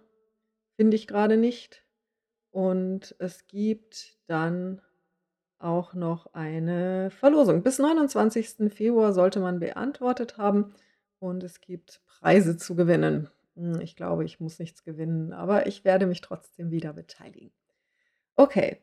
finde 0.76 0.96
ich 0.96 1.06
gerade 1.06 1.36
nicht. 1.36 1.84
Und 2.50 3.14
es 3.20 3.46
gibt 3.46 4.18
dann 4.26 4.82
auch 5.58 5.94
noch 5.94 6.34
eine 6.34 7.10
Verlosung. 7.10 7.62
Bis 7.62 7.78
29. 7.78 8.72
Februar 8.72 9.12
sollte 9.12 9.38
man 9.38 9.60
beantwortet 9.60 10.38
haben 10.38 10.74
und 11.20 11.44
es 11.44 11.60
gibt 11.60 12.00
Preise 12.06 12.56
zu 12.56 12.74
gewinnen. 12.74 13.28
Hm, 13.54 13.80
ich 13.80 13.94
glaube, 13.94 14.24
ich 14.24 14.40
muss 14.40 14.58
nichts 14.58 14.82
gewinnen, 14.82 15.32
aber 15.32 15.66
ich 15.66 15.84
werde 15.84 16.06
mich 16.06 16.20
trotzdem 16.20 16.70
wieder 16.70 16.92
beteiligen. 16.92 17.52
Okay, 18.34 18.78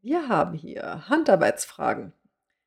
wir 0.00 0.28
haben 0.28 0.54
hier 0.54 1.08
Handarbeitsfragen. 1.08 2.12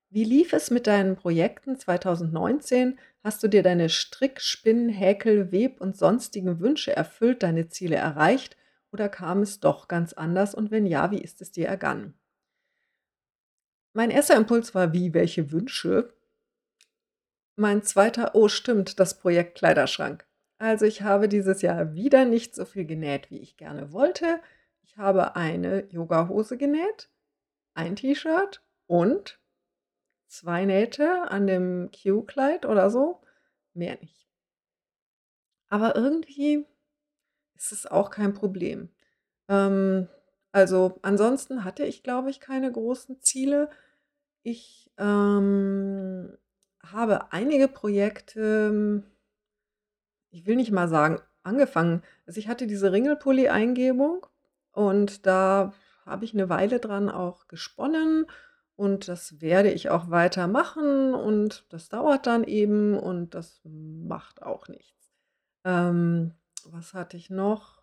Wie 0.10 0.24
lief 0.24 0.54
es 0.54 0.72
mit 0.72 0.88
deinen 0.88 1.18
Projekten 1.18 1.78
2019? 1.78 2.98
Hast 3.24 3.44
du 3.44 3.50
dir 3.50 3.62
deine 3.62 3.90
Strick, 3.90 4.40
Spinn, 4.40 4.88
Häkel, 4.88 5.52
Web 5.52 5.82
und 5.82 5.98
sonstigen 5.98 6.62
Wünsche 6.62 6.96
erfüllt, 6.96 7.44
deine 7.44 7.68
Ziele 7.68 7.98
erreicht 7.98 8.56
oder 8.92 9.10
kam 9.10 9.42
es 9.42 9.60
doch 9.60 9.88
ganz 9.88 10.14
anders 10.14 10.56
und 10.56 10.72
wenn 10.72 10.86
ja, 10.86 11.12
wie 11.12 11.22
ist 11.22 11.42
es 11.42 11.52
dir 11.52 11.68
ergangen? 11.68 12.14
Mein 13.94 14.12
erster 14.12 14.36
Impuls 14.38 14.74
war 14.76 14.94
wie, 14.94 15.14
welche 15.14 15.52
Wünsche? 15.52 16.14
Mein 17.60 17.82
zweiter, 17.82 18.36
oh 18.36 18.50
stimmt, 18.50 19.00
das 19.00 19.18
Projekt 19.18 19.58
Kleiderschrank. 19.58 20.28
Also 20.60 20.86
ich 20.86 21.02
habe 21.02 21.28
dieses 21.28 21.64
Jahr 21.64 21.96
wieder 21.96 22.24
nicht 22.24 22.54
so 22.54 22.66
viel 22.66 22.86
genäht, 22.86 23.32
wie 23.32 23.40
ich 23.40 23.58
gerne 23.58 23.92
wollte. 23.92 24.40
Ich 24.84 24.96
habe 24.96 25.36
eine 25.36 25.92
Yogahose 25.92 26.58
genäht, 26.58 27.10
ein 27.74 27.96
T-Shirt 27.96 28.64
und 28.86 29.40
2 30.28 30.66
Nähte 30.66 31.32
an 31.32 31.48
dem 31.48 31.90
Q-Kleid 31.92 32.68
oder 32.68 32.92
so, 32.92 33.24
mehr 33.74 33.98
nicht. 34.02 34.30
Aber 35.70 35.96
irgendwie 35.96 36.64
ist 37.56 37.72
es 37.72 37.88
auch 37.88 38.12
kein 38.12 38.36
Problem. 38.36 38.90
Ähm, 39.50 40.08
also, 40.52 41.00
ansonsten 41.02 41.64
hatte 41.64 41.86
ich, 41.86 42.04
glaube 42.04 42.30
ich, 42.30 42.40
keine 42.40 42.72
großen 42.72 43.20
Ziele. 43.20 43.72
Ich, 44.44 44.92
ähm, 45.00 46.38
habe 46.92 47.32
einige 47.32 47.68
Projekte 47.68 49.04
ich 50.38 50.46
will 50.46 50.56
nicht 50.56 50.72
mal 50.72 50.88
sagen, 50.88 51.20
angefangen. 51.44 52.04
Also, 52.26 52.40
ich 52.40 52.48
hatte 52.48 52.68
diese 52.68 52.92
Ringelpulli-Eingebung 52.92 54.26
und 54.72 55.26
da 55.26 55.74
habe 56.06 56.26
ich 56.26 56.34
eine 56.34 56.50
Weile 56.50 56.80
dran 56.80 57.10
auch 57.10 57.48
gesponnen 57.48 58.26
und 58.76 59.08
das 59.08 59.42
werde 59.42 59.72
ich 59.72 59.90
auch 59.90 60.10
weitermachen 60.10 61.14
und 61.14 61.66
das 61.70 61.90
dauert 61.90 62.28
dann 62.28 62.44
eben 62.44 62.98
und 62.98 63.34
das 63.34 63.62
macht 63.64 64.44
auch 64.44 64.68
nichts. 64.68 65.12
Ähm, 65.64 66.34
was 66.66 66.94
hatte 66.94 67.18
ich 67.18 67.30
noch? 67.30 67.82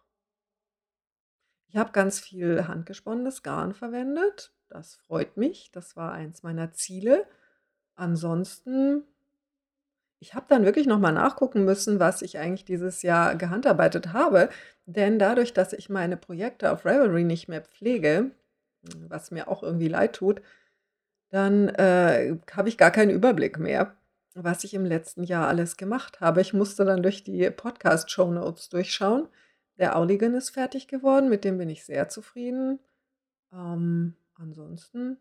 Ich 1.67 1.77
habe 1.77 1.91
ganz 1.93 2.21
viel 2.21 2.69
handgesponnenes 2.69 3.43
Garn 3.43 3.75
verwendet. 3.75 4.53
Das 4.69 4.95
freut 4.95 5.37
mich. 5.37 5.73
Das 5.73 5.97
war 5.97 6.13
eins 6.13 6.43
meiner 6.45 6.73
Ziele. 6.73 7.27
Ansonsten 7.97 9.05
ich 10.21 10.33
habe 10.33 10.47
dann 10.49 10.65
wirklich 10.65 10.87
noch 10.87 10.99
mal 10.99 11.13
nachgucken 11.13 11.67
müssen, 11.67 12.01
was 12.01 12.23
ich 12.23 12.39
eigentlich 12.39 12.65
dieses 12.65 13.03
Jahr 13.03 13.37
gehandarbeitet 13.37 14.15
habe, 14.15 14.49
denn 14.87 15.19
dadurch, 15.19 15.53
dass 15.53 15.75
ich 15.75 15.91
meine 15.91 16.17
Projekte 16.17 16.73
auf 16.73 16.87
Ravelry 16.87 17.25
nicht 17.25 17.47
mehr 17.47 17.61
pflege, 17.61 18.31
was 19.07 19.31
mir 19.31 19.49
auch 19.49 19.63
irgendwie 19.63 19.89
leid 19.89 20.15
tut 20.15 20.41
dann, 21.35 21.69
äh, 21.71 22.39
habe 22.53 22.69
ich 22.69 22.79
gar 22.79 22.93
keinen 22.93 23.11
Überblick 23.11 23.59
mehr, 23.59 23.97
was 24.35 24.63
ich 24.63 24.73
im 24.73 24.85
letzten 24.85 25.25
Jahr 25.25 25.49
alles 25.49 25.77
gemacht 25.77 26.21
habe. 26.21 26.41
Ich 26.41 26.55
musste 26.55 26.85
dann 26.85 27.03
durch 27.03 27.25
die 27.25 27.51
Podcast-Shownotes 27.51 28.69
durchschauen. 28.69 29.27
Der 29.77 29.97
Auligan 29.97 30.35
ist 30.35 30.51
fertig 30.51 30.87
geworden, 30.87 31.29
mit 31.29 31.43
dem 31.43 31.59
bin 31.59 31.69
ich 31.69 31.85
sehr 31.85 32.09
zufrieden. 32.09 32.79
Ähm, 33.53 34.15
ansonsten 34.37 35.17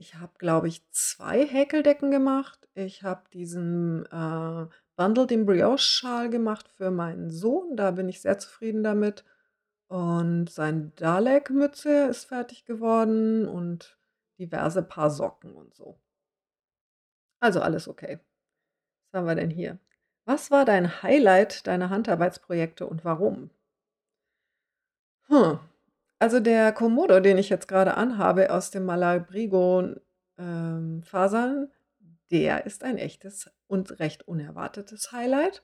ich 0.00 0.14
habe, 0.14 0.32
glaube 0.38 0.66
ich, 0.68 0.82
zwei 0.90 1.46
Häkeldecken 1.46 2.10
gemacht. 2.10 2.68
Ich 2.74 3.02
habe 3.02 3.22
diesen, 3.32 4.06
äh, 4.06 4.66
Bundle 4.96 5.26
den 5.26 5.46
Brioche-Schal 5.46 6.30
gemacht 6.30 6.68
für 6.68 6.90
meinen 6.90 7.30
Sohn, 7.30 7.76
da 7.76 7.90
bin 7.90 8.08
ich 8.08 8.20
sehr 8.20 8.38
zufrieden 8.38 8.82
damit. 8.82 9.24
Und 9.88 10.48
sein 10.50 10.92
Dalek-Mütze 10.96 12.06
ist 12.08 12.24
fertig 12.26 12.64
geworden 12.64 13.46
und 13.46 13.98
diverse 14.38 14.82
Paar 14.82 15.10
Socken 15.10 15.54
und 15.54 15.74
so. 15.74 15.98
Also 17.40 17.60
alles 17.60 17.88
okay. 17.88 18.20
Was 19.10 19.18
haben 19.18 19.26
wir 19.26 19.34
denn 19.34 19.50
hier? 19.50 19.78
Was 20.24 20.50
war 20.50 20.64
dein 20.64 21.02
Highlight 21.02 21.66
deiner 21.66 21.90
Handarbeitsprojekte 21.90 22.86
und 22.86 23.04
warum? 23.04 23.50
Hm. 25.28 25.60
Also 26.20 26.38
der 26.38 26.72
Komodo, 26.72 27.18
den 27.20 27.38
ich 27.38 27.48
jetzt 27.48 27.66
gerade 27.66 27.96
anhabe 27.96 28.52
aus 28.52 28.70
dem 28.70 28.84
Malabrigo 28.84 29.94
ähm, 30.38 31.02
der 32.30 32.66
ist 32.66 32.84
ein 32.84 32.98
echtes 32.98 33.50
und 33.66 33.98
recht 34.00 34.28
unerwartetes 34.28 35.12
Highlight. 35.12 35.62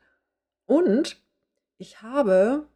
Und 0.65 1.23
ich 1.77 2.01
habe 2.01 2.67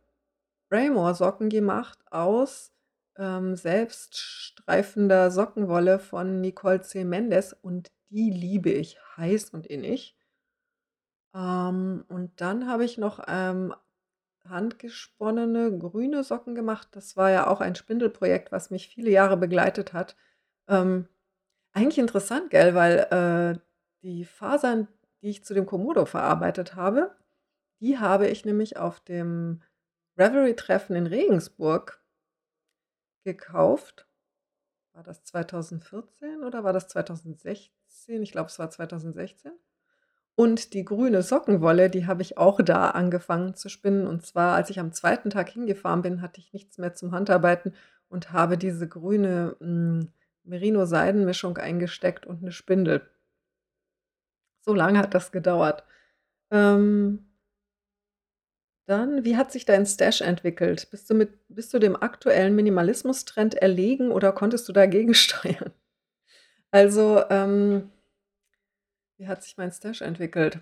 Raymore 0.70 1.14
Socken 1.14 1.48
gemacht 1.48 1.98
aus 2.10 2.72
ähm, 3.16 3.56
selbststreifender 3.56 5.30
Sockenwolle 5.30 5.98
von 5.98 6.40
Nicole 6.42 6.82
C. 6.82 7.04
Mendes 7.04 7.54
und 7.54 7.90
die 8.10 8.30
liebe 8.30 8.70
ich 8.70 8.98
heiß 9.16 9.50
und 9.50 9.66
innig. 9.66 10.16
Ähm, 11.34 12.04
und 12.08 12.40
dann 12.42 12.66
habe 12.68 12.84
ich 12.84 12.98
noch, 12.98 13.24
ähm, 13.26 13.74
handgesponnene 14.48 15.76
grüne 15.78 16.24
Socken 16.24 16.54
gemacht. 16.54 16.88
Das 16.92 17.16
war 17.16 17.30
ja 17.30 17.46
auch 17.46 17.60
ein 17.60 17.74
Spindelprojekt, 17.74 18.52
was 18.52 18.70
mich 18.70 18.88
viele 18.88 19.10
Jahre 19.10 19.36
begleitet 19.36 19.92
hat. 19.92 20.16
Ähm, 20.68 21.08
eigentlich 21.72 21.98
interessant, 21.98 22.50
gell, 22.50 22.74
weil, 22.74 22.98
äh, 23.10 23.60
die 24.02 24.24
Fasern, 24.24 24.88
die 25.22 25.30
ich 25.30 25.44
zu 25.44 25.54
dem 25.54 25.66
Komodo 25.66 26.06
verarbeitet 26.06 26.74
habe, 26.74 27.14
die 27.80 27.98
habe 27.98 28.28
ich 28.28 28.44
nämlich 28.44 28.76
auf 28.76 29.00
dem 29.00 29.62
Revelry-Treffen 30.18 30.96
in 30.96 31.06
Regensburg 31.06 32.02
gekauft. 33.24 34.06
War 34.92 35.02
das 35.02 35.24
2014 35.24 36.42
oder 36.42 36.64
war 36.64 36.72
das 36.72 36.88
2016? 36.88 38.22
Ich 38.22 38.32
glaube, 38.32 38.48
es 38.48 38.58
war 38.58 38.70
2016. 38.70 39.52
Und 40.40 40.72
die 40.72 40.86
grüne 40.86 41.20
Sockenwolle, 41.20 41.90
die 41.90 42.06
habe 42.06 42.22
ich 42.22 42.38
auch 42.38 42.62
da 42.62 42.92
angefangen 42.92 43.54
zu 43.56 43.68
spinnen. 43.68 44.06
Und 44.06 44.24
zwar, 44.24 44.54
als 44.54 44.70
ich 44.70 44.80
am 44.80 44.90
zweiten 44.90 45.28
Tag 45.28 45.50
hingefahren 45.50 46.00
bin, 46.00 46.22
hatte 46.22 46.40
ich 46.40 46.54
nichts 46.54 46.78
mehr 46.78 46.94
zum 46.94 47.12
Handarbeiten 47.12 47.74
und 48.08 48.32
habe 48.32 48.56
diese 48.56 48.88
grüne 48.88 49.54
hm, 49.60 50.08
Merino-Seidenmischung 50.44 51.58
eingesteckt 51.58 52.24
und 52.24 52.40
eine 52.40 52.52
Spindel. 52.52 53.06
So 54.62 54.72
lange 54.72 55.00
hat 55.00 55.12
das 55.12 55.30
gedauert. 55.30 55.84
Ähm, 56.50 57.26
dann, 58.86 59.26
wie 59.26 59.36
hat 59.36 59.52
sich 59.52 59.66
dein 59.66 59.84
Stash 59.84 60.22
entwickelt? 60.22 60.90
Bist 60.90 61.10
du 61.10 61.14
mit 61.14 61.34
bist 61.48 61.74
du 61.74 61.78
dem 61.78 61.96
aktuellen 61.96 62.56
Minimalismus-Trend 62.56 63.56
erlegen 63.56 64.10
oder 64.10 64.32
konntest 64.32 64.66
du 64.70 64.72
dagegen 64.72 65.12
steuern? 65.26 65.74
Also, 66.70 67.24
ähm 67.28 67.90
wie 69.20 69.28
hat 69.28 69.42
sich 69.42 69.58
mein 69.58 69.70
Stash 69.70 70.00
entwickelt? 70.00 70.60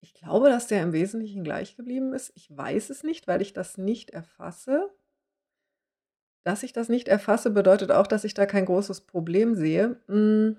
Ich 0.00 0.14
glaube, 0.14 0.48
dass 0.48 0.68
der 0.68 0.82
im 0.84 0.92
Wesentlichen 0.92 1.42
gleich 1.42 1.76
geblieben 1.76 2.14
ist. 2.14 2.32
Ich 2.36 2.56
weiß 2.56 2.90
es 2.90 3.02
nicht, 3.02 3.26
weil 3.26 3.42
ich 3.42 3.52
das 3.52 3.76
nicht 3.76 4.10
erfasse. 4.10 4.88
Dass 6.44 6.62
ich 6.62 6.72
das 6.72 6.88
nicht 6.88 7.08
erfasse, 7.08 7.50
bedeutet 7.50 7.90
auch, 7.90 8.06
dass 8.06 8.22
ich 8.22 8.34
da 8.34 8.46
kein 8.46 8.64
großes 8.64 9.00
Problem 9.00 9.56
sehe. 9.56 9.96
Hm, 10.06 10.58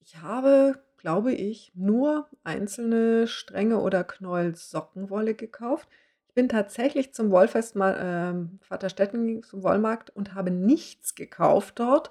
ich 0.00 0.20
habe, 0.20 0.82
glaube 0.96 1.32
ich, 1.32 1.70
nur 1.76 2.28
einzelne 2.42 3.28
Stränge 3.28 3.78
oder 3.78 4.02
Knäuel 4.02 4.56
Sockenwolle 4.56 5.34
gekauft. 5.34 5.88
Ich 6.26 6.34
bin 6.34 6.48
tatsächlich 6.48 7.14
zum 7.14 7.30
Wollfest 7.30 7.76
ähm, 7.76 8.58
Vaterstetten 8.62 9.44
zum 9.44 9.62
Wollmarkt 9.62 10.10
und 10.10 10.34
habe 10.34 10.50
nichts 10.50 11.14
gekauft 11.14 11.78
dort. 11.78 12.10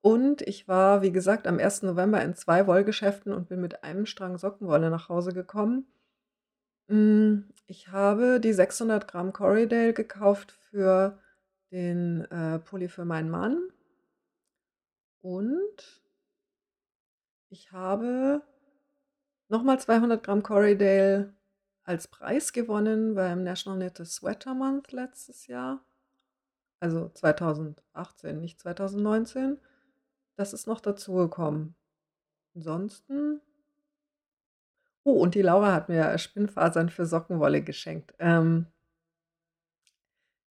Und 0.00 0.42
ich 0.42 0.68
war, 0.68 1.02
wie 1.02 1.12
gesagt, 1.12 1.46
am 1.46 1.58
1. 1.58 1.82
November 1.82 2.22
in 2.22 2.34
zwei 2.34 2.66
Wollgeschäften 2.66 3.32
und 3.32 3.48
bin 3.48 3.60
mit 3.60 3.82
einem 3.82 4.06
Strang 4.06 4.38
Sockenwolle 4.38 4.90
nach 4.90 5.08
Hause 5.08 5.32
gekommen. 5.32 5.86
Hm, 6.88 7.48
ich 7.66 7.88
habe 7.88 8.40
die 8.40 8.52
600 8.52 9.08
Gramm 9.08 9.32
Corriedale 9.32 9.92
gekauft 9.92 10.52
für 10.52 11.18
den, 11.70 12.24
äh, 12.30 12.58
Pulli 12.60 12.88
für 12.88 13.04
meinen 13.04 13.30
Mann. 13.30 13.68
Und 15.20 16.02
ich 17.50 17.72
habe 17.72 18.42
nochmal 19.48 19.80
200 19.80 20.22
Gramm 20.22 20.42
Corriedale 20.42 21.34
als 21.84 22.06
Preis 22.08 22.52
gewonnen 22.52 23.14
beim 23.14 23.42
National 23.42 23.78
Knitted 23.78 24.06
Sweater 24.06 24.54
Month 24.54 24.92
letztes 24.92 25.46
Jahr. 25.46 25.84
Also 26.80 27.08
2018, 27.08 28.40
nicht 28.40 28.60
2019. 28.60 29.58
Das 30.38 30.52
ist 30.52 30.68
noch 30.68 30.80
dazugekommen. 30.80 31.74
Ansonsten 32.54 33.40
Oh, 35.04 35.12
und 35.12 35.34
die 35.34 35.40
Laura 35.42 35.72
hat 35.72 35.88
mir 35.88 36.18
Spinnfasern 36.18 36.90
für 36.90 37.06
Sockenwolle 37.06 37.62
geschenkt. 37.62 38.12
Ähm 38.18 38.66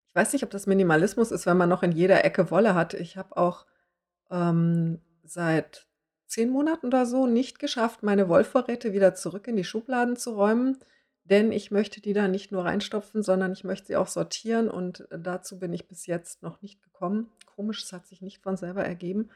ich 0.09 0.15
weiß 0.15 0.33
nicht, 0.33 0.43
ob 0.43 0.49
das 0.49 0.65
Minimalismus 0.65 1.31
ist, 1.31 1.45
wenn 1.45 1.57
man 1.57 1.69
noch 1.69 1.83
in 1.83 1.91
jeder 1.91 2.25
Ecke 2.25 2.49
Wolle 2.49 2.73
hat. 2.73 2.95
Ich 2.95 3.17
habe 3.17 3.37
auch, 3.37 3.67
ähm, 4.31 4.99
seit 5.23 5.87
10 6.25 6.49
Monaten 6.49 6.87
oder 6.87 7.05
so 7.05 7.27
nicht 7.27 7.59
geschafft, 7.59 8.01
meine 8.01 8.29
Wollvorräte 8.29 8.93
wieder 8.93 9.13
zurück 9.13 9.47
in 9.47 9.57
die 9.57 9.63
Schubladen 9.63 10.15
zu 10.15 10.31
räumen, 10.31 10.79
denn 11.23 11.51
ich 11.51 11.69
möchte 11.69 12.01
die 12.01 12.13
da 12.13 12.27
nicht 12.27 12.51
nur 12.51 12.65
reinstopfen, 12.65 13.21
sondern 13.21 13.51
ich 13.53 13.63
möchte 13.63 13.87
sie 13.87 13.95
auch 13.95 14.07
sortieren 14.07 14.69
und 14.71 15.07
dazu 15.11 15.59
bin 15.59 15.71
ich 15.71 15.87
bis 15.87 16.07
jetzt 16.07 16.41
noch 16.41 16.63
nicht 16.63 16.81
gekommen. 16.81 17.29
Komisch, 17.45 17.83
es 17.83 17.93
hat 17.93 18.07
sich 18.07 18.21
nicht 18.23 18.41
von 18.41 18.57
selber 18.57 18.83
ergeben. 18.83 19.29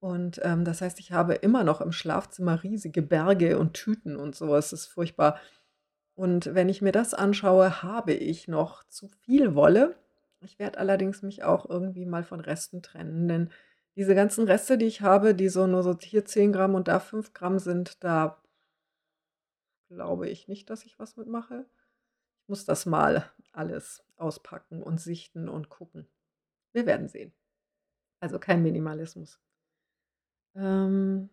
Und, 0.00 0.40
ähm, 0.42 0.64
das 0.64 0.80
heißt, 0.80 0.98
ich 0.98 1.12
habe 1.12 1.34
immer 1.34 1.62
noch 1.62 1.80
im 1.82 1.92
Schlafzimmer 1.92 2.62
riesige 2.62 3.02
Berge 3.02 3.58
und 3.58 3.74
Tüten 3.74 4.16
und 4.16 4.34
so. 4.34 4.56
Es 4.56 4.72
ist 4.72 4.86
furchtbar. 4.86 5.38
Und 6.14 6.54
wenn 6.54 6.68
ich 6.68 6.82
mir 6.82 6.92
das 6.92 7.14
anschaue, 7.14 7.82
habe 7.82 8.12
ich 8.12 8.48
noch 8.48 8.84
zu 8.84 9.08
viel 9.08 9.54
Wolle. 9.54 9.96
Ich 10.42 10.58
werde 10.58 10.78
allerdings 10.78 11.22
mich 11.22 11.44
auch 11.44 11.68
irgendwie 11.68 12.06
mal 12.06 12.24
von 12.24 12.40
Resten 12.40 12.82
trennen, 12.82 13.28
denn 13.28 13.50
diese 13.96 14.14
ganzen 14.14 14.44
Reste, 14.46 14.78
die 14.78 14.86
ich 14.86 15.02
habe, 15.02 15.34
die 15.34 15.48
so 15.48 15.66
nur 15.66 15.82
so 15.82 15.96
hier 15.98 16.24
10 16.24 16.52
Gramm 16.52 16.74
und 16.74 16.88
da 16.88 17.00
5 17.00 17.34
Gramm 17.34 17.58
sind, 17.58 18.02
da 18.02 18.40
glaube 19.88 20.28
ich 20.28 20.48
nicht, 20.48 20.70
dass 20.70 20.84
ich 20.86 20.98
was 20.98 21.16
mitmache. 21.16 21.66
Ich 22.42 22.48
muss 22.48 22.64
das 22.64 22.86
mal 22.86 23.30
alles 23.52 24.02
auspacken 24.16 24.82
und 24.82 25.00
sichten 25.00 25.48
und 25.48 25.68
gucken. 25.68 26.06
Wir 26.72 26.86
werden 26.86 27.08
sehen. 27.08 27.32
Also 28.20 28.38
kein 28.38 28.62
Minimalismus. 28.62 29.40
Ähm, 30.54 31.30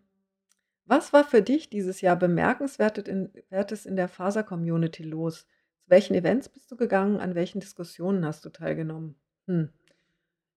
was 0.86 1.12
war 1.12 1.24
für 1.24 1.42
dich 1.42 1.70
dieses 1.70 2.02
Jahr 2.02 2.16
bemerkenswertes 2.16 3.86
in 3.86 3.96
der 3.96 4.08
Faser-Community 4.08 5.04
los? 5.04 5.46
Zu 5.82 5.90
welchen 5.90 6.16
Events 6.16 6.50
bist 6.50 6.72
du 6.72 6.78
gegangen? 6.78 7.20
An 7.20 7.36
welchen 7.36 7.60
Diskussionen 7.60 8.26
hast 8.26 8.46
du 8.46 8.50
teilgenommen? 8.50 9.16
Hm. 9.48 9.70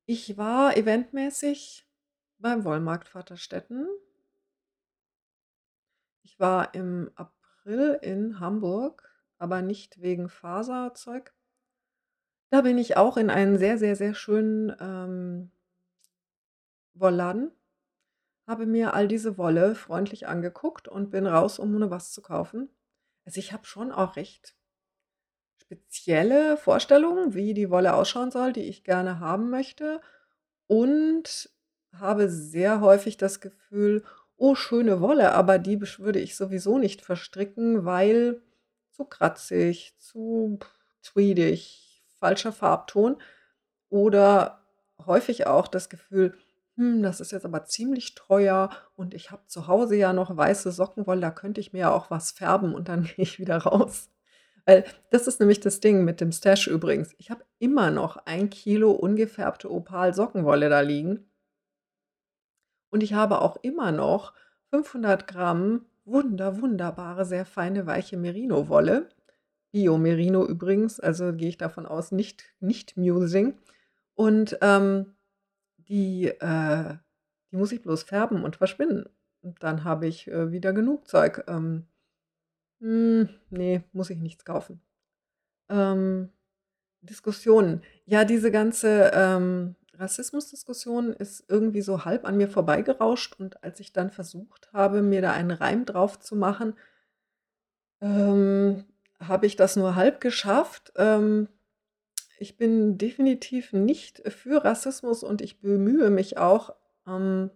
Ich 0.06 0.36
war 0.36 0.76
eventmäßig 0.76 1.88
beim 2.38 2.64
Wollmarkt 2.64 3.08
Vaterstetten. 3.08 3.88
Ich 6.22 6.38
war 6.38 6.74
im 6.74 7.10
April 7.16 7.98
in 8.02 8.40
Hamburg, 8.40 9.08
aber 9.38 9.62
nicht 9.62 10.00
wegen 10.00 10.28
Faserzeug. 10.28 11.34
Da 12.50 12.62
bin 12.62 12.78
ich 12.78 12.96
auch 12.96 13.16
in 13.16 13.30
einen 13.30 13.58
sehr, 13.58 13.78
sehr, 13.78 13.96
sehr 13.96 14.14
schönen, 14.14 14.74
ähm 14.80 15.50
Wollladen 16.94 17.52
habe 18.50 18.66
mir 18.66 18.94
all 18.94 19.08
diese 19.08 19.38
Wolle 19.38 19.74
freundlich 19.76 20.28
angeguckt 20.28 20.88
und 20.88 21.10
bin 21.10 21.26
raus, 21.26 21.58
um 21.60 21.72
nur 21.78 21.90
was 21.90 22.12
zu 22.12 22.22
kaufen. 22.22 22.70
Also, 23.26 23.40
ich 23.40 23.52
habe 23.54 23.66
schon 23.66 23.92
auch 23.92 24.16
recht 24.16 24.54
spezielle 25.58 26.56
Vorstellungen, 26.56 27.34
wie 27.34 27.54
die 27.54 27.70
Wolle 27.70 27.94
ausschauen 27.94 28.30
soll, 28.30 28.52
die 28.52 28.64
ich 28.64 28.84
gerne 28.84 29.20
haben 29.20 29.50
möchte 29.50 30.00
und 30.66 31.50
habe 31.94 32.28
sehr 32.30 32.80
häufig 32.80 33.16
das 33.16 33.40
Gefühl: 33.40 34.04
„Oh, 34.36 34.54
schöne 34.54 35.00
Wolle, 35.00 35.32
aber 35.32 35.58
die 35.58 35.80
würde 35.98 36.18
ich 36.20 36.36
sowieso 36.36 36.78
nicht 36.78 37.02
verstricken, 37.02 37.84
weil 37.84 38.42
zu 38.90 39.04
kratzig, 39.04 39.94
zu 39.98 40.58
tweedig, 41.02 42.04
falscher 42.18 42.52
Farbton.“ 42.52 43.20
Oder 43.90 44.64
häufig 45.06 45.46
auch 45.46 45.68
das 45.68 45.88
Gefühl: 45.90 46.36
hm, 46.76 47.02
das 47.02 47.20
ist 47.20 47.32
jetzt 47.32 47.44
aber 47.44 47.64
ziemlich 47.64 48.14
teuer 48.14 48.70
und 48.96 49.14
ich 49.14 49.30
habe 49.30 49.46
zu 49.46 49.66
Hause 49.66 49.96
ja 49.96 50.12
noch 50.12 50.36
weiße 50.36 50.72
Sockenwolle, 50.72 51.20
da 51.20 51.30
könnte 51.30 51.60
ich 51.60 51.72
mir 51.72 51.80
ja 51.80 51.92
auch 51.92 52.10
was 52.10 52.30
färben 52.32 52.74
und 52.74 52.88
dann 52.88 53.04
gehe 53.16 53.24
ich 53.24 53.38
wieder 53.38 53.58
raus. 53.58 54.08
Weil 54.66 54.84
das 55.10 55.26
ist 55.26 55.40
nämlich 55.40 55.60
das 55.60 55.80
Ding 55.80 56.04
mit 56.04 56.20
dem 56.20 56.32
Stash 56.32 56.66
übrigens. 56.68 57.14
Ich 57.18 57.30
habe 57.30 57.44
immer 57.58 57.90
noch 57.90 58.18
ein 58.26 58.50
Kilo 58.50 58.92
ungefärbte 58.92 59.70
Opal-Sockenwolle 59.70 60.68
da 60.68 60.80
liegen. 60.80 61.30
Und 62.90 63.02
ich 63.02 63.14
habe 63.14 63.40
auch 63.40 63.56
immer 63.62 63.90
noch 63.92 64.34
500 64.70 65.26
Gramm 65.26 65.86
wunder 66.04 66.60
wunderbare, 66.60 67.24
sehr 67.24 67.46
feine, 67.46 67.86
weiche 67.86 68.16
Merino-Wolle. 68.16 69.08
Bio-Merino 69.72 70.44
übrigens, 70.44 70.98
also 70.98 71.32
gehe 71.32 71.48
ich 71.48 71.58
davon 71.58 71.86
aus, 71.86 72.12
nicht 72.12 72.44
nicht 72.60 72.96
Musing. 72.96 73.54
Und, 74.14 74.58
ähm 74.60 75.14
die, 75.90 76.28
äh 76.28 76.94
die 77.52 77.56
muss 77.56 77.72
ich 77.72 77.82
bloß 77.82 78.04
färben 78.04 78.44
und 78.44 78.56
verschwinden. 78.56 79.08
Und 79.42 79.62
dann 79.62 79.84
habe 79.84 80.06
ich, 80.06 80.28
äh, 80.28 80.52
wieder 80.52 80.72
genug 80.72 81.08
Zeug. 81.08 81.44
Ähm, 81.48 81.86
hm, 82.80 83.28
ne, 83.50 83.84
muss 83.92 84.10
ich 84.10 84.18
nichts 84.18 84.44
kaufen. 84.44 84.80
Ähm, 85.68 86.30
Diskussionen. 87.02 87.82
Ja, 88.04 88.24
diese 88.24 88.50
ganze, 88.52 89.10
ähm, 89.14 89.74
Rassismusdiskussion 89.94 91.12
ist 91.12 91.44
irgendwie 91.48 91.82
so 91.82 92.04
halb 92.04 92.24
an 92.24 92.36
mir 92.36 92.48
vorbeigerauscht 92.48 93.38
und 93.40 93.62
als 93.64 93.80
ich 93.80 93.92
dann 93.92 94.10
versucht 94.10 94.72
habe, 94.72 95.02
mir 95.02 95.20
da 95.22 95.32
einen 95.32 95.50
Reim 95.50 95.84
drauf 95.84 96.20
zu 96.20 96.36
machen 96.36 96.74
ähm, 98.00 98.84
habe 99.20 99.46
ich 99.46 99.56
das 99.56 99.76
nur 99.76 99.94
halb 99.94 100.20
geschafft. 100.20 100.92
Ähm 100.96 101.48
ich 102.40 102.56
bin 102.56 102.98
definitiv 102.98 103.72
nicht 103.72 104.22
für 104.32 104.64
Rassismus 104.64 105.22
und 105.22 105.42
ich 105.42 105.60
bemühe 105.60 106.10
mich 106.10 106.38
auch, 106.38 106.74
ähm 107.06 107.50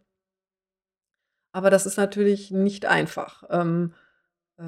aber 1.53 1.71
das 1.71 1.87
ist 1.87 1.97
natürlich 1.97 2.51
nicht 2.51 2.87
einfach. 2.87 3.45
Ähm, 3.51 3.95
äh, 4.59 4.65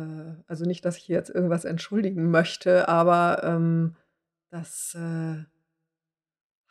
also 0.47 0.64
nicht, 0.64 0.85
dass 0.85 0.97
ich 0.99 1.09
jetzt 1.09 1.31
irgendwas 1.31 1.64
entschuldigen 1.64 2.31
möchte, 2.31 2.89
aber, 2.89 3.43
ähm, 3.45 3.97
das, 4.51 4.95
äh 4.95 5.45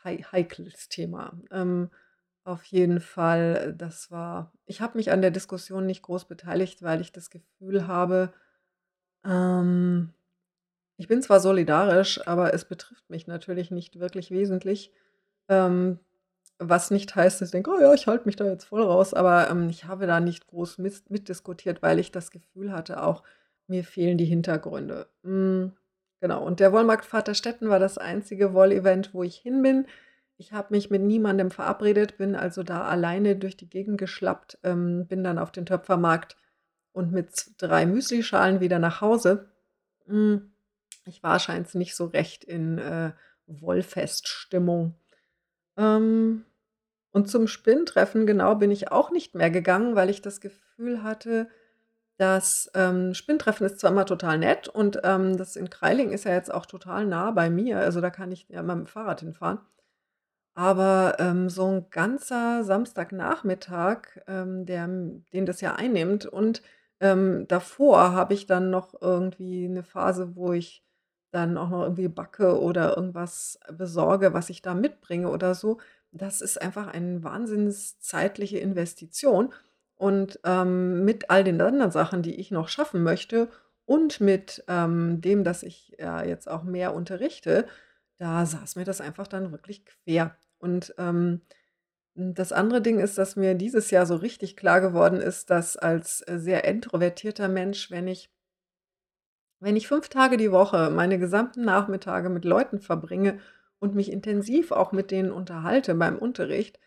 hei 0.04 0.18
heikles 0.32 0.90
Thema. 0.90 1.34
Ähm, 1.52 1.90
Auf 2.46 2.64
jeden 2.66 3.02
Fall, 3.02 3.74
das 3.78 4.12
war 4.12 4.54
ich 4.68 4.82
habe 4.82 4.98
mich 4.98 5.12
an 5.12 5.22
der 5.24 5.32
Diskussion 5.32 5.86
nicht 5.88 6.04
groß 6.04 6.26
beteiligt, 6.28 6.84
weil 6.84 7.02
ich 7.02 7.12
das 7.14 7.30
Gefühl 7.32 7.88
habe, 7.88 8.34
ähm, 9.26 10.15
ich 10.98 11.08
bin 11.08 11.22
zwar 11.22 11.40
solidarisch, 11.40 12.26
aber 12.28 12.54
es 12.54 12.66
betrifft 12.66 13.10
mich 13.10 13.28
natürlich 13.28 13.72
nicht 13.72 14.00
wirklich 14.00 14.32
wesentlich. 14.32 14.92
Ähm, 15.50 16.00
was 16.60 16.92
nicht 16.92 17.16
heißt, 17.16 17.42
dass 17.42 17.50
ich 17.50 17.52
denke: 17.52 17.72
„Oh 17.72 17.80
ja, 17.82 17.94
ich 17.94 18.08
halte 18.08 18.26
mich 18.26 18.36
da 18.38 18.46
jetzt 18.46 18.66
voll 18.66 18.84
raus“, 18.84 19.14
aber, 19.14 19.50
ähm, 19.50 19.70
ich 19.70 19.86
habe 19.86 20.08
da 20.08 20.20
nicht 20.20 20.48
groß 20.48 20.78
mis 20.80 21.04
mitdiskutiert, 21.10 21.82
weil 21.82 22.00
ich 22.00 22.12
das 22.12 22.32
Gefühl 22.32 22.72
hatte 22.74 23.04
auch, 23.04 23.24
mir 23.68 23.84
fehlen 23.84 24.18
die 24.18 24.26
Hintergründe. 24.26 25.08
Hm, 25.24 25.74
genau. 26.22 26.46
Und 26.46 26.60
der 26.60 26.72
Wollmarkt 26.74 27.06
Vaterstetten 27.06 27.70
war 27.70 27.80
das 27.80 27.98
einzige 27.98 28.54
Wollevent, 28.54 29.14
wo 29.14 29.24
ich 29.24 29.38
hin 29.38 29.62
bin. 29.64 29.86
Ich 30.38 30.52
habe 30.54 30.68
mich 30.74 30.90
mit 30.90 31.02
niemandem 31.02 31.52
verabredet, 31.52 32.18
bin 32.18 32.36
also 32.36 32.64
da 32.64 32.84
alleine 32.86 33.36
durch 33.38 33.58
die 33.58 33.70
Gegend 33.70 33.98
geschlappt, 33.98 34.60
ähm, 34.64 35.08
bin 35.08 35.24
dann 35.24 35.40
auf 35.40 35.52
den 35.52 35.66
Töpfermarkt 35.66 36.38
und 36.94 37.12
mit 37.12 37.32
3 37.58 37.86
Müslischalen 37.86 38.60
wieder 38.62 38.80
nach 38.80 39.02
Hause. 39.02 39.50
Hm, 40.08 40.52
ich 41.08 41.24
war 41.24 41.40
scheinbar 41.40 41.72
nicht 41.76 41.96
so 41.96 42.06
recht 42.08 42.44
in, 42.46 42.78
äh, 42.80 43.14
Wollfeststimmung. 43.48 44.96
Ähm, 45.78 46.46
und 47.14 47.30
zum 47.30 47.48
Spinntreffen, 47.48 48.28
genau, 48.28 48.56
bin 48.56 48.72
ich 48.72 48.92
auch 48.92 49.12
nicht 49.12 49.36
mehr 49.36 49.52
gegangen, 49.52 49.96
weil 49.96 50.10
ich 50.12 50.22
das 50.24 50.42
Gefühl 50.42 51.04
hatte, 51.04 51.50
dass 52.18 52.72
ähm, 52.76 53.14
Spinntreffen 53.16 53.66
ist 53.68 53.80
zwar 53.80 53.92
immer 53.92 54.06
total 54.08 54.38
nett 54.40 54.68
und, 54.70 55.02
ähm, 55.06 55.38
das 55.38 55.56
in 55.58 55.70
Krailling 55.72 56.12
ist 56.12 56.26
ja 56.26 56.34
jetzt 56.34 56.54
auch 56.54 56.66
total 56.68 57.06
nah 57.08 57.32
bei 57.32 57.50
mir, 57.52 57.80
also 57.80 58.02
da 58.02 58.10
kann 58.12 58.32
ich 58.34 58.48
ja 58.50 58.62
immer 58.62 58.76
mit'm 58.76 58.88
Fahrrad 58.88 59.22
hinfahren. 59.22 59.60
Aber, 60.56 61.18
ähm, 61.20 61.50
so 61.50 61.68
'n 61.68 61.88
ganzer 61.92 62.64
Samstagnachmittag, 62.66 64.22
ähm, 64.28 64.66
der 64.68 64.88
den 65.34 65.46
das 65.48 65.62
ja 65.62 65.76
einnimmt 65.76 66.26
und, 66.28 66.62
ähm, 67.02 67.48
davor 67.50 68.14
habe 68.14 68.34
ich 68.36 68.48
dann 68.48 68.70
noch 68.72 68.96
irgendwie 69.02 69.68
'ne 69.70 69.84
Phase, 69.84 70.36
wo 70.38 70.54
ich 70.54 70.85
dann 71.36 71.58
auch 71.58 71.70
noch 71.70 71.84
irgendwie 71.84 72.08
backe 72.08 72.60
oder 72.62 72.96
irgendwas 72.98 73.60
besorge, 73.74 74.34
was 74.34 74.50
ich 74.50 74.62
da 74.62 74.74
mitbringe 74.74 75.30
oder 75.30 75.56
so. 75.56 75.80
Das 76.12 76.42
ist 76.42 76.62
einfach 76.62 76.88
ein 76.88 77.24
wahnsinns 77.24 78.00
zeitliche 78.00 78.60
Investition 78.60 79.54
und, 79.96 80.40
ähm, 80.46 81.04
mit 81.06 81.30
all 81.30 81.44
den 81.44 81.62
anderen 81.62 81.92
Sachen, 81.92 82.22
die 82.22 82.36
ich 82.36 82.52
noch 82.52 82.70
schaffen 82.70 83.04
möchte 83.04 83.50
und 83.86 84.22
mit, 84.22 84.64
ähm, 84.68 85.22
dem, 85.22 85.44
dass 85.44 85.64
ich 85.64 85.96
ja 86.00 86.24
jetzt 86.24 86.50
auch 86.50 86.64
mehr 86.64 86.94
unterrichte, 86.96 87.68
da 88.18 88.46
saß 88.46 88.76
mir 88.78 88.86
das 88.86 89.02
einfach 89.02 89.28
dann 89.28 89.52
wirklich 89.52 89.86
quer. 89.86 90.38
Und, 90.60 90.96
ähm, 90.98 91.42
hm, 92.16 92.34
das 92.36 92.52
andere 92.54 92.82
Ding 92.82 93.00
ist, 93.00 93.18
dass 93.18 93.36
mir 93.36 93.56
dieses 93.56 93.92
Jahr 93.92 94.06
so 94.06 94.16
richtig 94.16 94.58
klar 94.58 94.82
geworden 94.82 95.22
ist, 95.22 95.50
dass 95.50 95.78
als, 95.78 96.22
äh, 96.28 96.40
sehr 96.40 96.66
introvertierter 96.66 97.48
Mensch, 97.50 97.92
wenn 97.92 98.08
ich 98.08 98.32
wenn 99.66 99.76
ich 99.76 99.88
5 99.88 100.10
Tage 100.10 100.38
die 100.38 100.52
Woche 100.52 100.92
meine 100.92 101.20
gesamten 101.20 101.64
Nachmittage 101.66 102.30
mit 102.30 102.46
Leuten 102.46 102.80
verbringe 102.80 103.40
und 103.80 103.96
mich 103.96 104.12
intensiv 104.12 104.72
auch 104.72 104.92
mit 104.92 105.12
denen 105.12 105.32
unterhalte 105.32 105.96
beim 105.96 106.18
Unterricht, 106.18 106.80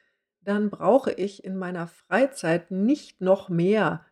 dann 0.42 0.70
brauche 0.70 1.12
ich 1.12 1.44
in 1.44 1.56
meiner 1.56 1.88
Freizeit 1.88 2.70
nicht 2.70 3.20
noch 3.20 3.48
mehr 3.48 4.04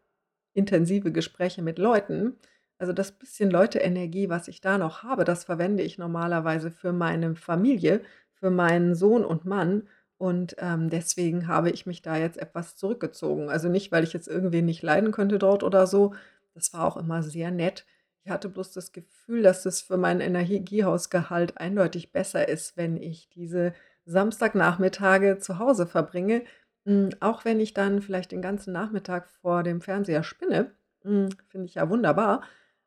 intensive 0.55 1.13
Gespräche 1.13 1.63
mit 1.63 1.79
Leuten. 1.79 2.37
Also, 2.79 2.93
das 2.93 3.13
bisschen 3.13 3.51
Leute-Energie, 3.51 4.29
was 4.29 4.49
ich 4.49 4.61
da 4.61 4.79
noch 4.79 5.03
habe, 5.03 5.25
das 5.25 5.45
verwende 5.45 5.83
ich 5.83 5.99
normalerweise 5.99 6.71
für 6.71 6.93
meine 6.93 7.37
Familie, 7.37 8.03
für 8.35 8.51
meinen 8.51 8.95
Sohn 8.95 9.25
und 9.25 9.45
Mann 9.47 9.89
und, 10.19 10.57
ähm, 10.59 10.91
deswegen 10.91 11.47
habe 11.49 11.71
ich 11.71 11.87
mich 11.87 12.03
da 12.03 12.17
jetzt 12.17 12.39
etwas 12.39 12.77
zurückgezogen. 12.77 13.49
Also, 13.49 13.69
nicht, 13.69 13.93
weil 13.93 14.05
ich 14.05 14.13
jetzt 14.13 14.29
irgendwen 14.29 14.67
nicht 14.67 14.83
leiden 14.83 15.13
könnte 15.13 15.39
dort 15.39 15.63
oder 15.63 15.87
so. 15.87 16.15
Das 16.55 16.73
war 16.75 16.85
auch 16.87 16.97
immer 16.97 17.23
sehr 17.23 17.51
nett. 17.51 17.87
Ich 18.27 18.31
hatte 18.33 18.49
bloß 18.49 18.73
das 18.73 18.91
Gefühl, 18.91 19.43
dass 19.45 19.67
es 19.67 19.83
für 19.83 19.97
meinen 19.97 20.21
Energiehaushalt 20.21 21.59
eindeutig 21.59 22.11
besser 22.11 22.49
ist, 22.49 22.77
wenn 22.77 22.97
ich 22.97 23.29
diese 23.29 23.73
Samstagnachmittage 24.05 25.39
zu 25.39 25.61
Hause 25.61 25.87
verbringe, 25.87 26.43
hm, 26.87 27.11
auch 27.21 27.45
wenn 27.45 27.61
ich 27.61 27.73
dann 27.73 28.03
vielleicht 28.03 28.33
den 28.33 28.43
ganzen 28.43 28.73
Nachmittag 28.73 29.29
vor 29.29 29.63
dem 29.63 29.81
Fernseher 29.81 30.25
spinne, 30.25 30.73
hm, 31.03 31.29
finde 31.47 31.67
ich 31.67 31.77
ja 31.77 31.89
wunderbar, 31.89 32.43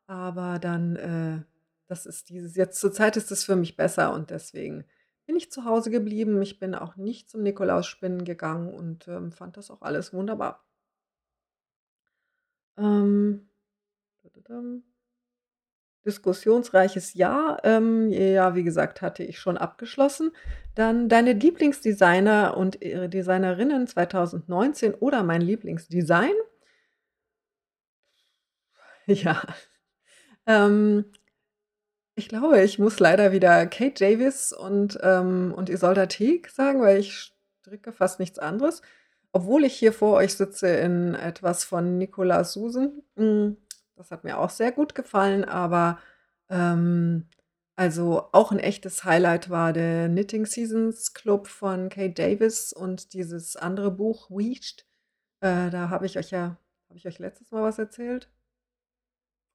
aber 0.06 0.58
dann, 0.58 0.96
äh 0.96 1.42
das 1.88 2.04
ist 2.06 2.28
dieses 2.28 2.54
jetzt 2.54 2.78
zur 2.78 2.92
Zeit 2.92 3.16
ist 3.16 3.32
es 3.32 3.42
für 3.44 3.56
mich 3.56 3.76
besser 3.76 4.12
und 4.12 4.28
deswegen 4.30 4.84
bin 5.26 5.36
ich 5.36 5.50
zu 5.50 5.64
Hause 5.64 5.90
geblieben. 5.90 6.40
Ich 6.42 6.58
bin 6.60 6.74
auch 6.74 6.96
nicht 6.96 7.30
zum 7.30 7.42
Nikolausspinnen 7.42 8.24
gegangen 8.26 8.72
und, 8.74 9.08
ähm, 9.08 9.32
fand 9.32 9.56
das 9.56 9.70
auch 9.70 9.80
alles 9.82 10.12
wunderbar. 10.12 10.62
Ähm. 12.76 13.46
Diskussionsreiches 16.06 17.14
Jahr, 17.14 17.58
ähm, 17.64 18.10
ja, 18.10 18.54
wie 18.54 18.64
gesagt, 18.64 19.02
hatte 19.02 19.22
ich 19.22 19.38
schon 19.38 19.58
abgeschlossen. 19.58 20.32
Dann 20.74 21.08
deine 21.08 21.32
Lieblingsdesigner 21.34 22.56
und, 22.56 22.80
äh, 22.82 23.08
Designerinnen 23.08 23.86
2019 23.86 24.94
oder 24.94 25.22
mein 25.22 25.40
Lieblingsdesign? 25.42 26.32
Ja. 29.06 29.42
Ähm, 30.46 31.04
ich 32.14 32.28
glaube, 32.28 32.62
ich 32.62 32.78
muss 32.78 33.00
leider 33.00 33.32
wieder 33.32 33.66
Kate 33.66 33.94
Davis 33.94 34.52
und, 34.52 34.98
ähm 35.02 35.54
und 35.56 35.68
Isolde 35.70 36.06
Teague 36.08 36.50
sagen, 36.50 36.80
weil 36.80 36.98
ich 36.98 37.32
stricke 37.62 37.92
fast 37.92 38.20
nichts 38.20 38.38
anderes, 38.38 38.82
obwohl 39.32 39.64
ich 39.64 39.74
hier 39.74 39.92
vor 39.92 40.14
euch 40.16 40.34
sitze 40.34 40.68
in 40.68 41.14
etwas 41.14 41.64
von 41.64 41.98
Nicola 41.98 42.44
Susan. 42.44 43.02
Hm, 43.16 43.56
das 44.00 44.10
hat 44.10 44.24
mir 44.24 44.38
auch 44.38 44.50
sehr 44.50 44.72
gut 44.72 44.94
gefallen, 44.94 45.44
aber, 45.44 45.98
ähm 46.50 47.28
also, 47.76 48.28
auch 48.32 48.52
'n 48.52 48.58
echtes 48.58 49.04
Highlight 49.04 49.48
war 49.50 49.72
der 49.72 50.08
Knitting 50.08 50.44
Seasons 50.46 51.14
Club 51.14 51.46
von 51.48 51.88
Kate 51.88 52.12
Davis 52.12 52.72
und 52.74 53.14
dieses 53.14 53.56
andere 53.56 53.90
Buch 53.90 54.30
„Weaved“. 54.30 54.86
Äh, 55.42 55.70
da 55.70 55.90
habe 55.90 56.06
ich 56.06 56.18
euch 56.18 56.30
ja 56.32 56.58
habe 56.90 56.98
ich 56.98 57.06
euch 57.08 57.18
letztes 57.20 57.50
Mal 57.52 57.62
was 57.64 57.78
erzählt? 57.80 58.28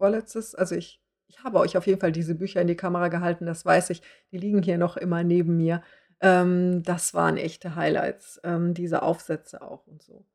Vorletztes? 0.02 0.56
Also, 0.56 0.76
ich 0.76 1.02
ich 1.28 1.44
habe 1.44 1.58
euch 1.60 1.76
auf 1.76 1.88
jeden 1.88 2.00
Fall 2.00 2.12
diese 2.12 2.36
Bücher 2.36 2.62
in 2.62 2.68
die 2.68 2.76
Kamera 2.76 3.08
gehalten, 3.08 3.48
das 3.48 3.66
weiß 3.66 3.90
ich. 3.90 4.02
Die 4.32 4.38
liegen 4.38 4.62
hier 4.62 4.78
noch 4.78 4.96
immer 4.96 5.24
neben 5.24 5.58
mir. 5.58 5.82
Ähm, 6.22 6.84
das 6.84 7.14
waren 7.16 7.38
echte 7.38 7.76
Highlights, 7.76 8.40
ähm, 8.44 8.74
diese 8.76 9.02
Aufsätze 9.02 9.62
auch 9.64 9.88
und 9.88 10.04
so. 10.04 10.26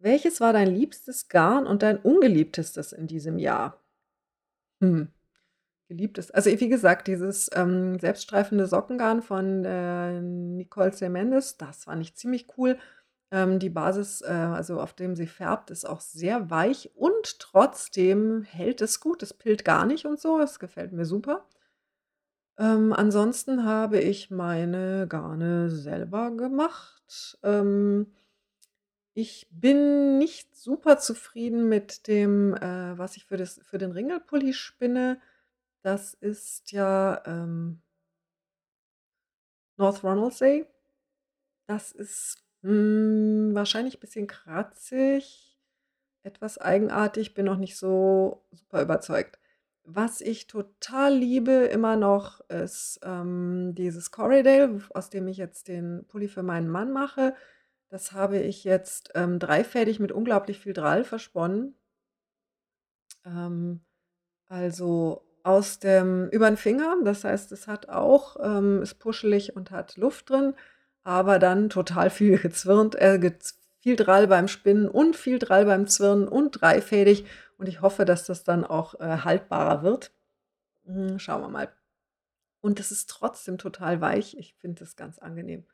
Welches 0.00 0.40
war 0.40 0.52
dein 0.52 0.68
liebstes 0.74 1.28
Garn 1.28 1.66
und 1.66 1.82
dein 1.82 1.98
ungeliebtestes 1.98 2.92
in 2.92 3.06
diesem 3.06 3.38
Jahr? 3.38 3.82
Hm. 4.80 5.08
Geliebtes 5.88 6.30
also, 6.30 6.50
wie 6.50 6.68
gesagt, 6.68 7.08
dieses, 7.08 7.50
ähm, 7.54 7.98
selbststreifende 7.98 8.66
Sockengarn 8.66 9.22
von, 9.22 9.64
äh, 9.64 10.20
Nicole 10.20 10.92
C. 10.92 11.08
Mendes, 11.08 11.56
das 11.58 11.84
fand 11.84 12.02
ich 12.02 12.16
ziemlich 12.16 12.46
cool. 12.58 12.78
Ähm, 13.32 13.58
die 13.58 13.70
Basis, 13.70 14.22
äh, 14.22 14.26
also, 14.28 14.80
auf 14.80 14.94
dem 14.94 15.16
sie 15.16 15.26
färbt, 15.26 15.70
ist 15.70 15.86
auch 15.88 16.00
sehr 16.00 16.50
weich 16.50 16.92
und 16.96 17.38
trotzdem 17.40 18.42
hält 18.44 18.80
es 18.82 19.00
gut. 19.00 19.22
Es 19.22 19.34
pillt 19.34 19.64
gar 19.64 19.86
nicht 19.86 20.06
und 20.06 20.20
so. 20.20 20.38
Das 20.38 20.58
gefällt 20.60 20.92
mir 20.92 21.06
super. 21.06 21.46
Ähm, 22.58 22.92
ansonsten 22.92 23.64
habe 23.64 24.00
ich 24.00 24.30
meine 24.30 25.06
Garne 25.08 25.70
selber 25.70 26.30
gemacht. 26.32 27.38
Ähm, 27.42 28.12
ich 29.18 29.48
bin 29.50 30.16
nicht 30.18 30.56
super 30.56 30.98
zufrieden 30.98 31.68
mit 31.68 32.06
dem, 32.06 32.54
äh, 32.54 32.96
was 32.96 33.16
ich 33.16 33.24
für 33.26 33.36
das 33.36 33.60
für 33.64 33.76
den 33.76 33.90
Ringelpulli 33.90 34.52
spinne. 34.52 35.20
Das 35.82 36.14
ist 36.14 36.70
ja, 36.70 37.20
ähm 37.26 37.82
North 39.76 40.04
Ronaldsay. 40.04 40.66
Das 41.66 41.90
ist, 41.90 42.44
hm, 42.62 43.50
wahrscheinlich 43.54 43.98
bisschen 43.98 44.28
kratzig, 44.28 45.58
etwas 46.22 46.58
eigenartig, 46.58 47.34
bin 47.34 47.46
noch 47.46 47.58
nicht 47.58 47.76
so 47.76 48.44
super 48.52 48.82
überzeugt. 48.82 49.40
Was 49.84 50.20
ich 50.20 50.46
total 50.46 51.14
liebe 51.16 51.52
immer 51.52 51.96
noch, 51.96 52.40
ist, 52.50 53.00
ähm, 53.02 53.74
dieses 53.74 54.12
Corriedale, 54.12 54.80
w 54.80 54.84
aus 54.94 55.10
dem 55.10 55.26
ich 55.28 55.38
jetzt 55.38 55.66
den 55.68 56.04
Pulli 56.06 56.28
für 56.28 56.44
meinen 56.44 56.68
Mann 56.68 56.92
mache. 56.92 57.34
Das 57.92 58.12
habe 58.12 58.38
ich 58.38 58.64
jetzt, 58.64 59.10
ähm, 59.14 59.38
dreifädig 59.38 59.98
mit 59.98 60.12
unglaublich 60.12 60.58
viel 60.58 60.72
Drall 60.74 61.04
versponnen. 61.04 61.74
Ähm, 63.24 63.80
also, 64.48 65.22
aus 65.44 65.78
dem 65.80 66.28
über 66.30 66.48
'n 66.48 66.56
Finger, 66.56 66.96
das 67.04 67.24
heißt, 67.24 67.52
es 67.52 67.68
hat 67.68 67.88
auch 67.88 68.36
ähm, 68.42 68.82
ist 68.82 68.96
puschelig 68.96 69.56
und 69.56 69.70
hat 69.70 69.96
Luft 69.96 70.30
drin, 70.30 70.54
aber 71.04 71.38
dann 71.38 71.70
total 71.70 72.10
viel 72.10 72.38
gezwirnt 72.40 72.96
äh, 72.96 73.18
gez 73.20 73.58
viel 73.80 73.96
Drall 73.96 74.28
beim 74.28 74.48
Spinnen 74.48 74.88
und 74.88 75.16
viel 75.16 75.38
Drall 75.38 75.64
beim 75.66 75.86
Zwirnen 75.88 76.28
und 76.28 76.60
dreifädig 76.62 77.26
und 77.58 77.68
ich 77.68 77.80
hoffe, 77.82 78.04
dass 78.04 78.26
das 78.26 78.44
dann 78.44 78.64
auch, 78.64 78.94
äh, 79.00 79.18
haltbarer 79.24 79.82
wird. 79.82 80.12
Hm, 80.86 81.18
schauen 81.18 81.42
wir 81.42 81.48
mal. 81.50 81.72
Und 82.62 82.80
es 82.80 82.90
ist 82.92 83.10
trotzdem 83.10 83.58
total 83.58 84.00
weich. 84.00 84.36
Ich 84.38 84.54
finde 84.56 84.80
das 84.80 84.96
ganz 84.96 85.18
angenehm. 85.18 85.64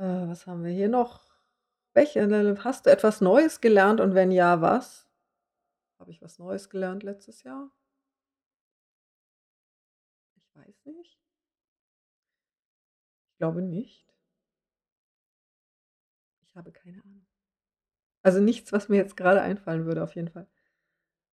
Äh, 0.00 0.04
was 0.28 0.46
haben 0.46 0.64
wir 0.64 0.72
hier 0.72 0.88
noch? 0.88 1.20
Welche 1.94 2.20
äh, 2.20 2.56
hast 2.64 2.86
du 2.86 2.90
etwas 2.90 3.20
Neues 3.20 3.60
gelernt 3.60 4.00
und 4.00 4.14
wenn 4.14 4.30
ja, 4.30 4.60
was? 4.60 5.06
Habe 6.00 6.10
ich 6.12 6.22
was 6.22 6.38
Neues 6.38 6.70
gelernt 6.70 7.02
letztes 7.04 7.42
Jahr? 7.44 7.70
Ich 10.38 10.54
weiß 10.54 10.84
nicht. 10.86 11.16
Ich 13.36 13.38
glaube 13.38 13.60
nicht. 13.60 14.06
Ich 16.48 16.56
habe 16.56 16.72
keine 16.72 17.02
Ahnung. 17.04 17.26
Also, 18.22 18.40
nichts, 18.40 18.72
was 18.72 18.88
mir 18.88 18.96
jetzt 18.96 19.16
grade 19.16 19.40
einfallen 19.42 19.86
würde 19.86 20.02
auf 20.02 20.14
jeden 20.16 20.28
Fall. 20.28 20.46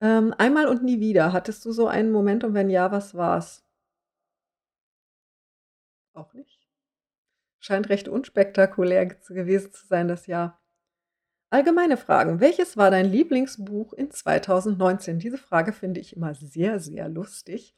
Ähm, 0.02 0.34
„Einmal 0.38 0.68
und 0.68 0.84
nie 0.84 1.00
wieder“, 1.02 1.34
hattest 1.34 1.66
du 1.66 1.72
so 1.74 1.88
einen 1.88 2.12
Moment 2.12 2.44
und 2.44 2.54
wenn 2.56 2.70
ja, 2.70 2.92
was 2.92 3.16
war's? 3.16 3.62
Auch 6.16 6.34
nicht? 6.34 6.43
Scheint 7.64 7.88
recht 7.88 8.10
unspektakulär 8.10 9.06
gewesen 9.06 9.72
zu 9.72 9.88
sein 9.88 10.10
das 10.10 10.28
Jahr. 10.28 10.60
Allgemeine 11.50 11.96
Fragen. 11.96 12.42
Welches 12.42 12.76
war 12.76 12.92
dein 12.92 13.06
Lieblingsbuch 13.06 13.94
in 13.94 14.12
2019? 14.12 15.18
Diese 15.18 15.38
Frage 15.38 15.72
finde 15.72 16.02
ich 16.02 16.14
immer 16.14 16.36
sehr, 16.36 16.82
sehr 16.82 17.08
lustig. 17.08 17.74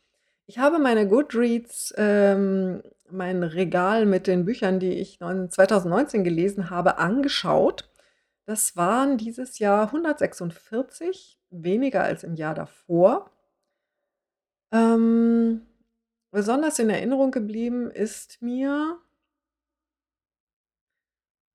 Ich 0.48 0.58
habe 0.58 0.80
meine 0.80 1.08
Goodreads 1.08 1.94
ähm, 1.98 2.82
mein 3.12 3.44
Regal 3.44 4.08
mit 4.08 4.26
den 4.26 4.44
Büchern, 4.46 4.80
die 4.80 4.94
ich 4.94 5.20
neun 5.20 5.52
2019 5.52 6.24
gelesen 6.24 6.72
habe, 6.72 6.98
angeschaut. 6.98 7.88
Das 8.46 8.76
waren 8.76 9.20
dieses 9.20 9.60
Jahr 9.60 9.84
146, 9.88 11.40
weniger 11.52 12.04
als 12.04 12.24
im 12.24 12.34
Jahr 12.34 12.56
davor. 12.56 13.30
Ähm, 14.72 15.62
besonders 16.32 16.80
in 16.80 16.90
Erinnerung 16.90 17.30
geblieben 17.30 17.92
ist 17.92 18.42
mir 18.42 19.00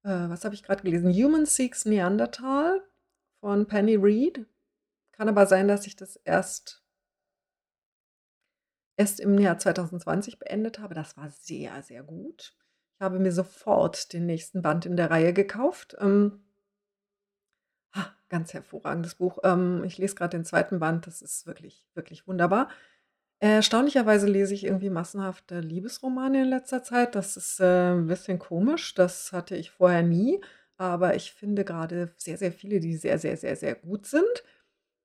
äh, 0.05 0.29
was 0.29 0.45
habe 0.45 0.55
ich 0.55 0.63
grad 0.63 0.83
gelesen? 0.83 1.13
„Human 1.13 1.47
Seeks 1.47 1.85
Neanderthal“ 1.85 2.83
von 3.41 3.67
Penny 3.67 3.97
Reid. 3.99 4.47
Kann 5.13 5.29
aber 5.29 5.47
sein, 5.47 5.69
dass 5.69 5.87
ich 5.87 5.97
das 5.97 6.17
erst 6.17 6.83
erst 8.97 9.19
im 9.21 9.39
Jahr 9.39 9.59
2020 9.59 10.39
beendet 10.39 10.79
habe. 10.79 10.95
Das 10.95 11.17
war 11.17 11.31
sehr, 11.31 11.83
sehr 11.83 12.03
gut. 12.03 12.55
Ich 12.97 13.01
habe 13.05 13.19
mir 13.19 13.33
sofort 13.33 14.13
den 14.13 14.27
nächsten 14.27 14.63
Band 14.63 14.85
in 14.87 14.97
der 14.97 15.11
Reihe 15.11 15.33
gekauft. 15.33 15.97
Ähm 16.01 16.43
ganz 18.31 18.55
hervorragendes 18.55 19.17
Buch. 19.17 19.39
Ähm, 19.45 19.85
ich 19.85 19.99
lese 19.99 20.15
grad 20.15 20.33
den 20.33 20.45
2. 20.47 20.79
Band, 20.79 21.07
das 21.07 21.21
ist 21.21 21.47
wirklich, 21.47 21.85
wirklich 21.95 22.27
wunderbar. 22.27 22.69
Erstaunlicherweise 23.43 24.27
lese 24.27 24.53
ich 24.53 24.65
irgendwie 24.65 24.91
massenhaft, 24.91 25.51
äh, 25.51 25.61
Liebesromane 25.61 26.43
in 26.43 26.49
letzter 26.51 26.83
Zeit. 26.83 27.15
Das 27.15 27.39
ist, 27.39 27.59
äh, 27.59 27.93
'n 27.95 28.07
bisschen 28.07 28.39
komisch. 28.39 28.95
Das 28.95 29.33
hatte 29.33 29.57
ich 29.57 29.71
vorher 29.71 30.03
nie, 30.03 30.43
aber 30.77 31.15
ich 31.15 31.33
finde 31.33 31.65
grade 31.65 32.13
sehr, 32.19 32.37
sehr 32.37 32.53
viele, 32.53 32.81
die 32.81 32.97
sehr, 32.99 33.19
sehr, 33.19 33.39
sehr, 33.39 33.57
sehr 33.57 33.75
gut 33.77 34.05
sind. 34.07 34.45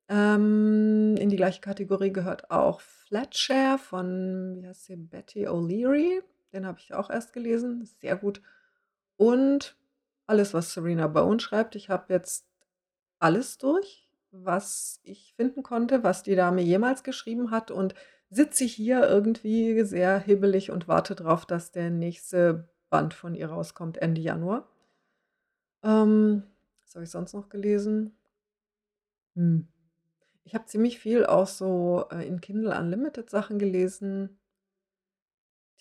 Ähm, 0.10 1.16
in 1.20 1.30
die 1.30 1.38
gleiche 1.38 1.62
Kategorie 1.62 2.14
gehört 2.14 2.52
auch 2.52 2.82
„Fletshare“ 2.82 3.78
von 3.80 4.58
wie 4.62 4.68
heißt 4.68 4.86
sie, 4.86 4.98
Betty 4.98 5.48
O'Leary. 5.48 6.22
Den 6.54 6.66
habe 6.68 6.80
ich 6.80 6.94
auch 6.94 7.10
erst 7.10 7.34
gelesen, 7.34 7.86
sehr 8.02 8.18
gut. 8.18 8.42
Und 9.18 9.78
alles, 10.28 10.54
was 10.54 10.74
Serena 10.74 11.08
Bowen 11.08 11.40
schreibt. 11.40 11.76
Ich 11.76 11.90
habe 11.90 12.14
jetzt 12.14 12.46
alles 13.20 13.58
durch, 13.60 14.08
was 14.32 15.00
ich 15.04 15.34
finden 15.36 15.64
konnte, 15.64 16.04
was 16.04 16.24
die 16.24 16.36
Dame 16.36 16.62
jemals 16.62 17.04
geschrieben 17.04 17.52
hat 17.52 17.72
und 17.72 17.96
sitze 18.30 18.66
hier 18.66 19.08
irgendwie 19.08 19.84
sehr 19.84 20.20
hibbelig 20.20 20.72
und 20.72 20.88
warte 20.88 21.16
drauf, 21.16 21.46
dass 21.46 21.72
der 21.72 21.90
nächste 21.90 22.70
Band 22.90 23.14
von 23.14 23.36
ihr 23.36 23.48
rauskommt 23.50 23.98
Ende 23.98 24.22
Januar. 24.22 24.68
Ähm, 25.84 26.44
was 26.84 26.96
habe 26.96 27.04
ich 27.06 27.12
sonst 27.12 27.34
noch 27.34 27.50
gelesen? 27.50 28.16
Hm. 29.36 29.68
Ich 30.46 30.56
habe 30.56 30.66
ziemlich 30.68 31.00
viel 31.00 31.26
auch 31.26 31.48
so, 31.48 32.06
äh, 32.12 32.28
in 32.28 32.42
Kindle 32.42 32.78
Unlimited 32.78 33.30
Sachen 33.30 33.60
gelesen 33.60 34.38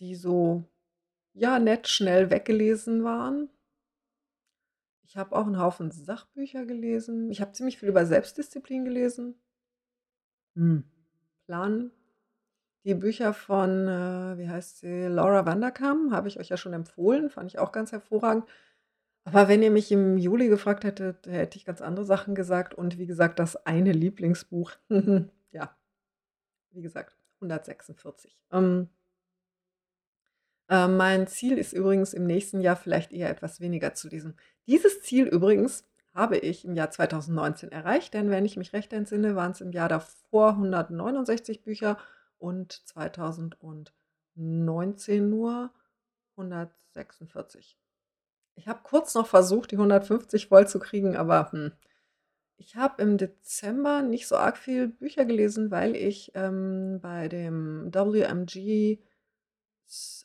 die 0.01 0.15
so, 0.15 0.65
ja, 1.35 1.59
nett 1.59 1.89
schnell 1.89 2.31
weggelesen 2.31 3.05
waren. 3.05 3.51
Ich 5.07 5.17
habe 5.19 5.37
auch 5.37 5.47
'n 5.47 5.59
Haufen 5.59 5.91
Sachbücher 5.91 6.65
gelesen. 6.67 7.31
Ich 7.31 7.41
habe 7.41 7.53
ziemlich 7.53 7.79
viel 7.79 7.89
über 7.89 8.07
Selbstdisziplin 8.07 8.85
gelesen. 8.85 9.35
Hm, 10.57 10.85
Plan 11.47 11.91
die 12.85 12.95
Bücher 12.95 13.33
von, 13.33 13.89
äh, 13.89 14.39
wie 14.39 14.49
heißt 14.49 14.81
sie, 14.81 15.07
Laura 15.07 15.47
Vanderkam, 15.47 16.13
habe 16.13 16.29
ich 16.29 16.39
euch 16.39 16.51
ja 16.51 16.57
schon 16.57 16.75
empfohlen, 16.75 17.31
fand 17.31 17.51
ich 17.51 17.59
auch 17.59 17.73
ganz 17.73 17.93
hervorragend. 17.93 18.45
Aber 19.25 19.49
wenn 19.49 19.63
ihr 19.63 19.71
mich 19.71 19.91
im 19.91 20.19
Juli 20.19 20.49
gefragt 20.49 20.85
hättet, 20.85 21.27
hätte 21.27 21.57
ich 21.57 21.65
ganz 21.65 21.81
andere 21.81 22.05
Sachen 22.05 22.35
gesagt 22.35 22.75
und 22.75 22.99
wie 22.99 23.07
gesagt, 23.07 23.39
das 23.39 23.57
eine 23.65 23.93
Lieblingsbuch, 23.93 24.73
ja, 25.51 25.75
wie 26.73 26.83
gesagt, 26.83 27.17
146. 27.37 28.37
Ähm 28.53 28.89
ähm, 30.69 30.97
mein 30.97 31.27
Ziel 31.27 31.59
ist 31.59 31.73
übrigens 31.73 32.15
im 32.15 32.27
nächsten 32.27 32.61
Jahr 32.61 32.77
vielleicht 32.77 33.13
eher 33.13 33.31
etwas 33.31 33.61
weniger 33.61 33.95
zu 33.95 34.09
lesen. 34.09 34.35
Dieses 34.67 35.03
Ziel 35.03 35.27
übrigens 35.27 35.85
habe 36.15 36.39
ich 36.39 36.65
im 36.65 36.75
Jahr 36.75 36.91
2019 36.91 37.73
erreicht, 37.73 38.15
denn 38.15 38.31
wenn 38.31 38.45
ich 38.45 38.57
mich 38.57 38.73
recht 38.73 38.93
entsinne, 38.93 39.37
waren's 39.37 39.61
im 39.61 39.73
Jahr 39.73 39.89
davor 39.89 40.51
169 40.51 41.63
Bücher 41.63 41.99
und 42.45 42.87
2019 42.87 45.31
nur 45.31 45.73
146. 46.37 47.79
Ich 48.57 48.69
habe 48.69 48.81
kurz 48.83 49.15
noch 49.15 49.27
versucht, 49.27 49.71
die 49.71 49.77
150 49.77 50.49
vollzukriegen, 50.49 51.17
aber, 51.17 51.51
hm. 51.53 51.73
Ich 52.57 52.77
habe 52.77 53.03
im 53.03 53.19
Dezember 53.19 54.03
nicht 54.03 54.29
so 54.29 54.37
arg 54.37 54.57
viel 54.57 54.87
Bücher 54.87 55.25
gelesen, 55.25 55.73
weil 55.73 55.97
ich, 55.97 56.31
ähm, 56.37 57.01
bei 57.03 57.29
dem 57.29 57.93
WMG 57.93 59.03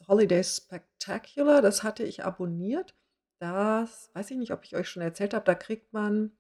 Holiday 0.08 0.44
Spectacular, 0.44 1.64
das 1.64 1.82
hatte 1.82 2.04
ich 2.04 2.24
abonniert. 2.24 2.96
Das 3.40 4.12
weiß 4.14 4.30
ich 4.32 4.38
nicht, 4.38 4.52
ob 4.52 4.64
ich 4.64 4.76
euch 4.76 4.90
schon 4.90 5.02
erzählt 5.02 5.34
habe, 5.34 5.46
da 5.46 5.56
kriegt 5.56 5.92
man, 5.92 6.38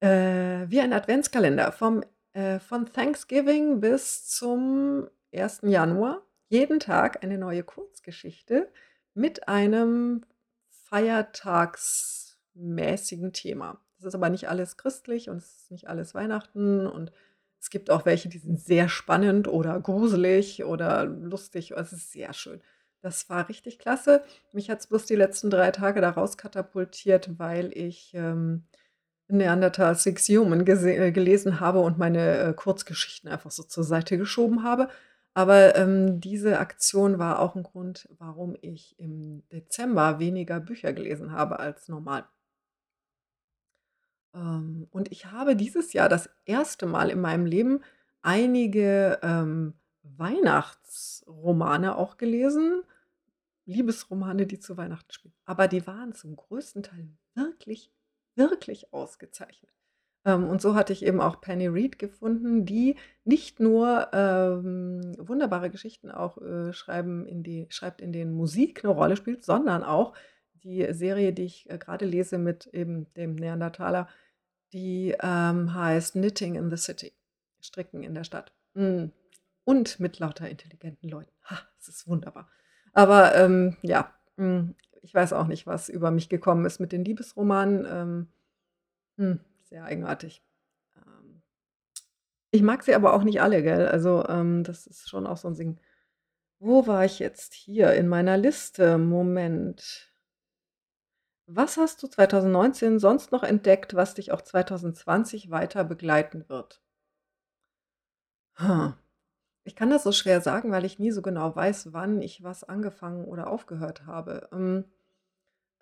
äh, 0.00 0.66
wie 0.68 0.80
ein 0.80 0.92
Adventskalender 0.92 1.72
vom 1.72 2.04
äh, 2.32 2.58
von 2.58 2.86
Thanksgiving 2.86 3.80
bis 3.80 4.26
zum 4.28 5.08
1. 5.34 5.60
Januar 5.64 6.22
jeden 6.48 6.80
Tag 6.80 7.22
eine 7.24 7.38
neue 7.38 7.62
Kurzgeschichte 7.62 8.70
mit 9.14 9.48
einem 9.48 10.22
feiertagsmäßigen 10.68 13.32
Thema. 13.32 13.80
Das 13.96 14.04
ist 14.08 14.14
aber 14.14 14.28
nicht 14.30 14.48
alles 14.48 14.76
christlich 14.76 15.30
und 15.30 15.38
es 15.38 15.56
ist 15.56 15.70
nicht 15.70 15.88
alles 15.88 16.14
Weihnachten 16.14 16.86
und 16.86 17.12
es 17.60 17.70
gibt 17.70 17.90
auch 17.90 18.04
welche, 18.04 18.28
die 18.28 18.38
sind 18.38 18.60
sehr 18.60 18.88
spannend 18.88 19.46
oder 19.46 19.78
gruselig 19.80 20.64
oder 20.64 21.04
lustig. 21.04 21.70
Es 21.70 21.92
ist 21.92 22.10
sehr 22.10 22.32
schön. 22.32 22.60
Das 23.02 23.30
war 23.30 23.48
richtig 23.48 23.78
klasse. 23.78 24.24
Mich 24.52 24.68
hat's 24.68 24.88
bloß 24.88 25.06
die 25.06 25.14
letzten 25.14 25.48
3 25.48 25.70
Tage 25.70 26.00
da 26.00 26.10
rauskatapultiert, 26.10 27.38
weil 27.38 27.70
ich, 27.76 28.12
ähm, 28.14 28.64
Neanderthal 29.32 29.94
Six 29.96 30.28
Human 30.28 30.66
äh, 30.66 31.12
gelesen 31.12 31.60
habe 31.60 31.80
und 31.80 31.98
meine, 31.98 32.38
äh, 32.38 32.52
Kurzgeschichten 32.54 33.30
einfach 33.30 33.50
so 33.50 33.62
zur 33.64 33.84
Seite 33.84 34.18
geschoben 34.18 34.62
habe. 34.64 34.88
Aber, 35.34 35.76
ähm, 35.76 36.20
diese 36.20 36.58
Aktion 36.58 37.18
war 37.18 37.40
auch 37.40 37.56
'n 37.56 37.62
Grund, 37.62 38.08
warum 38.18 38.56
ich 38.60 38.94
im 38.98 39.42
Dezember 39.52 40.18
weniger 40.18 40.60
Bücher 40.60 40.92
gelesen 40.92 41.32
habe 41.32 41.58
als 41.60 41.88
normal. 41.88 42.24
Ähm, 44.34 44.86
und 44.90 45.10
ich 45.12 45.26
habe 45.26 45.56
dieses 45.56 45.92
Jahr 45.92 46.08
das 46.08 46.30
erste 46.44 46.86
Mal 46.86 47.10
in 47.10 47.20
meinem 47.20 47.46
Leben 47.46 47.80
einige, 48.22 49.18
ähm, 49.22 49.74
Weihnachtsromane 50.04 51.96
auch 51.96 52.16
gelesen, 52.16 52.82
Liebesromane, 53.66 54.46
die 54.46 54.58
zu 54.60 54.76
Weihnachten 54.76 55.12
spielen. 55.12 55.34
Aber 55.46 55.68
die 55.68 55.86
waren 55.86 56.14
zum 56.14 56.36
größten 56.36 56.82
Teil 56.84 57.08
wirklich, 57.34 57.92
wirklich 58.36 58.92
ausgezeichnet. 58.92 59.70
Ähm, 60.26 60.48
und 60.48 60.62
so 60.62 60.74
hatte 60.76 60.92
ich 60.92 61.04
eben 61.04 61.20
auch 61.20 61.40
Penny 61.40 61.66
Reid 61.68 61.98
gefunden, 61.98 62.64
die 62.66 62.96
nicht 63.24 63.60
nur, 63.60 64.08
ähm, 64.12 65.14
wunderbare 65.18 65.70
Geschichten 65.70 66.10
auch, 66.10 66.38
äh, 66.42 66.72
schreiben 66.72 67.26
in 67.26 67.42
die 67.42 67.66
schreibt, 67.70 68.00
in 68.00 68.12
denen 68.12 68.32
Musik 68.34 68.84
'ne 68.84 68.90
Rolle 68.90 69.16
spielt, 69.16 69.44
sondern 69.44 69.82
auch 69.84 70.14
die 70.64 70.86
Serie, 70.94 71.32
die 71.32 71.44
ich, 71.44 71.68
äh, 71.70 71.78
grade 71.78 72.04
lese 72.06 72.38
mit 72.38 72.66
eben 72.68 73.12
dem 73.14 73.34
Neandertaler, 73.36 74.08
die, 74.72 75.16
ähm, 75.22 75.74
heißt 75.74 76.14
„Knitting 76.14 76.54
in 76.56 76.70
the 76.70 76.76
City“, 76.76 77.12
Stricken 77.62 78.02
in 78.04 78.14
der 78.14 78.24
Stadt. 78.24 78.52
Mhm. 78.74 79.12
Und 79.64 80.00
mit 80.00 80.18
lauter 80.20 80.48
intelligenten 80.50 81.08
Leuten. 81.10 81.32
Ha, 81.50 81.58
es 81.80 81.88
ist 81.88 82.08
wunderbar. 82.08 82.48
Aber, 82.94 83.34
ähm, 83.36 83.76
ja, 83.82 84.12
hm, 84.38 84.74
ich 85.02 85.14
weiß 85.14 85.32
auch 85.34 85.46
nicht, 85.48 85.66
was 85.66 85.88
über 85.88 86.10
mich 86.10 86.28
gekommen 86.28 86.64
ist 86.66 86.80
mit 86.80 86.92
den 86.92 87.04
Liebesromanen. 87.04 87.86
Ähm, 87.90 88.28
hm, 89.18 89.40
sehr 89.64 89.84
eigenartig. 89.84 90.42
Ähm, 90.96 91.42
ich 92.50 92.62
mag 92.62 92.82
sie 92.82 92.94
aber 92.94 93.14
auch 93.14 93.24
nicht 93.24 93.40
alle, 93.40 93.62
gell? 93.62 93.86
Also, 93.88 94.26
ähm, 94.28 94.62
das 94.64 94.86
ist 94.86 95.08
schon 95.08 95.26
auch 95.26 95.36
so 95.38 95.48
'n 95.48 95.54
Sing 95.54 95.78
wo 96.60 96.86
war 96.86 97.04
ich 97.04 97.18
jetzt 97.20 97.54
hier 97.54 97.92
in 97.94 98.08
meiner 98.08 98.36
Liste? 98.38 98.98
Moment. 98.98 100.12
Was 101.48 101.76
hast 101.76 102.00
du 102.02 102.06
2019 102.06 103.00
sonst 103.00 103.32
noch 103.32 103.42
entdeckt, 103.42 103.94
was 103.94 104.14
dich 104.14 104.30
auch 104.30 104.42
2020 104.42 105.50
weiter 105.50 105.82
begleiten 105.84 106.48
wird? 106.48 106.80
Ha. 108.54 108.96
Ich 109.64 109.76
kann 109.76 109.90
das 109.90 110.02
so 110.02 110.12
schwer 110.12 110.40
sagen, 110.40 110.72
weil 110.72 110.84
ich 110.84 110.98
nie 110.98 111.12
so 111.12 111.22
genau 111.22 111.54
weiß, 111.54 111.92
wann 111.92 112.20
ich 112.20 112.42
was 112.42 112.64
angefangen 112.64 113.24
oder 113.24 113.48
aufgehört 113.48 114.06
habe. 114.06 114.48
Ähm, 114.52 114.84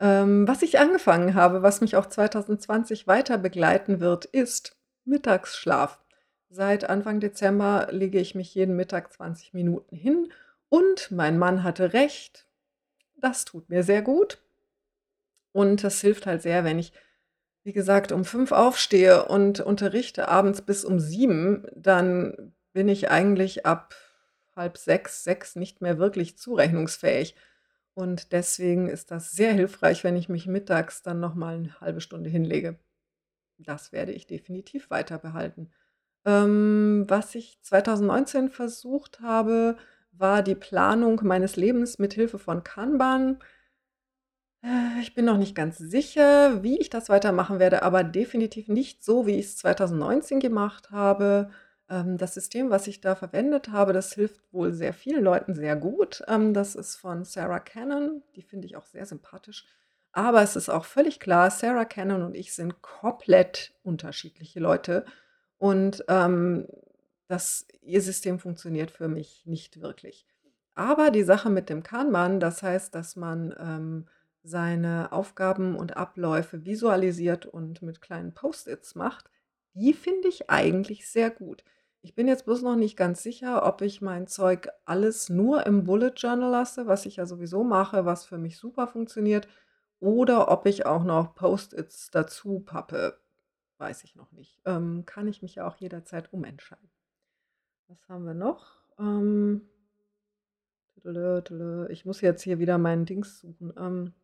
ähm, 0.00 0.46
was 0.48 0.62
ich 0.62 0.78
angefangen 0.78 1.34
habe, 1.34 1.62
was 1.62 1.80
mich 1.80 1.96
auch 1.96 2.06
2020 2.06 3.06
weiter 3.06 3.38
begleiten 3.38 4.00
wird, 4.00 4.24
ist 4.26 4.76
Mittagsschlaf. 5.04 6.00
Seit 6.48 6.88
Anfang 6.88 7.20
Dezember 7.20 7.88
lege 7.90 8.18
ich 8.18 8.34
mich 8.34 8.54
jeden 8.54 8.76
Mittag 8.76 9.12
20 9.12 9.54
Minuten 9.54 9.94
hin 9.94 10.32
und 10.68 11.10
mein 11.10 11.38
Mann 11.38 11.62
hatte 11.62 11.92
recht. 11.92 12.46
Das 13.16 13.44
tut 13.44 13.68
mir 13.68 13.82
sehr 13.82 14.02
gut. 14.02 14.38
Und 15.52 15.84
das 15.84 16.00
hilft 16.00 16.26
halt 16.26 16.42
sehr, 16.42 16.64
wenn 16.64 16.78
ich, 16.78 16.92
wie 17.64 17.72
gesagt, 17.72 18.12
um 18.12 18.24
5 18.24 18.52
aufstehe 18.52 19.26
und 19.26 19.60
unterrichte 19.60 20.28
abends 20.28 20.62
bis 20.62 20.84
um 20.84 20.98
7, 20.98 21.66
dann 21.74 22.52
bin 22.72 22.88
ich 22.88 23.10
eigentlich 23.10 23.66
ab 23.66 23.94
halb 24.56 24.78
6, 24.78 25.24
6 25.24 25.56
nicht 25.56 25.80
mehr 25.80 25.98
wirklich 25.98 26.38
zurechnungsfähig. 26.38 27.34
Und 27.94 28.32
deswegen 28.32 28.88
ist 28.88 29.10
das 29.10 29.32
sehr 29.32 29.52
hilfreich, 29.52 30.04
wenn 30.04 30.16
ich 30.16 30.28
mich 30.28 30.46
mittags 30.46 31.02
dann 31.02 31.20
noch 31.20 31.34
mal 31.34 31.58
'ne 31.60 31.80
halbe 31.80 32.00
Stunde 32.00 32.30
hinlege. 32.30 32.78
Das 33.58 33.92
werde 33.92 34.12
ich 34.12 34.26
definitiv 34.26 34.90
weiter 34.90 35.18
behalten. 35.18 35.70
Ähm, 36.26 37.06
was 37.08 37.34
ich 37.36 37.60
2019 37.62 38.50
versucht 38.50 39.20
habe, 39.22 39.76
war 40.12 40.42
die 40.42 40.56
Planung 40.56 41.20
meines 41.24 41.56
Lebens 41.56 41.98
mit 41.98 42.14
Hilfe 42.14 42.38
von 42.38 42.64
Kanban. 42.64 43.38
Äh, 44.64 45.00
ich 45.00 45.14
bin 45.14 45.24
noch 45.24 45.38
nicht 45.38 45.54
ganz 45.54 45.78
sicher, 45.78 46.62
wie 46.62 46.78
ich 46.78 46.90
das 46.90 47.08
weitermachen 47.08 47.58
werde, 47.58 47.82
aber 47.82 48.04
definitiv 48.04 48.68
nicht 48.68 49.02
so, 49.04 49.26
wie 49.26 49.38
ich's 49.38 49.56
2019 49.56 50.40
gemacht 50.40 50.90
habe. 50.90 51.50
Ähm, 51.90 52.16
das 52.16 52.34
System, 52.34 52.70
was 52.70 52.86
ich 52.86 53.00
da 53.00 53.14
verwendet 53.16 53.70
habe, 53.70 53.92
das 53.92 54.12
hilft 54.14 54.40
wohl 54.52 54.72
sehr 54.72 54.94
vielen 54.94 55.24
Leuten 55.24 55.54
sehr 55.54 55.76
gut. 55.76 56.22
Ähm, 56.28 56.54
das 56.54 56.74
ist 56.76 56.96
von 56.96 57.24
Sarah 57.24 57.60
Cannon, 57.60 58.22
die 58.36 58.42
finde 58.42 58.66
ich 58.66 58.76
auch 58.76 58.86
sehr 58.86 59.04
sympathisch. 59.04 59.66
Aber 60.12 60.42
es 60.42 60.56
ist 60.56 60.68
auch 60.68 60.84
völlig 60.84 61.20
klar, 61.20 61.50
Sarah 61.50 61.84
Cannon 61.84 62.22
und 62.22 62.34
ich 62.34 62.54
sind 62.54 62.82
komplett 62.82 63.74
unterschiedliche 63.82 64.60
Leute 64.60 65.04
und, 65.58 66.04
ähm, 66.08 66.66
das 67.28 67.66
ihr 67.82 68.02
System 68.02 68.38
funktioniert 68.40 68.90
für 68.90 69.08
mich 69.08 69.44
nicht 69.46 69.80
wirklich. 69.80 70.26
Aber 70.74 71.10
die 71.10 71.22
Sache 71.22 71.50
mit 71.50 71.68
dem 71.68 71.82
Kanban, 71.82 72.40
das 72.40 72.62
heißt, 72.62 72.94
dass 72.94 73.14
man, 73.16 73.54
ähm, 73.58 74.06
seine 74.42 75.12
Aufgaben 75.12 75.76
und 75.76 75.96
Abläufe 75.96 76.64
visualisiert 76.64 77.46
und 77.46 77.82
mit 77.82 78.00
kleinen 78.00 78.32
Post-its 78.34 78.94
macht, 78.94 79.30
die 79.74 79.92
finde 79.92 80.28
ich 80.28 80.50
eigentlich 80.50 81.08
sehr 81.08 81.30
gut. 81.30 81.62
Ich 82.02 82.14
bin 82.14 82.28
jetzt 82.28 82.46
bloß 82.46 82.62
noch 82.62 82.76
nicht 82.76 82.96
ganz 82.96 83.22
sicher, 83.22 83.66
ob 83.66 83.82
ich 83.82 84.00
mein 84.00 84.26
Zeug 84.26 84.68
alles 84.86 85.28
nur 85.28 85.66
im 85.66 85.84
Bullet 85.84 86.12
Journal 86.16 86.50
lasse, 86.50 86.86
was 86.86 87.04
ich 87.04 87.16
ja 87.16 87.26
sowieso 87.26 87.62
mache, 87.62 88.06
was 88.06 88.24
für 88.24 88.38
mich 88.38 88.56
super 88.58 88.86
funktioniert, 88.86 89.48
oder 90.00 90.50
ob 90.50 90.64
ich 90.64 90.86
auch 90.86 91.04
noch 91.04 91.34
Post-its 91.34 92.10
dazu 92.10 92.60
pappe. 92.60 93.20
Weiß 93.76 94.02
ich 94.04 94.16
noch 94.16 94.32
nicht. 94.32 94.60
Ähm, 94.64 95.04
kann 95.04 95.28
ich 95.28 95.42
mich 95.42 95.56
ja 95.56 95.66
auch 95.66 95.76
jederzeit 95.76 96.32
umentscheiden. 96.32 96.90
Was 97.88 98.08
haben 98.08 98.24
wir 98.24 98.34
noch? 98.34 98.80
Ähm 98.98 99.68
ich 101.88 102.04
muss 102.04 102.20
jetzt 102.20 102.42
hier 102.42 102.58
wieder 102.58 102.78
meinen 102.78 103.06
Dings 103.06 103.40
suchen. 103.40 103.72
Ähm 103.76 104.14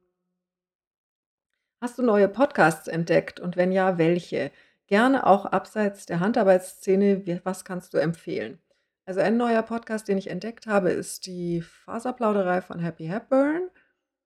Hast 1.80 1.98
du 1.98 2.02
neue 2.02 2.28
Podcasts 2.28 2.88
entdeckt 2.88 3.38
und 3.38 3.56
wenn 3.56 3.70
ja, 3.70 3.98
welche? 3.98 4.50
Gerne 4.86 5.26
auch 5.26 5.46
abseits 5.46 6.06
der 6.06 6.20
Handarbeitsszene. 6.20 7.40
Was 7.44 7.64
kannst 7.64 7.94
du 7.94 7.98
empfehlen? 7.98 8.60
Also, 9.04 9.20
ein 9.20 9.36
neuer 9.36 9.62
Podcast, 9.62 10.08
den 10.08 10.18
ich 10.18 10.30
entdeckt 10.30 10.66
habe, 10.66 10.90
ist 10.90 11.26
die 11.26 11.62
Faserplauderei 11.62 12.60
von 12.60 12.80
Happy 12.80 13.06
Hepburn. 13.06 13.70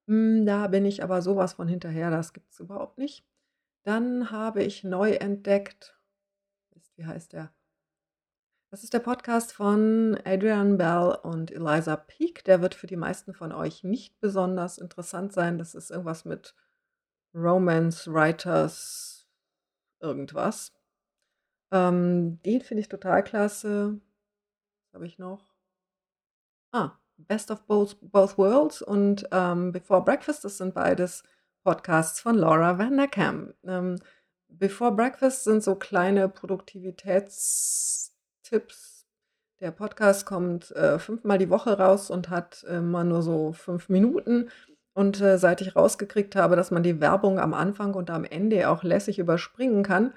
Hm, 0.07 0.47
da 0.47 0.69
bin 0.69 0.85
ich 0.85 1.03
aber 1.03 1.23
so 1.23 1.37
was 1.37 1.55
von 1.55 1.69
hinterher, 1.69 2.11
das 2.11 2.33
gibt's 2.33 2.61
überhaupt 2.61 2.99
nicht. 2.99 3.25
Dann 3.85 4.31
habe 4.31 4.63
ich 4.63 4.85
neu 4.85 5.13
entdeckt 5.13 6.01
wie 7.01 7.07
heißt 7.07 7.33
der? 7.33 7.51
Das 8.71 8.85
ist 8.85 8.93
der 8.93 8.99
Podcast 9.01 9.53
von 9.55 10.19
Adrian 10.25 10.77
Bell 10.77 11.19
und 11.23 11.51
Eliza 11.51 11.97
Peek. 11.97 12.45
Der 12.45 12.61
wird 12.61 12.75
für 12.75 12.87
die 12.87 12.97
meisten 12.97 13.33
von 13.33 13.53
euch 13.53 13.85
nicht 13.85 14.21
besonders 14.21 14.77
interessant 14.77 15.33
sein. 15.33 15.57
Das 15.57 15.75
ist 15.75 15.91
irgendwas 15.91 16.27
mit 16.27 16.55
Romance 17.35 18.07
Writers 18.13 19.10
irgendwas. 20.01 20.73
Ähm, 21.73 22.41
den 22.43 22.61
finde 22.61 22.81
ich 22.81 22.89
total 22.89 23.23
klasse. 23.23 24.01
Was 24.85 24.95
habe 24.95 25.07
ich 25.07 25.19
noch? 25.19 25.55
Ah, 26.73 26.99
Best 27.17 27.51
of 27.51 27.63
Both 27.67 27.97
Both 28.01 28.39
Worlds 28.39 28.83
und, 28.83 29.27
ähm, 29.33 29.73
Before 29.73 30.03
Breakfast, 30.03 30.45
das 30.45 30.59
sind 30.59 30.75
beides 30.75 31.25
Podcasts 31.63 32.21
von 32.21 32.37
Laura 32.37 32.79
Vanderkam. 32.79 33.55
Ähm, 33.65 33.97
Before 34.49 34.93
Breakfast 34.93 35.45
sind 35.45 35.63
so 35.63 35.77
kleine 35.77 36.29
Produktivitätstipps. 36.29 39.07
Der 39.61 39.71
Podcast 39.71 40.27
kommt, 40.27 40.73
äh, 40.73 40.99
fünfmal 40.99 41.39
die 41.39 41.51
Woche 41.51 41.79
raus 41.79 42.11
und 42.11 42.31
hat 42.31 42.65
immer 42.65 43.05
nur 43.05 43.23
so 43.23 43.53
5 43.53 43.89
Minuten. 43.91 44.51
Und, 44.93 45.21
äh, 45.21 45.39
seit 45.39 45.61
ich 45.61 45.77
rausgekriegt 45.77 46.37
habe, 46.37 46.57
dass 46.57 46.71
man 46.71 46.83
die 46.83 47.01
Werbung 47.01 47.39
am 47.39 47.55
Anfang 47.55 47.95
und 47.95 48.11
am 48.11 48.25
Ende 48.25 48.69
auch 48.69 48.83
lässig 48.83 49.19
überspringen 49.19 49.83
kann, 49.83 50.13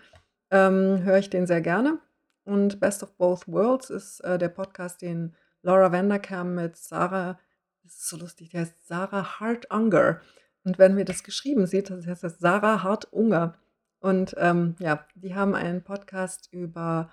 ähm, 0.52 1.04
höre 1.04 1.18
ich 1.18 1.30
den 1.30 1.48
sehr 1.48 1.62
gerne. 1.62 2.00
Und 2.44 2.80
Best 2.80 3.04
of 3.04 3.14
Both 3.18 3.48
Worlds 3.48 3.90
ist, 3.90 4.20
äh, 4.22 4.38
der 4.38 4.50
Podcast, 4.50 5.02
den 5.02 5.36
Laura 5.62 5.92
Vanderkam 5.92 6.56
mit 6.56 6.76
Sarah 6.76 7.38
das 7.84 7.96
ist 7.96 8.10
so 8.10 8.18
lustig, 8.18 8.50
die 8.50 8.58
heißt 8.58 8.88
Sarah 8.88 9.40
Hartunger. 9.40 10.22
Und 10.64 10.80
wenn 10.80 10.96
mir 10.96 11.06
das 11.06 11.24
geschrieben 11.24 11.68
sieht, 11.68 11.90
das 11.90 12.08
heißt 12.08 12.24
das 12.24 12.40
Sarah 12.40 12.84
Hartunger. 12.84 13.56
Und, 14.00 14.36
ähm, 14.38 14.76
ja, 14.80 15.06
die 15.16 15.36
haben 15.36 15.54
einen 15.54 15.84
Podcast 15.84 16.50
über 16.52 17.12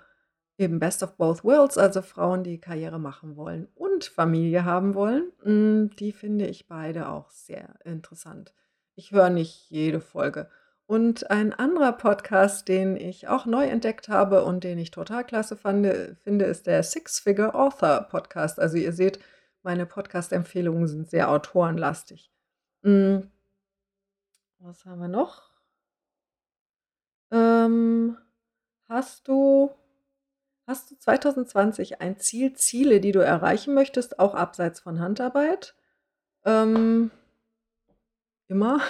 eben 0.61 0.79
Best 0.79 1.03
of 1.03 1.17
Both 1.17 1.43
Worlds, 1.43 1.77
also 1.77 2.01
Frauen, 2.01 2.43
die 2.43 2.59
Karriere 2.59 2.99
machen 2.99 3.35
wollen 3.35 3.67
und 3.75 4.05
Familie 4.05 4.63
haben 4.63 4.93
wollen. 4.95 5.31
Hm, 5.43 5.89
die 5.97 6.11
finde 6.11 6.47
ich 6.47 6.67
beide 6.67 7.09
auch 7.09 7.29
sehr 7.29 7.75
interessant. 7.83 8.53
Ich 8.95 9.11
höre 9.11 9.29
nicht 9.29 9.69
jede 9.69 9.99
Folge. 9.99 10.49
Und 10.85 11.31
ein 11.31 11.53
anderer 11.53 11.93
Podcast, 11.93 12.67
den 12.67 12.97
ich 12.97 13.27
auch 13.27 13.45
neu 13.45 13.65
entdeckt 13.65 14.09
habe 14.09 14.43
und 14.43 14.63
den 14.63 14.77
ich 14.77 14.91
total 14.91 15.23
klasse 15.23 15.55
fande 15.55 16.17
finde, 16.21 16.45
ist 16.45 16.67
der 16.67 16.83
Six 16.83 17.19
Figure 17.19 17.55
Author 17.55 18.01
Podcast. 18.01 18.59
Also, 18.59 18.77
ihr 18.77 18.91
seht, 18.91 19.19
meine 19.63 19.85
Podcast-Empfehlungen 19.85 20.87
sind 20.87 21.09
sehr 21.09 21.29
autorenlastig. 21.29 22.29
Hm. 22.83 23.31
Was 24.59 24.85
haben 24.85 24.99
wir 24.99 25.07
noch? 25.07 25.49
Ähm, 27.31 28.17
hast 28.89 29.27
du 29.27 29.71
Hast 30.71 30.89
du 30.89 30.95
2020 30.97 31.99
ein 31.99 32.17
Ziel 32.17 32.53
Ziele, 32.53 33.01
die 33.01 33.11
du 33.11 33.19
erreichen 33.19 33.73
möchtest, 33.73 34.19
auch 34.19 34.33
abseits 34.33 34.79
von 34.79 35.01
Handarbeit? 35.01 35.75
Ähm 36.45 37.11
immer. 38.47 38.79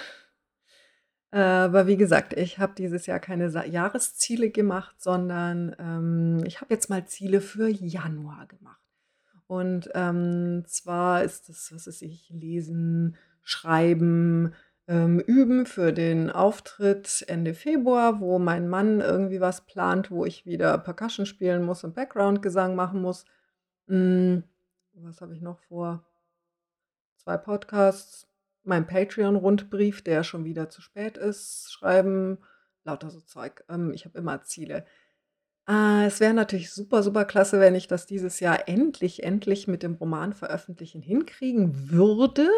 Äh, 1.33 1.39
aber 1.39 1.87
wie 1.87 1.95
gesagt, 1.95 2.33
ich 2.33 2.59
habe 2.59 2.73
dieses 2.77 3.05
Jahr 3.05 3.21
keine 3.21 3.47
Jahresziele 3.65 4.49
gemacht, 4.49 5.01
sondern, 5.01 5.73
ähm, 5.79 6.43
ich 6.45 6.59
habe 6.59 6.73
jetzt 6.73 6.89
mal 6.89 7.05
Ziele 7.05 7.39
für 7.39 7.69
Januar 7.69 8.47
gemacht. 8.47 8.81
Und, 9.47 9.89
ähm, 9.93 10.65
zwar 10.67 11.23
ist 11.23 11.47
es, 11.47 11.73
was 11.73 11.87
weiß 11.87 12.01
ich, 12.01 12.29
lesen, 12.31 13.15
schreiben, 13.43 14.53
ähm, 14.91 15.21
üben 15.21 15.65
für 15.65 15.93
den 15.93 16.29
Auftritt 16.29 17.23
Ende 17.29 17.53
Februar, 17.53 18.19
wo 18.19 18.39
mein 18.39 18.67
Mann 18.67 18.99
irgendwie 18.99 19.39
was 19.39 19.61
plant, 19.61 20.11
wo 20.11 20.25
ich 20.25 20.45
wieder 20.45 20.77
Percussion 20.77 21.25
spielen 21.25 21.63
muss 21.63 21.85
und 21.85 21.95
Backgroundgesang 21.95 22.75
machen 22.75 23.01
muss. 23.01 23.23
Hm, 23.87 24.43
was 24.95 25.21
habe 25.21 25.33
ich 25.33 25.41
noch 25.41 25.59
vor? 25.59 26.03
2 27.19 27.37
Podcasts, 27.37 28.27
mein 28.63 28.85
Patreon-Rundbrief, 28.85 30.01
der 30.01 30.23
schon 30.25 30.43
wieder 30.43 30.69
zu 30.69 30.81
spät 30.81 31.15
ist, 31.17 31.71
schreiben, 31.71 32.39
lauter 32.83 33.11
so 33.11 33.21
Zeug. 33.21 33.63
Ähm, 33.69 33.93
ich 33.93 34.03
habe 34.03 34.17
immer 34.17 34.43
Ziele. 34.43 34.85
Äh, 35.69 36.07
es 36.07 36.19
wäre 36.19 36.33
natürlich 36.33 36.69
super, 36.69 37.01
super 37.01 37.23
klasse, 37.23 37.61
wenn 37.61 37.75
ich 37.75 37.87
das 37.87 38.07
dieses 38.07 38.41
Jahr 38.41 38.67
endlich, 38.67 39.23
endlich 39.23 39.69
mit 39.69 39.83
dem 39.83 39.93
Roman 39.93 40.33
veröffentlichen 40.33 41.01
hinkriegen 41.01 41.91
würde. 41.91 42.49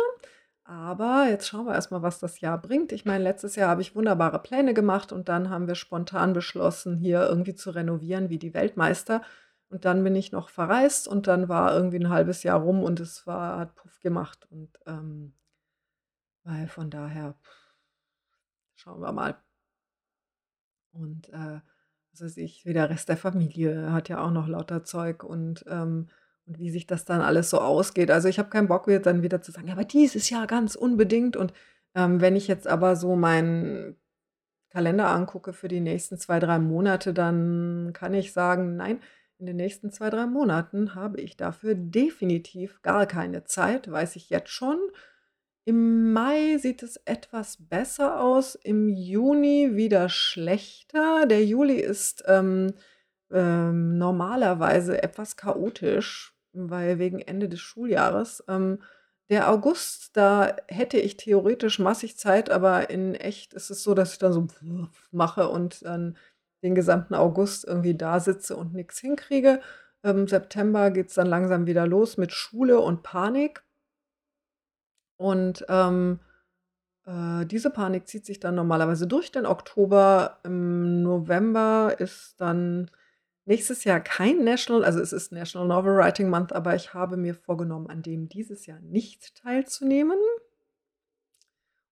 Aber 0.65 1.25
jetzt 1.29 1.47
schauen 1.47 1.65
wir 1.65 1.73
erst 1.73 1.91
mal, 1.91 2.01
was 2.01 2.19
das 2.19 2.39
Jahr 2.39 2.57
bringt. 2.61 2.91
Ich 2.93 3.03
meine, 3.05 3.23
letztes 3.23 3.55
Jahr 3.57 3.69
habe 3.69 3.81
ich 3.81 3.95
wunderbare 3.95 4.39
Pläne 4.41 4.73
gemacht 4.73 5.11
und 5.11 5.27
dann 5.27 5.49
haben 5.49 5.67
wir 5.67 5.75
spontan 5.75 6.31
beschlossen, 6.33 6.95
hier 6.97 7.27
irgendwie 7.27 7.53
zu 7.55 7.71
renovieren 7.71 8.29
wie 8.29 8.37
die 8.39 8.53
Weltmeister. 8.53 9.21
Und 9.69 9.83
dann 9.85 10.03
bin 10.03 10.15
ich 10.15 10.31
noch 10.31 10.49
verreist 10.49 11.07
und 11.07 11.27
dann 11.27 11.49
war 11.49 11.73
irgendwie 11.75 11.97
ein 11.99 12.09
halbes 12.09 12.43
Jahr 12.43 12.61
rum 12.61 12.81
und 12.83 12.99
es 12.99 13.27
war 13.27 13.57
hat 13.59 13.75
Puff 13.75 13.99
gemacht 13.99 14.47
und, 14.51 14.79
ähm 14.85 15.33
weil 16.45 16.67
von 16.67 16.89
daher 16.89 17.35
schauen 18.75 19.01
wir 19.01 19.11
mal. 19.11 19.37
Und, 20.93 21.29
äh, 21.29 21.59
weiß 22.19 22.37
ich, 22.37 22.65
wie 22.65 22.73
der 22.73 22.89
Rest 22.89 23.09
der 23.09 23.17
Familie 23.17 23.91
hat 23.91 24.09
ja 24.09 24.21
auch 24.23 24.31
noch 24.31 24.47
lauter 24.47 24.83
Zeug 24.83 25.23
und, 25.23 25.65
ähm 25.67 26.07
und 26.47 26.59
wie 26.59 26.69
sich 26.71 26.87
das 26.87 27.05
dann 27.05 27.21
alles 27.21 27.49
so 27.49 27.59
ausgeht. 27.61 28.11
Also, 28.11 28.27
ich 28.29 28.39
habe 28.39 28.49
keinen 28.49 28.67
Bock 28.67 28.87
jetzt 28.87 29.05
dann 29.05 29.23
wieder 29.23 29.41
zu 29.41 29.51
sagen: 29.51 29.67
„Ja, 29.67 29.73
aber 29.73 29.85
dieses 29.85 30.29
Jahr 30.29 30.47
ganz 30.47 30.75
unbedingt“ 30.75 31.37
und, 31.37 31.53
ähm, 31.95 32.21
wenn 32.21 32.35
ich 32.35 32.47
jetzt 32.47 32.67
aber 32.67 32.95
so 32.95 33.15
meinen 33.15 33.97
Kalender 34.71 35.09
angucke 35.09 35.53
für 35.53 35.67
die 35.67 35.81
nächsten 35.81 36.17
2, 36.17 36.39
3 36.39 36.59
Monate, 36.59 37.13
dann 37.13 37.91
kann 37.93 38.13
ich 38.13 38.33
sagen: 38.33 38.75
„Nein, 38.77 38.99
in 39.39 39.45
den 39.47 39.55
nächsten 39.57 39.91
2, 39.91 40.09
3 40.09 40.25
Monaten 40.27 40.95
habe 40.95 41.21
ich 41.21 41.37
dafür 41.37 41.75
definitiv 41.75 42.81
gar 42.81 43.05
keine 43.07 43.45
Zeit“, 43.45 43.89
weiß 43.91 44.15
ich 44.17 44.29
jetzt 44.29 44.49
schon. 44.51 44.79
Im 45.65 46.11
Mai 46.13 46.57
sieht 46.57 46.83
es 46.83 46.97
etwas 47.05 47.57
besser 47.59 48.19
aus, 48.21 48.55
im 48.55 48.89
Juni 48.89 49.75
wieder 49.75 50.09
schlechter. 50.09 51.25
Der 51.25 51.45
Juli 51.45 51.75
ist, 51.79 52.23
ähm, 52.27 52.73
ähm, 53.31 53.97
normalerweise 53.97 55.01
etwas 55.03 55.37
chaotisch, 55.37 56.32
weil 56.53 56.99
wegen 56.99 57.19
Ende 57.19 57.49
des 57.49 57.59
Schuljahres. 57.59 58.43
Ähm, 58.47 58.79
der 59.29 59.49
August, 59.49 60.15
da 60.17 60.55
hätte 60.67 60.97
ich 60.97 61.17
theoretisch 61.17 61.79
massig 61.79 62.17
Zeit, 62.17 62.49
aber 62.49 62.89
in 62.89 63.15
echt 63.15 63.53
ist 63.53 63.69
es 63.69 63.83
so, 63.83 63.93
dass 63.93 64.13
ich 64.13 64.19
dann 64.19 64.33
so 64.33 64.47
mache 65.11 65.49
und 65.49 65.83
dann 65.85 66.17
den 66.63 66.75
gesamten 66.75 67.15
August 67.15 67.65
irgendwie 67.65 67.95
da 67.95 68.19
sitze 68.19 68.55
und 68.55 68.73
nix 68.73 68.99
hinkriege. 68.99 69.61
Im 70.03 70.27
September 70.27 70.91
geht's 70.91 71.13
dann 71.15 71.27
langsam 71.27 71.65
wieder 71.65 71.87
los 71.87 72.17
mit 72.17 72.31
Schule 72.33 72.79
und 72.79 73.03
Panik. 73.03 73.63
Und, 75.17 75.65
ähm, 75.69 76.19
äh, 77.05 77.45
diese 77.45 77.69
Panik 77.69 78.07
zieht 78.07 78.25
sich 78.25 78.39
dann 78.39 78.55
normalerweise 78.55 79.07
durch 79.07 79.31
den 79.31 79.45
Oktober. 79.45 80.39
Im 80.43 81.03
November 81.03 81.95
ist 81.99 82.35
dann 82.39 82.89
nächstes 83.45 83.83
Jahr 83.83 83.99
kein 83.99 84.43
National 84.43 84.83
also, 84.83 84.99
es 84.99 85.13
ist 85.13 85.31
National 85.31 85.67
Novel 85.67 85.95
Writing 85.95 86.29
Month, 86.29 86.53
aber 86.53 86.75
ich 86.75 86.93
habe 86.93 87.17
mir 87.17 87.35
vorgenommen, 87.35 87.87
an 87.87 88.01
dem 88.01 88.29
dieses 88.29 88.65
Jahr 88.65 88.79
nicht 88.79 89.35
teilzunehmen. 89.35 90.17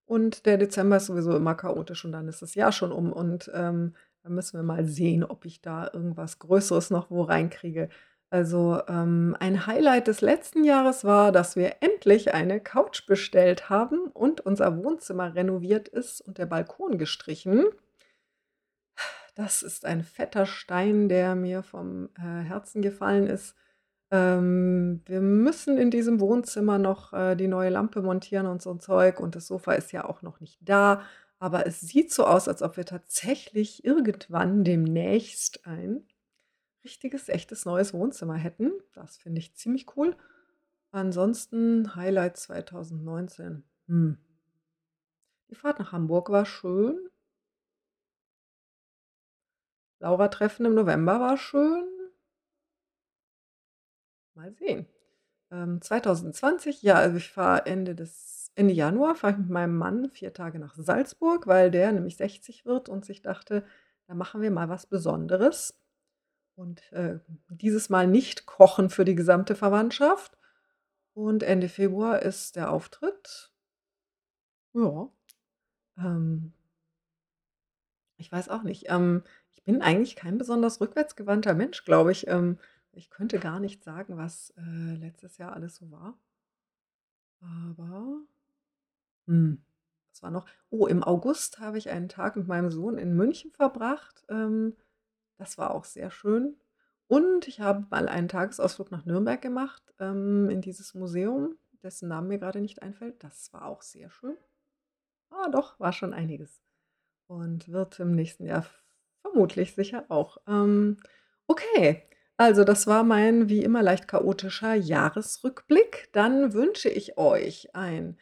Und 0.06 0.46
der 0.46 0.58
Dezember 0.58 0.96
ist 0.98 1.06
sowieso 1.06 1.34
immer 1.36 1.54
chaotisch 1.54 2.04
und 2.04 2.12
dann 2.12 2.28
ist 2.28 2.42
das 2.42 2.54
Jahr 2.54 2.72
schon 2.72 2.92
um 2.92 3.12
und, 3.12 3.50
ähm, 3.54 3.94
dann 4.22 4.34
müssen 4.34 4.58
wir 4.58 4.62
mal 4.62 4.84
sehen, 4.84 5.24
ob 5.24 5.44
ich 5.44 5.62
da 5.62 5.90
irgendwas 5.92 6.38
Größeres 6.38 6.90
noch 6.90 7.10
wo 7.10 7.22
reinkriege. 7.22 7.88
Also, 8.30 8.80
ähm, 8.88 9.36
ein 9.40 9.66
Highlight 9.66 10.06
des 10.06 10.20
letzten 10.20 10.64
Jahres 10.64 11.04
war, 11.04 11.32
dass 11.32 11.56
wir 11.56 11.76
endlich 11.80 12.32
eine 12.32 12.60
Couch 12.60 13.06
bestellt 13.06 13.68
haben 13.68 14.06
und 14.06 14.40
unser 14.40 14.82
Wohnzimmer 14.82 15.34
renoviert 15.34 15.88
ist 15.88 16.20
und 16.22 16.38
der 16.38 16.46
Balkon 16.46 16.98
gestrichen. 16.98 17.66
Das 19.36 19.62
ist 19.62 19.86
ein 19.86 20.02
fetter 20.02 20.44
Stein, 20.46 21.08
der 21.08 21.34
mir 21.34 21.62
vom, 21.62 22.10
äh, 22.18 22.20
Herzen 22.20 22.82
gefallen 22.82 23.26
ist. 23.26 23.54
Ähm, 24.10 25.00
wir 25.06 25.20
müssen 25.22 25.78
in 25.78 25.90
diesem 25.90 26.20
Wohnzimmer 26.20 26.78
noch, 26.78 27.12
äh, 27.14 27.34
die 27.36 27.48
neue 27.48 27.70
Lampe 27.70 28.02
montieren 28.02 28.46
und 28.46 28.60
so 28.62 28.70
'n 28.72 28.80
Zeug 28.80 29.20
und 29.20 29.34
das 29.36 29.46
Sofa 29.46 29.72
ist 29.72 29.92
ja 29.92 30.04
auch 30.04 30.20
noch 30.22 30.40
nicht 30.40 30.58
da, 30.62 31.02
aber 31.38 31.66
es 31.66 31.80
sieht 31.80 32.12
so 32.12 32.26
aus, 32.26 32.46
als 32.48 32.62
ob 32.62 32.76
wir 32.76 32.84
tatsächlich 32.86 33.84
irgendwann 33.84 34.64
demnächst 34.64 35.66
ein 35.66 36.06
richtiges, 36.84 37.28
echtes 37.30 37.64
neues 37.66 37.94
Wohnzimmer 37.94 38.36
hätten. 38.36 38.72
Das 38.94 39.18
finde 39.18 39.40
ich 39.40 39.54
ziemlich 39.56 39.86
cool. 39.96 40.16
Ansonsten 40.92 41.96
Highlight 41.96 42.36
2019, 42.38 43.64
hm. 43.88 44.18
Die 45.50 45.54
Fahrt 45.56 45.78
nach 45.80 45.92
Hamburg 45.92 46.30
war 46.30 46.46
schön. 46.46 47.08
Laura-Treffen 50.02 50.66
im 50.66 50.74
November 50.74 51.20
war 51.20 51.36
schön. 51.38 51.84
Mal 54.36 54.52
sehen. 54.54 54.86
Ähm, 55.50 55.80
2020, 55.82 56.82
ja, 56.82 56.94
also 56.96 57.16
ich 57.18 57.30
fahre 57.30 57.66
Ende 57.66 57.94
des 57.94 58.52
Ende 58.54 58.74
Januar 58.74 59.14
fahre 59.16 59.34
ich 59.34 59.38
mit 59.38 59.50
meinem 59.50 59.76
Mann 59.76 60.10
4 60.10 60.32
Tage 60.34 60.58
nach 60.58 60.74
Salzburg, 60.76 61.46
weil 61.46 61.70
der 61.70 61.92
nämlich 61.92 62.16
60 62.18 62.66
wird 62.66 62.88
und 62.88 63.04
sich 63.04 63.22
dachte: 63.22 63.64
„Da 64.08 64.14
machen 64.14 64.42
wir 64.42 64.50
mal 64.50 64.68
was 64.68 64.86
Besonderes.“ 64.86 65.78
Und, 66.56 66.92
äh, 66.92 67.18
dieses 67.50 67.90
Mal 67.90 68.06
nicht 68.08 68.46
kochen 68.46 68.90
für 68.90 69.04
die 69.06 69.14
gesamte 69.16 69.54
Verwandtschaft. 69.56 70.38
Und 71.14 71.42
Ende 71.44 71.68
Februar 71.70 72.22
ist 72.22 72.56
der 72.56 72.70
Auftritt. 72.72 73.50
Ja. 74.74 75.08
Ähm 75.98 76.52
ich 78.20 78.30
weiß 78.30 78.48
auch 78.48 78.62
nicht. 78.62 78.86
Ähm, 78.88 79.22
ich 79.62 79.66
bin 79.66 79.80
eigentlich 79.80 80.16
kein 80.16 80.38
besonders 80.38 80.80
rückwärtsgewandter 80.80 81.54
Mensch, 81.54 81.84
glaube 81.84 82.10
ich. 82.10 82.26
Ähm, 82.26 82.58
ich 82.90 83.10
könnte 83.10 83.38
gar 83.38 83.60
nicht 83.60 83.84
sagen, 83.84 84.16
was, 84.16 84.52
äh, 84.56 84.96
letztes 84.96 85.38
Jahr 85.38 85.52
alles 85.52 85.76
so 85.76 85.92
war. 85.92 86.18
Aber 87.40 88.22
hm, 89.28 89.62
was 90.10 90.22
war 90.24 90.32
noch? 90.32 90.46
Oh, 90.70 90.86
im 90.86 91.04
August 91.04 91.60
habe 91.60 91.78
ich 91.78 91.90
einen 91.90 92.08
Tag 92.08 92.34
mit 92.34 92.48
meinem 92.48 92.72
Sohn 92.72 92.98
in 92.98 93.14
München 93.14 93.52
verbracht. 93.52 94.24
Ähm, 94.28 94.76
das 95.38 95.58
war 95.58 95.70
auch 95.70 95.84
sehr 95.84 96.10
schön. 96.10 96.56
Und 97.06 97.46
ich 97.46 97.60
habe 97.60 97.86
mal 97.88 98.08
einen 98.08 98.26
Tagesausflug 98.26 98.90
nach 98.90 99.04
Nürnberg 99.04 99.40
gemacht, 99.40 99.94
ähm, 100.00 100.50
in 100.50 100.60
dieses 100.60 100.94
Museum, 100.94 101.56
dessen 101.84 102.08
Name 102.08 102.26
mir 102.26 102.38
grade 102.38 102.60
nicht 102.60 102.82
einfällt. 102.82 103.22
Das 103.22 103.52
war 103.52 103.66
auch 103.66 103.82
sehr 103.82 104.10
schön. 104.10 104.36
Ah, 105.30 105.48
doch, 105.50 105.78
war 105.78 105.92
schon 105.92 106.14
einiges. 106.14 106.60
Und 107.28 107.68
wird 107.68 108.00
im 108.00 108.12
nächsten 108.12 108.44
Jahr 108.44 108.66
vermutlich 109.22 109.74
sicher 109.74 110.04
auch. 110.08 110.38
Ähm, 110.46 110.98
okay, 111.46 112.02
also 112.36 112.64
das 112.64 112.86
war 112.86 113.04
mein 113.04 113.48
wie 113.48 113.62
immer 113.62 113.82
leicht 113.82 114.08
chaotischer 114.08 114.74
Jahresrückblick. 114.74 116.08
Dann 116.12 116.52
wünsche 116.52 116.88
ich 116.88 117.16
euch 117.18 117.74
ein 117.74 118.18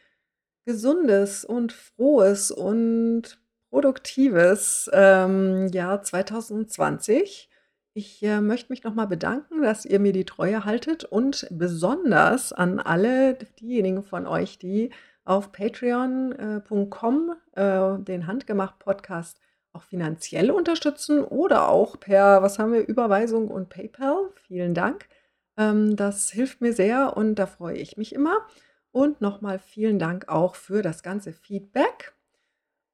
gesundes 0.65 1.43
und 1.43 1.73
frohes 1.73 2.51
und 2.51 3.41
produktives, 3.69 4.89
ähm, 4.93 5.67
Jahr 5.73 6.03
2020. 6.03 7.49
Ich, 7.93 8.23
äh, 8.23 8.39
möchte 8.41 8.71
mich 8.71 8.83
noch 8.83 8.93
mal 8.93 9.07
bedanken, 9.07 9.61
dass 9.63 9.85
ihr 9.85 9.99
mir 9.99 10.13
die 10.13 10.25
Treue 10.25 10.63
haltet 10.65 11.03
und 11.03 11.47
besonders 11.51 12.53
an 12.53 12.79
alle 12.79 13.33
diejenigen 13.59 14.03
von 14.03 14.27
euch, 14.27 14.57
die 14.57 14.91
auf 15.25 15.51
Patreon, 15.51 16.31
äh, 16.33 16.57
äh, 16.57 18.03
den 18.03 18.27
Handgemacht-Podcast 18.27 19.39
auch 19.73 19.83
finanziell 19.83 20.51
unterstützen 20.51 21.23
oder 21.23 21.69
auch 21.69 21.99
per 21.99 22.41
was 22.41 22.59
haben 22.59 22.73
wir, 22.73 22.87
Überweisung 22.87 23.47
und 23.47 23.69
PayPal. 23.69 24.29
Vielen 24.47 24.73
Dank. 24.73 25.07
Ähm, 25.57 25.95
das 25.95 26.29
hilft 26.31 26.61
mir 26.61 26.73
sehr 26.73 27.15
und 27.15 27.35
da 27.35 27.45
freue 27.45 27.77
ich 27.77 27.97
mich 27.97 28.13
immer. 28.13 28.37
Und 28.91 29.21
noch 29.21 29.41
mal 29.41 29.59
vielen 29.59 29.99
Dank 29.99 30.27
auch 30.27 30.55
für 30.55 30.81
das 30.81 31.03
ganze 31.03 31.31
Feedback. 31.31 32.13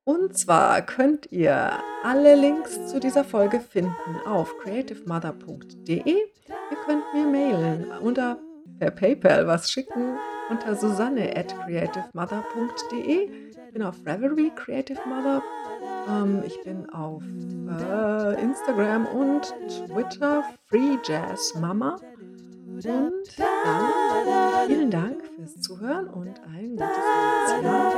Und 0.04 0.38
zwar 0.38 0.82
könnt 0.84 1.32
ihr 1.32 1.80
alle 2.04 2.36
Links 2.36 2.86
zu 2.88 3.00
dieser 3.00 3.24
Folge 3.24 3.60
finden 3.60 4.22
auf 4.26 4.56
creativemother.de. 4.60 5.98
Ihr 6.06 6.78
könnt 6.86 7.04
mir 7.14 7.26
mailen 7.26 7.92
oder 8.00 8.40
per 8.80 8.92
PayPal 8.92 9.48
was 9.48 9.72
schicken 9.72 10.18
unter 10.50 10.76
susanne@creativemother.de. 10.76 13.30
Ich 13.30 13.74
bin 13.74 13.84
auf 13.84 13.96
Ravelry 14.06 14.52
Creative 14.56 15.00
Mother. 15.08 15.42
Ähm, 16.10 16.44
ich 16.46 16.62
bin 16.64 16.90
auf, 16.90 17.22
äh, 17.24 18.42
Instagram 18.42 19.06
und 19.08 19.54
Twitter 19.68 20.44
Free 20.70 20.98
Jazz 21.04 21.54
Mama. 21.56 21.98
Und 22.68 22.86
dann 22.86 23.12
vielen 24.68 24.92
Dank 24.92 25.22
fürs 25.36 25.60
Zuhören 25.62 26.08
und 26.08 26.40
ein 26.54 26.76
gutes 26.76 27.64
Jahr. 27.64 27.94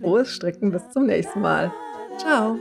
Frohes 0.00 0.30
Stricken, 0.30 0.70
bis 0.72 0.88
zum 0.90 1.06
nächsten 1.06 1.40
Mal. 1.40 1.72
Tschau. 2.18 2.58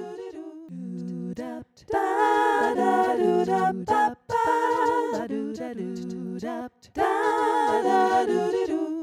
Da 6.96 7.82
da 7.84 8.24
do 8.24 8.52
do 8.52 8.68
do 8.68 8.95